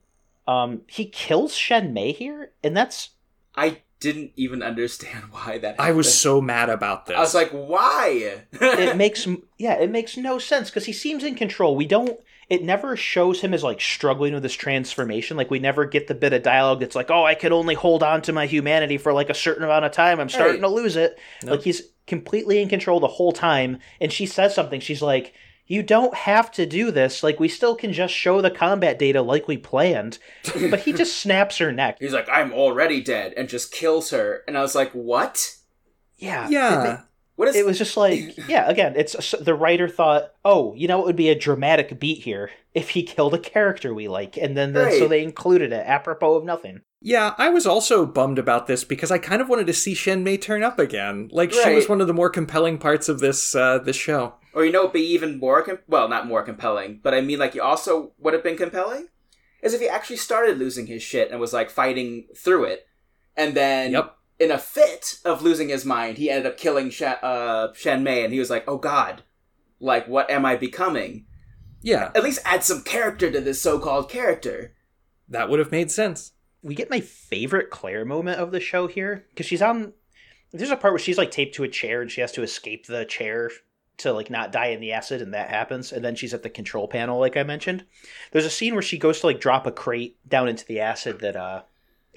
Um 0.48 0.82
he 0.88 1.06
kills 1.06 1.56
Shen 1.56 1.94
May 1.94 2.12
here 2.12 2.52
and 2.64 2.76
that's 2.76 3.10
I 3.56 3.82
didn't 4.00 4.32
even 4.36 4.62
understand 4.62 5.26
why 5.32 5.58
that. 5.60 5.80
I 5.80 5.92
was 5.92 6.14
so 6.14 6.42
mad 6.42 6.70
about 6.70 7.06
this. 7.06 7.18
I 7.18 7.22
was 7.22 7.34
like, 7.34 7.52
why? 7.52 8.44
it 8.52 8.98
makes 8.98 9.28
yeah, 9.58 9.74
it 9.76 9.90
makes 9.90 10.18
no 10.18 10.38
sense 10.40 10.70
because 10.70 10.86
he 10.86 10.94
seems 10.94 11.24
in 11.24 11.36
control. 11.36 11.76
We 11.76 11.86
don't. 11.86 12.20
It 12.48 12.64
never 12.64 12.96
shows 12.96 13.42
him 13.42 13.56
as 13.56 13.64
like 13.64 13.82
struggling 13.82 14.36
with 14.36 14.44
this 14.44 14.54
transformation. 14.54 15.36
Like 15.36 15.50
we 15.50 15.58
never 15.58 15.86
get 15.86 16.06
the 16.08 16.14
bit 16.14 16.32
of 16.32 16.44
dialogue 16.44 16.80
that's 16.82 16.96
like, 16.96 17.10
"Oh, 17.10 17.24
I 17.24 17.34
can 17.34 17.52
only 17.52 17.74
hold 17.74 18.04
on 18.04 18.22
to 18.24 18.34
my 18.34 18.46
humanity 18.46 19.00
for 19.00 19.14
like 19.14 19.32
a 19.32 19.34
certain 19.34 19.64
amount 19.64 19.86
of 19.86 19.92
time. 19.94 20.20
I'm 20.20 20.30
starting 20.30 20.62
Right. 20.62 20.68
to 20.70 20.76
lose 20.76 20.96
it." 20.96 21.18
Nope. 21.42 21.52
Like 21.52 21.62
he's 21.64 21.82
completely 22.06 22.62
in 22.62 22.70
control 22.70 23.00
the 23.00 23.08
whole 23.08 23.32
time. 23.32 23.80
And 24.00 24.14
she 24.14 24.28
says 24.28 24.54
something. 24.54 24.80
She's 24.80 25.02
like, 25.02 25.34
"You 25.68 25.84
don't 25.84 26.14
have 26.14 26.52
to 26.54 26.66
do 26.66 26.92
this. 26.92 27.24
Like 27.24 27.40
we 27.40 27.48
still 27.48 27.76
can 27.76 27.94
just 27.94 28.14
show 28.14 28.42
the 28.42 28.52
combat 28.52 29.00
data 29.00 29.22
like 29.22 29.48
we 29.48 29.58
planned." 29.58 30.20
but 30.70 30.82
he 30.82 30.94
just 30.94 31.18
snaps 31.20 31.58
her 31.58 31.72
neck. 31.72 31.98
He's 32.00 32.14
like, 32.14 32.30
I'm 32.30 32.54
already 32.54 33.02
dead, 33.02 33.34
and 33.36 33.50
just 33.50 33.72
kills 33.72 34.10
her. 34.12 34.44
And 34.48 34.58
I 34.58 34.62
was 34.62 34.76
like, 34.76 34.92
what? 34.92 35.56
Yeah, 36.18 36.48
yeah. 36.50 37.02
What 37.36 37.50
is? 37.50 37.56
it 37.58 37.66
was 37.66 37.78
just 37.78 37.98
like 37.98 38.38
yeah 38.48 38.70
again 38.70 38.94
it's 38.96 39.36
the 39.42 39.54
writer 39.54 39.90
thought 39.90 40.32
oh 40.46 40.74
you 40.76 40.88
know 40.88 41.02
it 41.02 41.06
would 41.06 41.18
be 41.18 41.28
a 41.28 41.38
dramatic 41.38 42.00
beat 42.00 42.22
here 42.22 42.50
if 42.74 42.92
he 42.92 43.04
killed 43.04 43.34
a 43.34 43.38
character 43.38 43.94
we 43.94 44.08
like 44.08 44.38
and 44.38 44.56
then 44.56 44.72
the, 44.72 44.90
so 44.92 45.10
they 45.10 45.22
included 45.22 45.74
it 45.74 45.86
apropos 45.86 46.36
of 46.36 46.46
nothing 46.46 46.80
Yeah, 47.02 47.36
I 47.38 47.50
was 47.50 47.68
also 47.68 48.04
bummed 48.08 48.40
about 48.40 48.66
this 48.66 48.84
because 48.84 49.12
I 49.12 49.20
kind 49.20 49.40
of 49.40 49.48
wanted 49.48 49.68
to 49.68 49.74
see 49.74 49.94
Shen 49.94 50.24
May 50.24 50.38
turn 50.38 50.64
up 50.64 50.80
again. 50.80 51.30
Like 51.32 51.52
she 51.52 51.76
was 51.76 51.88
one 51.88 52.02
of 52.02 52.08
the 52.08 52.16
more 52.16 52.32
compelling 52.32 52.80
parts 52.80 53.08
of 53.10 53.20
this 53.20 53.54
uh, 53.54 53.78
this 53.78 53.96
show. 53.96 54.34
Or 54.56 54.66
you 54.66 54.72
know, 54.72 54.82
it'd 54.84 54.94
be 54.94 55.02
even 55.02 55.38
more. 55.38 55.62
Com- 55.62 55.80
well, 55.88 56.08
not 56.08 56.26
more 56.28 56.42
compelling, 56.42 57.02
but 57.04 57.14
I 57.14 57.22
mean, 57.22 57.38
like, 57.38 57.54
you 57.56 57.62
also 57.62 58.14
would 58.18 58.34
have 58.34 58.44
been 58.44 58.58
compelling 58.58 59.10
is 59.62 59.74
if 59.74 59.82
he 59.82 59.88
actually 59.90 60.16
started 60.18 60.58
losing 60.58 60.88
his 60.88 61.04
shit 61.04 61.30
and 61.32 61.40
was 61.40 61.52
like 61.54 61.70
fighting 61.70 62.28
through 62.38 62.64
it, 62.66 62.88
and 63.36 63.54
then 63.56 63.92
Yep. 63.92 64.16
in 64.40 64.52
a 64.52 64.58
fit 64.58 65.20
of 65.26 65.42
losing 65.42 65.70
his 65.70 65.84
mind, 65.86 66.18
he 66.18 66.30
ended 66.30 66.46
up 66.46 66.58
killing 66.58 66.90
Sha- 66.90 67.20
uh, 67.22 67.74
Shen 67.74 68.04
May, 68.04 68.24
and 68.24 68.32
he 68.32 68.40
was 68.40 68.50
like, 68.50 68.64
"Oh 68.68 68.78
God, 68.78 69.24
like, 69.80 70.08
what 70.08 70.30
am 70.32 70.46
I 70.46 70.56
becoming?" 70.56 71.26
Yeah, 71.82 72.12
At 72.16 72.24
least 72.24 72.40
add 72.46 72.64
some 72.64 72.82
character 72.84 73.30
to 73.32 73.40
this 73.42 73.62
so-called 73.62 74.10
character. 74.10 74.74
that 75.28 75.50
would 75.50 75.60
have 75.60 75.72
made 75.72 75.92
sense. 75.92 76.32
we 76.64 76.74
get 76.76 76.90
my 76.90 77.00
favorite 77.00 77.70
claire 77.70 78.06
moment 78.06 78.40
of 78.40 78.52
the 78.52 78.60
show 78.60 78.88
here 78.88 79.26
because 79.30 79.46
she's 79.46 79.62
on 79.62 79.94
there's 80.52 80.72
a 80.72 80.76
part 80.78 80.94
where 80.94 81.00
she's 81.00 81.18
like 81.18 81.30
taped 81.30 81.54
to 81.56 81.64
a 81.64 81.68
chair 81.68 82.02
and 82.02 82.10
she 82.12 82.22
has 82.22 82.32
to 82.32 82.42
escape 82.44 82.86
the 82.88 83.06
chair 83.06 83.52
to 83.98 84.12
like 84.12 84.30
not 84.30 84.52
die 84.52 84.68
in 84.68 84.80
the 84.80 84.92
acid 84.92 85.22
and 85.22 85.34
that 85.34 85.50
happens 85.50 85.92
and 85.92 86.04
then 86.04 86.16
she's 86.16 86.34
at 86.34 86.44
the 86.44 86.50
control 86.50 86.88
panel 86.88 87.20
like 87.20 87.38
i 87.38 87.44
mentioned. 87.44 87.86
There's 88.32 88.46
a 88.46 88.50
scene 88.50 88.74
where 88.74 88.82
she 88.82 88.98
goes 88.98 89.20
to 89.22 89.28
like 89.28 89.40
drop 89.40 89.66
a 89.66 89.72
crate 89.72 90.18
down 90.28 90.48
into 90.48 90.66
the 90.66 90.80
acid 90.80 91.20
that 91.20 91.36
uh 91.36 91.64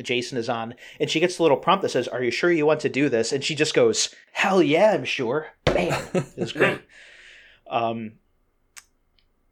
jason 0.03 0.39
is 0.39 0.49
on 0.49 0.75
and 1.01 1.11
she 1.11 1.19
gets 1.21 1.37
the 1.37 1.43
little 1.43 1.57
prompt 1.57 1.83
that 1.83 1.89
says 1.89 2.07
are 2.09 2.23
you 2.23 2.31
sure 2.31 2.53
you 2.53 2.67
want 2.67 2.81
to 2.81 2.89
do 2.89 3.09
this? 3.09 3.33
And 3.33 3.43
she 3.45 3.55
just 3.55 3.75
goes 3.75 4.15
hell 4.33 4.63
yeah 4.63 4.93
i'm 4.93 5.05
sure. 5.05 5.49
Bam. 5.65 6.03
It's 6.37 6.53
great. 6.53 6.81
Um 7.71 8.13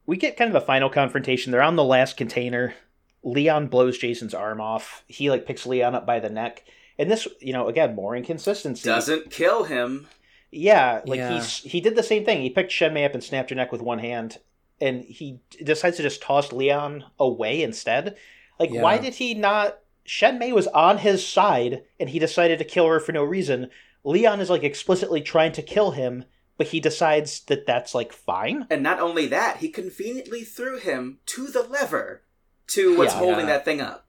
we 0.07 0.17
get 0.17 0.37
kind 0.37 0.49
of 0.49 0.63
a 0.63 0.65
final 0.65 0.89
confrontation. 0.89 1.53
They're 1.53 1.63
on 1.63 1.77
the 1.77 1.85
last 1.85 2.17
container. 2.17 2.75
Leon 3.23 3.67
blows 3.67 3.99
jason's 3.99 4.35
arm 4.35 4.61
off. 4.61 5.05
He 5.07 5.31
like 5.31 5.47
picks 5.47 5.67
leon 5.67 5.95
up 5.95 6.07
by 6.07 6.21
the 6.21 6.31
neck. 6.31 6.65
And 6.99 7.11
this 7.11 7.29
you 7.41 7.53
know 7.53 7.69
again 7.69 7.95
more 7.95 8.17
inconsistency. 8.17 8.89
Doesn't 8.89 9.31
kill 9.31 9.65
him. 9.65 10.07
Yeah, 10.51 11.03
like 11.07 11.19
Yeah. 11.19 11.35
he's 11.35 11.59
he 11.59 11.81
did 11.81 11.97
the 11.97 12.03
same 12.03 12.25
thing. 12.25 12.43
He 12.43 12.51
picked 12.51 12.73
Shen 12.73 12.95
May 12.95 13.05
up 13.05 13.15
and 13.15 13.23
snapped 13.23 13.51
her 13.51 13.57
neck 13.57 13.73
with 13.73 13.83
one 13.83 13.99
hand, 13.99 14.39
and 14.81 15.05
he 15.05 15.41
decides 15.63 15.97
to 15.99 16.03
just 16.03 16.23
toss 16.23 16.53
Leon 16.53 17.05
away 17.19 17.63
instead. 17.63 18.17
Like, 18.59 18.71
Yeah. 18.71 18.83
why 18.83 18.99
did 18.99 19.15
he 19.17 19.35
not? 19.35 19.81
Shen 20.05 20.39
May 20.39 20.53
was 20.53 20.69
on 20.69 20.99
his 20.99 21.27
side, 21.27 21.83
and 21.99 22.09
he 22.11 22.19
decided 22.21 22.59
to 22.59 22.65
kill 22.65 22.87
her 22.87 23.01
for 23.01 23.13
no 23.13 23.25
reason. 23.25 23.71
Leon 24.05 24.41
is 24.41 24.49
like 24.49 24.63
explicitly 24.63 25.21
trying 25.21 25.51
to 25.53 25.63
kill 25.63 25.91
him, 25.91 26.25
but 26.57 26.69
he 26.69 26.79
decides 26.79 27.41
that 27.47 27.67
that's 27.67 27.93
like 27.95 28.13
fine. 28.13 28.67
And 28.71 28.83
not 28.85 29.01
only 29.01 29.27
that, 29.27 29.57
he 29.59 29.69
conveniently 29.69 30.45
threw 30.45 30.79
him 30.79 31.19
to 31.27 31.49
the 31.49 31.63
lever 31.63 32.23
to 32.69 32.97
what's 32.97 33.15
Yeah. 33.15 33.19
holding 33.19 33.41
Yeah. 33.41 33.47
that 33.47 33.65
thing 33.65 33.81
up. 33.81 34.07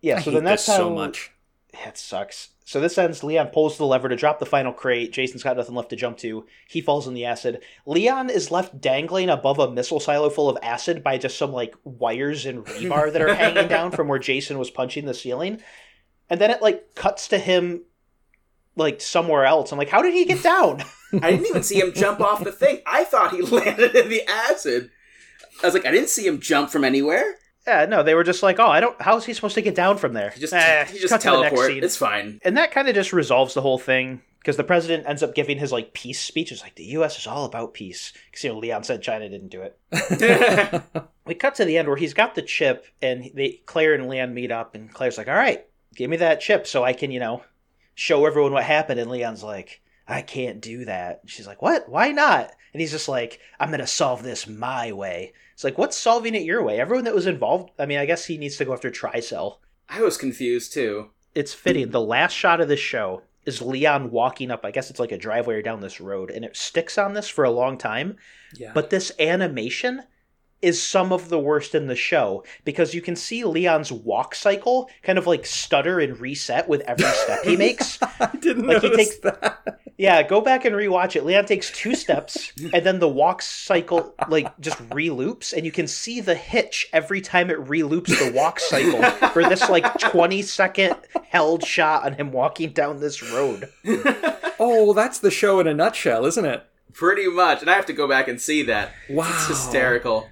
Yeah, 0.00 0.16
I 0.16 0.20
so 0.20 0.30
hate 0.30 0.34
then 0.36 0.44
that's 0.44 0.64
this 0.66 0.74
how 0.76 0.82
so 0.84 0.90
much. 0.90 1.32
Yeah, 1.74 1.88
it 1.88 1.98
sucks. 1.98 2.50
So 2.66 2.80
this 2.80 2.96
ends. 2.96 3.22
Leon 3.22 3.48
pulls 3.48 3.76
the 3.76 3.84
lever 3.84 4.08
to 4.08 4.16
drop 4.16 4.38
the 4.38 4.46
final 4.46 4.72
crate. 4.72 5.12
Jason's 5.12 5.42
got 5.42 5.58
nothing 5.58 5.74
left 5.74 5.90
to 5.90 5.96
jump 5.96 6.16
to. 6.18 6.46
He 6.66 6.80
falls 6.80 7.06
in 7.06 7.12
the 7.12 7.26
acid. 7.26 7.62
Leon 7.84 8.30
is 8.30 8.50
left 8.50 8.80
dangling 8.80 9.28
above 9.28 9.58
a 9.58 9.70
missile 9.70 10.00
silo 10.00 10.30
full 10.30 10.48
of 10.48 10.56
acid 10.62 11.04
by 11.04 11.18
just 11.18 11.36
some 11.36 11.52
like 11.52 11.74
wires 11.84 12.46
and 12.46 12.64
rebar 12.64 13.12
that 13.12 13.20
are 13.20 13.34
hanging 13.34 13.68
down 13.68 13.90
from 13.90 14.08
where 14.08 14.18
Jason 14.18 14.58
was 14.58 14.70
punching 14.70 15.04
the 15.04 15.12
ceiling. 15.12 15.60
And 16.30 16.40
then 16.40 16.50
it 16.50 16.62
like 16.62 16.94
cuts 16.94 17.28
to 17.28 17.38
him 17.38 17.82
like 18.76 19.02
somewhere 19.02 19.44
else. 19.44 19.70
I'm 19.70 19.78
like, 19.78 19.90
how 19.90 20.00
did 20.00 20.14
he 20.14 20.24
get 20.24 20.42
down? 20.42 20.82
I 21.22 21.32
didn't 21.32 21.46
even 21.46 21.62
see 21.62 21.78
him 21.78 21.92
jump 21.92 22.20
off 22.20 22.42
the 22.42 22.50
thing. 22.50 22.80
I 22.86 23.04
thought 23.04 23.34
he 23.34 23.42
landed 23.42 23.94
in 23.94 24.08
the 24.08 24.22
acid. 24.26 24.90
I 25.62 25.66
was 25.66 25.74
like, 25.74 25.86
I 25.86 25.90
didn't 25.90 26.08
see 26.08 26.26
him 26.26 26.40
jump 26.40 26.70
from 26.70 26.82
anywhere. 26.82 27.36
Yeah, 27.66 27.86
no, 27.86 28.02
they 28.02 28.14
were 28.14 28.24
just 28.24 28.42
like, 28.42 28.58
oh, 28.58 28.66
I 28.66 28.80
don't. 28.80 29.00
How 29.00 29.16
is 29.16 29.24
he 29.24 29.32
supposed 29.32 29.54
to 29.54 29.62
get 29.62 29.74
down 29.74 29.98
from 29.98 30.12
there? 30.12 30.30
He 30.30 30.40
just 30.40 30.52
Eh, 30.52 30.84
he 30.86 30.98
just 30.98 31.08
cut 31.10 31.20
to 31.22 31.30
the 31.30 31.40
next 31.40 31.50
teleport. 31.50 31.70
scene. 31.70 31.84
It's 31.84 31.96
fine. 31.96 32.40
and 32.44 32.56
that 32.56 32.70
kind 32.72 32.88
of 32.88 32.94
just 32.94 33.12
resolves 33.12 33.54
the 33.54 33.62
whole 33.62 33.78
thing 33.78 34.20
because 34.38 34.56
the 34.58 34.64
president 34.64 35.06
ends 35.08 35.22
up 35.22 35.34
giving 35.34 35.58
his 35.58 35.72
like 35.72 35.94
peace 35.94 36.20
speech. 36.20 36.52
It's 36.52 36.62
like 36.62 36.74
the 36.74 36.84
U.S. 36.84 37.18
is 37.18 37.26
all 37.26 37.44
about 37.46 37.72
peace 37.74 38.12
because 38.30 38.44
you 38.44 38.52
know 38.52 38.58
Leon 38.58 38.84
said 38.84 39.02
China 39.02 39.28
didn't 39.28 39.48
do 39.48 39.62
it. 39.62 40.82
We 41.26 41.34
cut 41.34 41.54
to 41.54 41.64
the 41.64 41.78
end 41.78 41.88
where 41.88 41.96
he's 41.96 42.12
got 42.12 42.34
the 42.34 42.42
chip, 42.42 42.84
and 43.00 43.30
they 43.32 43.62
Claire 43.64 43.94
and 43.94 44.10
Leon 44.10 44.34
meet 44.34 44.52
up, 44.52 44.74
and 44.74 44.92
Claire's 44.92 45.16
like, 45.16 45.26
"All 45.26 45.34
right, 45.34 45.64
give 45.94 46.10
me 46.10 46.18
that 46.18 46.42
chip 46.42 46.66
so 46.66 46.84
I 46.84 46.92
can 46.92 47.10
you 47.10 47.18
know 47.18 47.42
show 47.94 48.26
everyone 48.26 48.52
what 48.52 48.64
happened." 48.64 49.00
And 49.00 49.10
Leon's 49.10 49.42
like, 49.42 49.80
"I 50.08 50.22
can't 50.22 50.60
do 50.60 50.84
that." 50.84 51.22
She's 51.26 51.46
like, 51.46 51.62
"What? 51.62 51.88
Why 51.88 52.12
not?" 52.12 52.52
And 52.72 52.80
he's 52.80 52.92
just 52.92 53.08
like, 53.08 53.40
"I'm 53.60 53.70
gonna 53.70 53.86
solve 53.86 54.22
this 54.22 54.46
my 54.46 54.92
way." 54.92 55.32
It's 55.52 55.62
like, 55.62 55.78
what's 55.78 55.96
solving 55.96 56.34
it 56.34 56.42
your 56.42 56.64
way? 56.64 56.80
Everyone 56.80 57.04
that 57.04 57.14
was 57.14 57.28
involved. 57.28 57.70
I 57.78 57.86
mean, 57.86 57.98
I 57.98 58.06
guess 58.06 58.24
he 58.24 58.36
needs 58.38 58.56
to 58.56 58.64
go 58.64 58.72
after 58.72 58.90
Tricell. 58.90 59.58
I 59.88 60.00
was 60.02 60.16
confused 60.16 60.72
too. 60.72 61.10
it's 61.32 61.54
fitting. 61.54 61.90
The 61.90 62.00
last 62.00 62.32
shot 62.32 62.60
of 62.60 62.66
this 62.66 62.80
show 62.80 63.22
is 63.46 63.62
Leon 63.62 64.10
walking 64.10 64.50
up. 64.50 64.64
I 64.64 64.72
guess 64.72 64.90
it's 64.90 64.98
like 64.98 65.12
a 65.12 65.18
driveway 65.18 65.54
or 65.56 65.62
down 65.62 65.80
this 65.80 66.00
road, 66.00 66.30
and 66.30 66.44
it 66.44 66.56
sticks 66.56 66.98
on 66.98 67.12
this 67.14 67.28
for 67.28 67.44
a 67.44 67.50
long 67.50 67.78
time. 67.78 68.16
yeah. 68.56 68.72
But 68.74 68.90
this 68.90 69.12
animation 69.20 70.02
is 70.64 70.82
some 70.82 71.12
of 71.12 71.28
the 71.28 71.38
worst 71.38 71.74
in 71.74 71.86
the 71.86 71.94
show 71.94 72.42
because 72.64 72.94
you 72.94 73.00
can 73.02 73.14
see 73.14 73.44
Leon's 73.44 73.92
walk 73.92 74.34
cycle 74.34 74.90
kind 75.02 75.18
of 75.18 75.26
like 75.26 75.46
stutter 75.46 76.00
and 76.00 76.18
reset 76.18 76.68
with 76.68 76.80
every 76.82 77.06
step 77.06 77.44
he 77.44 77.56
makes. 77.66 77.98
I 78.02 78.30
didn't 78.40 78.66
Like, 78.66 78.82
he 78.82 78.88
notice 78.88 79.08
takes- 79.08 79.18
that. 79.20 79.78
Yeah, 79.96 80.24
go 80.24 80.40
back 80.40 80.64
and 80.64 80.74
rewatch 80.74 81.14
it. 81.14 81.24
Leon 81.24 81.44
takes 81.44 81.70
two 81.70 81.94
steps, 81.94 82.52
and 82.72 82.84
then 82.84 82.98
the 82.98 83.08
walk 83.08 83.42
cycle 83.42 84.12
like 84.28 84.58
just 84.58 84.76
reloops, 84.88 85.52
and 85.52 85.64
you 85.64 85.70
can 85.70 85.86
see 85.86 86.20
the 86.20 86.34
hitch 86.34 86.88
every 86.92 87.20
time 87.20 87.48
it 87.48 87.58
reloops 87.58 88.08
the 88.08 88.32
walk 88.34 88.58
cycle 88.58 89.00
for 89.28 89.48
this 89.48 89.68
like 89.70 89.86
twenty 90.00 90.42
second 90.42 90.96
held 91.28 91.62
shot 91.64 92.04
on 92.04 92.14
him 92.14 92.32
walking 92.32 92.70
down 92.72 92.98
this 92.98 93.22
road. 93.32 93.68
Oh, 94.58 94.92
that's 94.94 95.18
the 95.20 95.30
show 95.30 95.60
in 95.60 95.68
a 95.68 95.74
nutshell, 95.74 96.26
isn't 96.26 96.44
it? 96.44 96.66
Pretty 96.92 97.28
much, 97.28 97.60
and 97.60 97.70
I 97.70 97.74
have 97.74 97.86
to 97.86 97.92
go 97.92 98.08
back 98.08 98.26
and 98.26 98.40
see 98.40 98.62
that. 98.64 98.90
Wow. 99.08 99.28
It's 99.32 99.46
hysterical. 99.46 100.28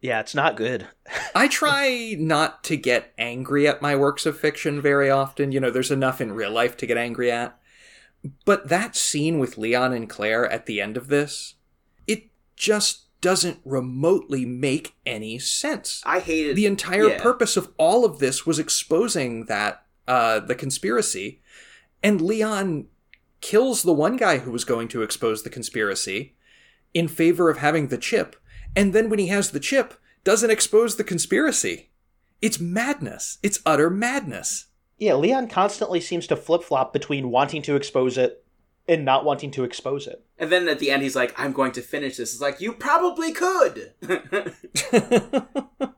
Yeah, 0.00 0.20
it's 0.20 0.34
not 0.34 0.56
good. 0.56 0.86
I 1.34 1.48
try 1.48 2.16
not 2.18 2.62
to 2.64 2.76
get 2.76 3.12
angry 3.18 3.66
at 3.66 3.82
my 3.82 3.96
works 3.96 4.26
of 4.26 4.38
fiction 4.38 4.80
very 4.80 5.10
often. 5.10 5.52
You 5.52 5.60
know, 5.60 5.70
there's 5.70 5.90
enough 5.90 6.20
in 6.20 6.32
real 6.32 6.50
life 6.50 6.76
to 6.78 6.86
get 6.86 6.96
angry 6.96 7.30
at. 7.30 7.58
But 8.44 8.68
that 8.68 8.96
scene 8.96 9.38
with 9.38 9.58
Leon 9.58 9.92
and 9.92 10.08
Claire 10.08 10.50
at 10.50 10.66
the 10.66 10.80
end 10.80 10.96
of 10.96 11.08
this, 11.08 11.54
it 12.06 12.30
just 12.56 13.08
doesn't 13.20 13.60
remotely 13.64 14.44
make 14.44 14.94
any 15.04 15.38
sense. 15.38 16.02
I 16.04 16.20
hated 16.20 16.56
The 16.56 16.66
entire 16.66 17.10
yeah. 17.10 17.22
purpose 17.22 17.56
of 17.56 17.72
all 17.76 18.04
of 18.04 18.18
this 18.18 18.46
was 18.46 18.58
exposing 18.58 19.46
that 19.46 19.84
uh, 20.06 20.40
the 20.40 20.54
conspiracy, 20.54 21.40
and 22.02 22.20
Leon 22.20 22.86
kills 23.40 23.82
the 23.82 23.92
one 23.92 24.16
guy 24.16 24.38
who 24.38 24.50
was 24.50 24.64
going 24.64 24.88
to 24.88 25.02
expose 25.02 25.42
the 25.42 25.50
conspiracy 25.50 26.36
in 26.94 27.08
favor 27.08 27.50
of 27.50 27.58
having 27.58 27.88
the 27.88 27.98
chip, 27.98 28.36
and 28.76 28.92
then 28.92 29.08
when 29.08 29.18
he 29.18 29.28
has 29.28 29.50
the 29.50 29.60
chip, 29.60 29.94
doesn't 30.24 30.50
expose 30.50 30.96
the 30.96 31.04
conspiracy. 31.04 31.90
It's 32.40 32.60
madness. 32.60 33.38
It's 33.42 33.60
utter 33.66 33.90
madness. 33.90 34.66
Yeah, 34.98 35.14
Leon 35.14 35.48
constantly 35.48 36.00
seems 36.00 36.26
to 36.28 36.36
flip 36.36 36.62
flop 36.62 36.92
between 36.92 37.30
wanting 37.30 37.62
to 37.62 37.76
expose 37.76 38.18
it 38.18 38.44
and 38.88 39.04
not 39.04 39.24
wanting 39.24 39.50
to 39.52 39.64
expose 39.64 40.06
it. 40.06 40.24
And 40.38 40.50
then 40.50 40.68
at 40.68 40.78
the 40.78 40.90
end, 40.90 41.02
he's 41.02 41.16
like, 41.16 41.34
"I'm 41.38 41.52
going 41.52 41.72
to 41.72 41.82
finish 41.82 42.16
this." 42.16 42.32
It's 42.32 42.40
like 42.40 42.60
you 42.60 42.72
probably 42.72 43.32
could. 43.32 43.92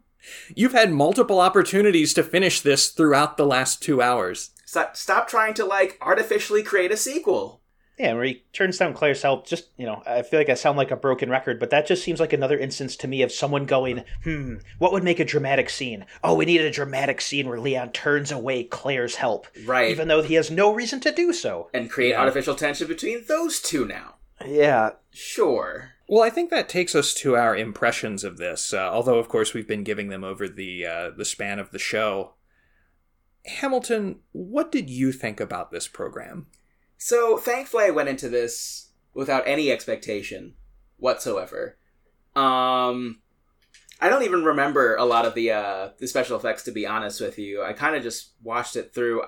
You've 0.54 0.72
had 0.72 0.92
multiple 0.92 1.40
opportunities 1.40 2.12
to 2.14 2.22
finish 2.22 2.60
this 2.60 2.88
throughout 2.88 3.36
the 3.36 3.46
last 3.46 3.82
two 3.82 4.02
hours. 4.02 4.50
stop, 4.64 4.96
stop 4.96 5.28
trying 5.28 5.54
to 5.54 5.64
like 5.64 5.98
artificially 6.00 6.62
create 6.62 6.92
a 6.92 6.96
sequel. 6.96 7.59
Yeah, 8.00 8.14
where 8.14 8.24
he 8.24 8.42
turns 8.54 8.78
down 8.78 8.94
Claire's 8.94 9.20
help. 9.20 9.46
Just 9.46 9.68
you 9.76 9.84
know, 9.84 10.02
I 10.06 10.22
feel 10.22 10.40
like 10.40 10.48
I 10.48 10.54
sound 10.54 10.78
like 10.78 10.90
a 10.90 10.96
broken 10.96 11.28
record, 11.28 11.60
but 11.60 11.68
that 11.68 11.86
just 11.86 12.02
seems 12.02 12.18
like 12.18 12.32
another 12.32 12.58
instance 12.58 12.96
to 12.96 13.08
me 13.08 13.20
of 13.20 13.30
someone 13.30 13.66
going, 13.66 14.04
"Hmm, 14.24 14.54
what 14.78 14.92
would 14.92 15.04
make 15.04 15.20
a 15.20 15.24
dramatic 15.24 15.68
scene? 15.68 16.06
Oh, 16.24 16.34
we 16.34 16.46
need 16.46 16.62
a 16.62 16.70
dramatic 16.70 17.20
scene 17.20 17.46
where 17.46 17.60
Leon 17.60 17.92
turns 17.92 18.32
away 18.32 18.64
Claire's 18.64 19.16
help, 19.16 19.46
Right. 19.66 19.90
even 19.90 20.08
though 20.08 20.22
he 20.22 20.34
has 20.34 20.50
no 20.50 20.72
reason 20.72 21.00
to 21.00 21.12
do 21.12 21.32
so." 21.34 21.68
and 21.74 21.90
create 21.90 22.10
Yeah. 22.10 22.20
artificial 22.20 22.54
tension 22.54 22.88
between 22.88 23.24
those 23.26 23.60
two 23.60 23.84
now. 23.84 24.14
Yeah, 24.46 24.92
Sure. 25.12 25.90
Well, 26.08 26.22
I 26.22 26.30
think 26.30 26.48
that 26.50 26.68
takes 26.68 26.94
us 26.94 27.12
to 27.14 27.36
our 27.36 27.54
impressions 27.54 28.24
of 28.24 28.38
this. 28.38 28.72
Uh, 28.72 28.78
although, 28.78 29.18
of 29.18 29.28
course, 29.28 29.52
we've 29.52 29.68
been 29.68 29.84
giving 29.84 30.08
them 30.08 30.24
over 30.24 30.48
the 30.48 30.86
uh, 30.86 31.10
the 31.10 31.24
span 31.26 31.58
of 31.58 31.70
the 31.70 31.78
show. 31.78 32.32
Hamilton, 33.44 34.20
what 34.32 34.70
did 34.72 34.88
you 34.90 35.12
think 35.12 35.40
about 35.40 35.70
this 35.70 35.88
program? 35.88 36.46
So 37.02 37.38
thankfully, 37.38 37.84
I 37.84 37.90
went 37.90 38.10
into 38.10 38.28
this 38.28 38.90
without 39.14 39.44
any 39.46 39.70
expectation 39.72 40.52
whatsoever. 40.98 41.78
Um, 42.36 43.22
I 44.02 44.10
don't 44.10 44.22
even 44.22 44.44
remember 44.44 44.96
a 44.96 45.06
lot 45.06 45.24
of 45.24 45.34
the 45.34 45.50
uh, 45.50 45.88
the 45.98 46.06
special 46.06 46.36
effects. 46.36 46.62
To 46.64 46.70
be 46.70 46.86
honest 46.86 47.18
with 47.18 47.38
you, 47.38 47.64
I 47.64 47.72
kind 47.72 47.96
of 47.96 48.02
just 48.02 48.32
watched 48.42 48.76
it 48.76 48.92
through. 48.94 49.22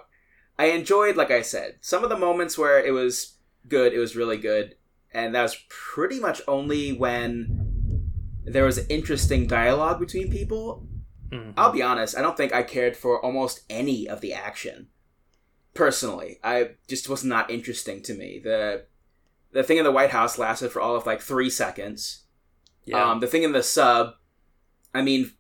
I 0.59 0.66
enjoyed, 0.66 1.16
like 1.16 1.31
I 1.31 1.41
said, 1.41 1.79
some 1.81 2.05
of 2.05 2.11
the 2.11 2.18
moments 2.18 2.59
where 2.59 2.79
it 2.79 2.93
was 2.93 3.39
good. 3.66 3.95
It 3.95 3.99
was 3.99 4.16
really 4.16 4.37
good, 4.37 4.77
and 5.11 5.35
that 5.35 5.43
was 5.43 5.57
pretty 5.70 6.20
much 6.20 6.43
only 6.47 6.93
when 6.93 8.03
there 8.45 8.66
was 8.66 8.87
interesting 8.89 9.47
dialogue 9.47 9.99
between 9.99 10.31
people. 10.31 10.87
I'll 11.57 11.73
be 11.73 11.81
honest, 11.81 12.18
I 12.18 12.20
don't 12.20 12.37
think 12.37 12.53
I 12.53 12.64
cared 12.64 12.99
for 12.99 13.18
almost 13.25 13.62
any 13.70 14.07
of 14.07 14.20
the 14.20 14.35
action. 14.35 14.89
Personally, 15.75 16.39
I 16.45 16.73
just 16.89 17.09
was 17.09 17.25
not 17.25 17.51
interesting 17.51 18.03
to 18.03 18.14
me. 18.14 18.41
The 18.43 18.85
the 19.53 19.62
thing 19.62 19.79
in 19.79 19.85
the 19.85 19.93
White 19.93 20.11
House 20.11 20.39
lasted 20.39 20.70
for 20.70 20.81
all 20.81 20.97
of 20.97 21.07
like 21.07 21.20
three 21.20 21.51
seconds. 21.51 22.25
Yeah. 22.85 23.11
Um, 23.11 23.20
the 23.20 23.27
thing 23.27 23.43
in 23.43 23.53
the 23.53 23.62
sub, 23.62 24.14
I 24.95 25.03
mean, 25.03 25.33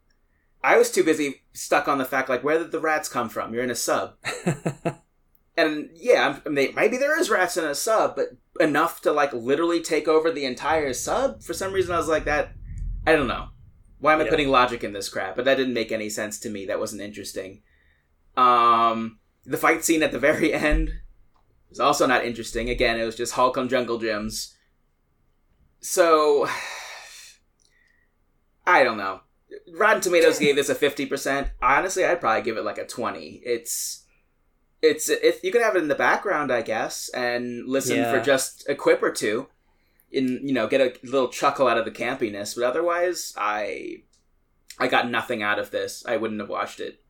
I 0.62 0.76
was 0.76 0.90
too 0.90 1.02
busy 1.04 1.42
stuck 1.52 1.88
on 1.88 1.98
the 1.98 2.04
fact 2.04 2.28
like 2.28 2.42
where 2.44 2.58
did 2.58 2.72
the 2.72 2.80
rats 2.80 3.08
come 3.08 3.28
from? 3.28 3.52
You're 3.52 3.64
in 3.64 3.70
a 3.70 3.74
sub, 3.74 4.14
and 5.56 5.90
yeah, 5.94 6.40
I'm- 6.44 6.54
mean, 6.54 6.74
maybe 6.74 6.96
there 6.96 7.18
is 7.20 7.30
rats 7.30 7.56
in 7.56 7.64
a 7.64 7.74
sub, 7.74 8.16
but 8.16 8.28
enough 8.60 9.00
to 9.02 9.12
like 9.12 9.32
literally 9.32 9.80
take 9.82 10.08
over 10.08 10.30
the 10.30 10.44
entire 10.46 10.92
sub. 10.92 11.42
For 11.42 11.52
some 11.52 11.72
reason, 11.72 11.94
I 11.94 11.98
was 11.98 12.08
like 12.08 12.24
that. 12.24 12.52
I 13.06 13.12
don't 13.16 13.26
know. 13.28 13.48
Why 13.98 14.14
am 14.14 14.20
I 14.20 14.24
Yeah. 14.24 14.30
putting 14.30 14.48
logic 14.48 14.82
in 14.84 14.92
this 14.92 15.08
crap? 15.08 15.36
But 15.36 15.44
that 15.44 15.56
didn't 15.56 15.74
make 15.74 15.92
any 15.92 16.08
sense 16.08 16.38
to 16.40 16.50
me. 16.50 16.66
That 16.66 16.80
wasn't 16.80 17.02
interesting. 17.02 17.62
Um, 18.36 19.18
the 19.44 19.56
fight 19.56 19.84
scene 19.84 20.02
at 20.02 20.12
the 20.12 20.18
very 20.18 20.52
end 20.68 20.92
was 21.70 21.80
also 21.80 22.06
not 22.06 22.24
interesting. 22.24 22.68
Again, 22.68 22.98
it 22.98 23.04
was 23.04 23.16
just 23.16 23.34
Hulk 23.34 23.56
on 23.56 23.68
Jungle 23.68 23.98
Gyms. 23.98 24.54
So, 25.80 26.48
I 28.66 28.84
don't 28.84 28.98
know. 28.98 29.20
Rotten 29.74 30.00
Tomatoes 30.00 30.38
gave 30.38 30.56
this 30.56 30.68
a 30.68 30.74
fifty 30.74 31.06
percent. 31.06 31.48
Honestly, 31.60 32.04
I'd 32.04 32.20
probably 32.20 32.42
give 32.42 32.56
it 32.56 32.64
like 32.64 32.78
a 32.78 32.86
twenty. 32.86 33.42
It's, 33.44 34.04
it's 34.80 35.08
if 35.08 35.42
you 35.44 35.52
could 35.52 35.62
have 35.62 35.76
it 35.76 35.82
in 35.82 35.88
the 35.88 35.94
background, 35.94 36.52
I 36.52 36.62
guess, 36.62 37.08
and 37.10 37.68
listen 37.68 37.96
Yeah. 37.96 38.12
for 38.12 38.20
just 38.20 38.68
a 38.68 38.74
quip 38.74 39.02
or 39.02 39.10
two, 39.10 39.48
in 40.10 40.46
you 40.46 40.54
know, 40.54 40.66
get 40.68 40.80
a 40.80 40.94
little 41.06 41.28
chuckle 41.28 41.66
out 41.68 41.78
of 41.78 41.84
the 41.84 41.90
campiness. 41.90 42.54
But 42.54 42.64
otherwise, 42.64 43.34
I, 43.36 44.02
I 44.78 44.88
got 44.88 45.10
nothing 45.10 45.42
out 45.42 45.58
of 45.58 45.70
this. 45.70 46.04
I 46.06 46.16
wouldn't 46.16 46.40
have 46.40 46.50
watched 46.50 46.80
it. 46.80 47.00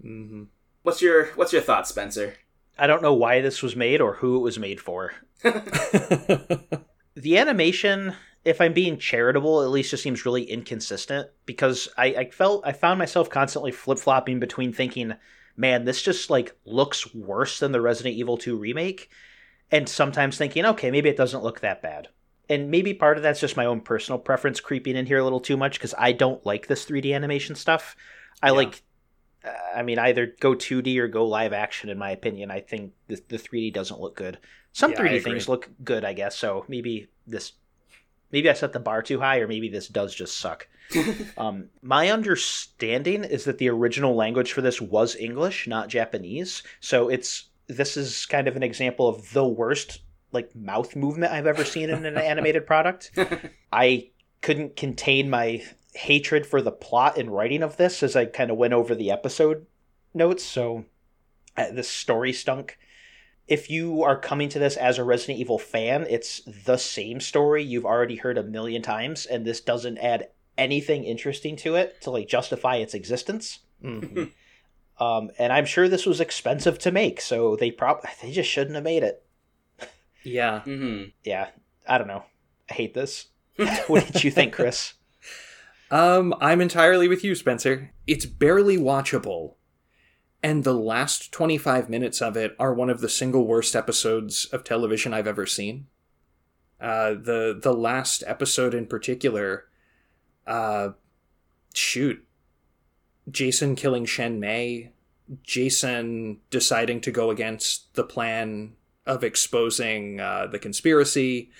hmm 0.00 0.44
What's 0.86 1.02
your 1.02 1.26
What's 1.34 1.52
your 1.52 1.62
thoughts, 1.62 1.88
Spencer? 1.88 2.34
I 2.78 2.86
don't 2.86 3.02
know 3.02 3.12
why 3.12 3.40
this 3.40 3.60
was 3.60 3.74
made 3.74 4.00
or 4.00 4.14
who 4.14 4.36
it 4.36 4.40
was 4.40 4.56
made 4.56 4.80
for. 4.80 5.14
the 5.42 6.68
animation, 7.16 8.14
if 8.44 8.60
I'm 8.60 8.72
being 8.72 8.96
charitable, 8.96 9.62
at 9.62 9.70
least 9.70 9.90
just 9.90 10.04
seems 10.04 10.24
really 10.24 10.44
inconsistent 10.44 11.28
because 11.44 11.88
I, 11.98 12.06
I 12.06 12.30
felt 12.30 12.64
I 12.64 12.70
found 12.70 13.00
myself 13.00 13.28
constantly 13.28 13.72
flip 13.72 13.98
flopping 13.98 14.38
between 14.38 14.72
thinking, 14.72 15.14
man, 15.56 15.86
this 15.86 16.02
just 16.02 16.30
like 16.30 16.54
looks 16.64 17.12
worse 17.12 17.58
than 17.58 17.72
the 17.72 17.80
Resident 17.80 18.14
Evil 18.14 18.36
2 18.38 18.56
remake, 18.56 19.10
and 19.72 19.88
sometimes 19.88 20.38
thinking, 20.38 20.64
okay, 20.66 20.92
maybe 20.92 21.08
it 21.08 21.16
doesn't 21.16 21.42
look 21.42 21.62
that 21.62 21.82
bad. 21.82 22.10
And 22.48 22.70
maybe 22.70 22.94
part 22.94 23.16
of 23.16 23.24
that's 23.24 23.40
just 23.40 23.56
my 23.56 23.66
own 23.66 23.80
personal 23.80 24.20
preference 24.20 24.60
creeping 24.60 24.94
in 24.94 25.06
here 25.06 25.18
a 25.18 25.24
little 25.24 25.40
too 25.40 25.56
much 25.56 25.80
because 25.80 25.96
I 25.98 26.12
don't 26.12 26.46
like 26.46 26.68
this 26.68 26.86
3D 26.86 27.12
animation 27.12 27.56
stuff. 27.56 27.96
I 28.40 28.48
Yeah. 28.50 28.52
like 28.52 28.82
I 29.74 29.82
mean, 29.82 29.98
either 29.98 30.34
go 30.40 30.54
2D 30.54 30.98
or 30.98 31.08
go 31.08 31.26
live 31.26 31.52
action. 31.52 31.90
In 31.90 31.98
my 31.98 32.10
opinion, 32.10 32.50
I 32.50 32.60
think 32.60 32.92
the, 33.08 33.20
the 33.28 33.38
3D 33.38 33.72
doesn't 33.72 34.00
look 34.00 34.16
good. 34.16 34.38
Some 34.72 34.92
Yeah, 34.92 34.98
3D 34.98 35.24
things 35.24 35.48
look 35.48 35.70
good, 35.84 36.04
I 36.04 36.12
guess. 36.12 36.36
So 36.36 36.64
maybe 36.68 37.08
this, 37.26 37.52
maybe 38.30 38.50
I 38.50 38.52
set 38.52 38.72
the 38.72 38.80
bar 38.80 39.02
too 39.02 39.20
high, 39.20 39.38
or 39.38 39.48
maybe 39.48 39.68
this 39.68 39.88
does 39.88 40.14
just 40.14 40.38
suck. 40.38 40.68
um, 41.38 41.68
my 41.82 42.10
understanding 42.10 43.24
is 43.24 43.44
that 43.44 43.58
the 43.58 43.68
original 43.68 44.14
language 44.14 44.52
for 44.52 44.60
this 44.60 44.80
was 44.80 45.16
English, 45.16 45.66
not 45.66 45.88
Japanese. 45.88 46.62
So 46.80 47.08
it's 47.08 47.48
this 47.68 47.96
is 47.96 48.26
kind 48.26 48.46
of 48.46 48.56
an 48.56 48.62
example 48.62 49.08
of 49.08 49.32
the 49.32 49.46
worst 49.46 50.00
like 50.32 50.54
mouth 50.54 50.94
movement 50.94 51.32
I've 51.32 51.46
ever 51.46 51.64
seen 51.64 51.90
in 51.90 52.04
an 52.04 52.16
animated 52.32 52.66
product. 52.66 53.10
I 53.72 54.10
couldn't 54.42 54.76
contain 54.76 55.30
my 55.30 55.64
hatred 55.96 56.46
for 56.46 56.60
the 56.62 56.72
plot 56.72 57.18
and 57.18 57.30
writing 57.30 57.62
of 57.62 57.76
this 57.76 58.02
as 58.02 58.14
I 58.16 58.26
kind 58.26 58.50
of 58.50 58.56
went 58.56 58.74
over 58.74 58.94
the 58.94 59.10
episode 59.10 59.66
notes. 60.14 60.44
So 60.44 60.84
uh, 61.56 61.70
this 61.72 61.88
story 61.88 62.32
stunk. 62.32 62.78
If 63.48 63.70
you 63.70 64.02
are 64.02 64.18
coming 64.18 64.48
to 64.50 64.58
this 64.58 64.76
as 64.76 64.98
a 64.98 65.04
Resident 65.04 65.38
Evil 65.38 65.58
fan, 65.58 66.06
it's 66.10 66.40
the 66.64 66.76
same 66.76 67.20
story 67.20 67.62
you've 67.62 67.86
already 67.86 68.16
heard 68.16 68.38
a 68.38 68.42
million 68.42 68.82
times, 68.82 69.24
and 69.24 69.44
this 69.44 69.60
doesn't 69.60 69.98
add 69.98 70.28
anything 70.58 71.04
interesting 71.04 71.54
to 71.56 71.76
it 71.76 72.00
to 72.02 72.10
like 72.10 72.28
justify 72.28 72.76
its 72.76 72.94
existence. 72.94 73.60
Mhm. 73.82 74.32
Um, 74.98 75.30
and 75.38 75.52
I'm 75.52 75.66
sure 75.66 75.88
this 75.88 76.06
was 76.06 76.22
expensive 76.22 76.78
to 76.78 76.90
make, 76.90 77.20
so 77.20 77.54
they 77.54 77.70
probably 77.70 78.08
they 78.22 78.32
just 78.32 78.48
shouldn't 78.48 78.76
have 78.76 78.84
made 78.84 79.02
it. 79.02 79.22
Yeah. 80.24 80.60
hmm 80.60 81.02
Yeah, 81.22 81.48
I 81.86 81.98
don't 81.98 82.08
know. 82.08 82.24
I 82.70 82.72
hate 82.72 82.94
this. 82.94 83.26
what 83.88 84.06
did 84.06 84.24
you 84.24 84.30
think, 84.30 84.54
Chris? 84.54 84.94
Um, 85.90 86.34
I'm 86.40 86.60
entirely 86.60 87.08
with 87.08 87.22
you, 87.22 87.34
Spencer. 87.34 87.92
It's 88.06 88.26
barely 88.26 88.76
watchable, 88.76 89.54
and 90.42 90.64
the 90.64 90.74
last 90.74 91.32
25 91.32 91.88
minutes 91.88 92.20
of 92.20 92.36
it 92.36 92.56
are 92.58 92.74
one 92.74 92.90
of 92.90 93.00
the 93.00 93.08
single 93.08 93.46
worst 93.46 93.76
episodes 93.76 94.46
of 94.46 94.64
television 94.64 95.14
I've 95.14 95.28
ever 95.28 95.46
seen. 95.46 95.86
Uh, 96.80 97.10
the 97.10 97.58
the 97.60 97.72
last 97.72 98.22
episode 98.26 98.74
in 98.74 98.86
particular, 98.86 99.66
uh, 100.46 100.90
shoot, 101.72 102.26
Jason 103.30 103.76
killing 103.76 104.04
Shen 104.04 104.40
May, 104.40 104.92
Jason 105.42 106.40
deciding 106.50 107.00
to 107.02 107.10
go 107.10 107.30
against 107.30 107.94
the 107.94 108.04
plan 108.04 108.74
of 109.06 109.24
exposing 109.24 110.20
uh, 110.20 110.48
the 110.48 110.58
conspiracy, 110.58 111.50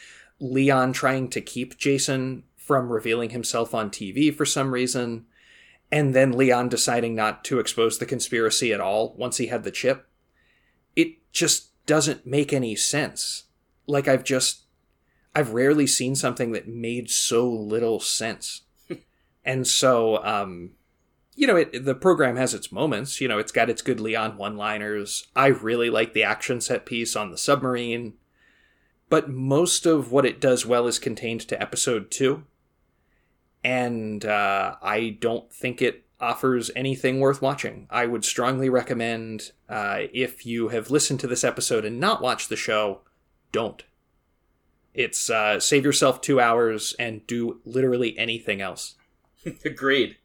Leon 0.41 0.93
trying 0.93 1.29
to 1.29 1.41
keep 1.41 1.79
Jason 1.79 2.43
from 2.67 2.93
revealing 2.93 3.31
himself 3.31 3.73
on 3.73 3.91
TV 3.91 4.35
for 4.35 4.45
some 4.45 4.73
reason, 4.73 5.25
and 5.93 6.15
then 6.15 6.33
Leon 6.33 6.69
deciding 6.69 7.15
not 7.15 7.45
to 7.45 7.61
expose 7.61 7.99
the 7.99 8.07
conspiracy 8.07 8.73
at 8.73 8.81
all 8.81 9.15
once 9.17 9.37
he 9.37 9.47
had 9.47 9.63
the 9.63 9.71
chip. 9.71 10.09
It 10.97 11.33
just 11.33 11.71
doesn't 11.87 12.27
make 12.27 12.53
any 12.53 12.75
sense. 12.75 13.45
Like 13.87 14.09
I've 14.09 14.25
just 14.25 14.63
I've 15.33 15.53
rarely 15.53 15.87
seen 15.87 16.17
something 16.17 16.51
that 16.53 16.67
made 16.67 17.09
so 17.09 17.49
little 17.49 18.01
sense. 18.01 18.63
and 19.45 19.65
so 19.65 20.25
um 20.25 20.73
you 21.37 21.47
know, 21.47 21.57
it, 21.57 21.85
the 21.85 21.95
program 21.95 22.37
has 22.37 22.53
its 22.53 22.73
moments. 22.73 23.21
You 23.21 23.29
know, 23.29 23.39
it's 23.39 23.53
got 23.53 23.71
its 23.71 23.83
good 23.83 24.01
Leon 24.01 24.39
one-liners. 24.39 25.29
I 25.37 25.49
really 25.49 25.91
like 25.91 26.15
the 26.15 26.25
action 26.25 26.63
set 26.63 26.87
piece 26.87 27.15
on 27.15 27.31
the 27.31 27.39
submarine 27.39 28.15
but 29.09 29.31
most 29.31 29.87
of 29.87 30.11
what 30.11 30.27
it 30.27 30.41
does 30.41 30.67
well 30.67 30.87
is 30.87 30.99
contained 30.99 31.43
to 31.43 31.61
episode 31.61 32.11
two. 32.11 32.45
And 33.67 34.25
uh, 34.25 34.77
I 34.81 35.19
don't 35.21 35.53
think 35.53 35.83
it 35.83 36.05
offers 36.21 36.71
anything 36.77 37.19
worth 37.19 37.43
watching. 37.43 37.89
I 37.91 38.07
would 38.07 38.25
strongly 38.25 38.69
recommend 38.69 39.51
uh, 39.69 40.03
if 40.13 40.47
you 40.47 40.69
have 40.69 40.93
listened 40.93 41.19
to 41.21 41.27
this 41.27 41.43
episode 41.43 41.85
and 41.85 41.99
not 41.99 42.23
watched 42.23 42.49
the 42.49 42.55
show, 42.55 43.01
don't. 43.51 43.83
It's 44.95 45.29
uh, 45.29 45.59
save 45.59 45.85
yourself 45.85 46.21
two 46.21 46.39
hours 46.39 46.95
and 47.01 47.27
do 47.27 47.61
literally 47.65 48.17
anything 48.17 48.61
else. 48.61 48.95
Agreed. 49.65 50.17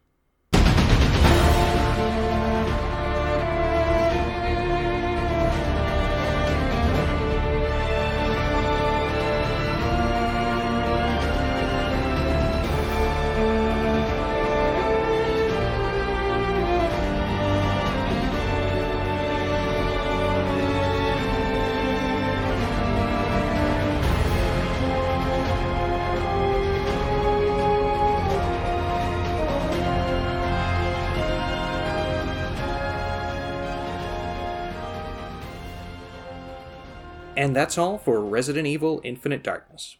And 37.42 37.56
that's 37.56 37.76
all 37.76 37.98
for 37.98 38.24
Resident 38.24 38.68
Evil 38.68 39.02
Infinite 39.04 39.42
Darkness. 39.42 39.98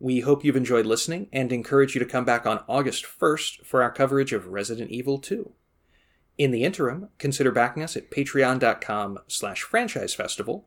We 0.00 0.18
hope 0.18 0.44
you've 0.44 0.56
enjoyed 0.56 0.84
listening 0.84 1.28
and 1.32 1.52
encourage 1.52 1.94
you 1.94 2.00
to 2.00 2.04
come 2.04 2.24
back 2.24 2.44
on 2.44 2.64
August 2.68 3.06
1st 3.06 3.64
for 3.64 3.84
our 3.84 3.92
coverage 3.92 4.32
of 4.32 4.48
Resident 4.48 4.90
Evil 4.90 5.20
2. 5.20 5.52
In 6.38 6.50
the 6.50 6.64
interim, 6.64 7.10
consider 7.18 7.52
backing 7.52 7.84
us 7.84 7.96
at 7.96 8.10
patreon.com 8.10 9.20
slash 9.28 9.62
franchise 9.62 10.12
festival, 10.12 10.66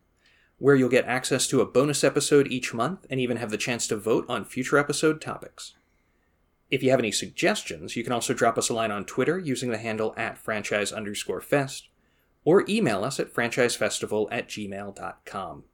where 0.57 0.75
you'll 0.77 0.87
get 0.87 1.03
access 1.03 1.47
to 1.47 1.59
a 1.59 1.65
bonus 1.65 2.01
episode 2.01 2.47
each 2.47 2.73
month 2.73 3.05
and 3.09 3.19
even 3.19 3.35
have 3.35 3.51
the 3.51 3.57
chance 3.57 3.85
to 3.87 3.97
vote 3.97 4.25
on 4.29 4.45
future 4.45 4.77
episode 4.77 5.19
topics. 5.19 5.75
If 6.71 6.81
you 6.81 6.91
have 6.91 6.99
any 6.99 7.11
suggestions, 7.11 7.97
you 7.97 8.05
can 8.05 8.13
also 8.13 8.33
drop 8.33 8.57
us 8.57 8.69
a 8.69 8.73
line 8.73 8.91
on 8.91 9.03
Twitter 9.03 9.37
using 9.37 9.69
the 9.69 9.79
handle 9.79 10.13
at 10.15 10.37
franchise 10.37 10.93
underscore 10.93 11.41
fest, 11.41 11.89
or 12.45 12.63
email 12.69 13.03
us 13.03 13.19
at 13.19 13.33
franchisefestival 13.33 14.29
at 14.31 14.47
gmail.com. 14.47 15.65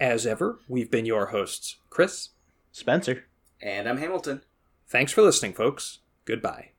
As 0.00 0.26
ever, 0.26 0.60
we've 0.68 0.90
been 0.90 1.06
your 1.06 1.26
hosts, 1.26 1.76
Chris, 1.90 2.28
Spencer, 2.70 3.24
and 3.60 3.88
I'm 3.88 3.98
Hamilton. 3.98 4.42
Thanks 4.86 5.12
for 5.12 5.22
listening, 5.22 5.54
folks. 5.54 5.98
Goodbye. 6.24 6.70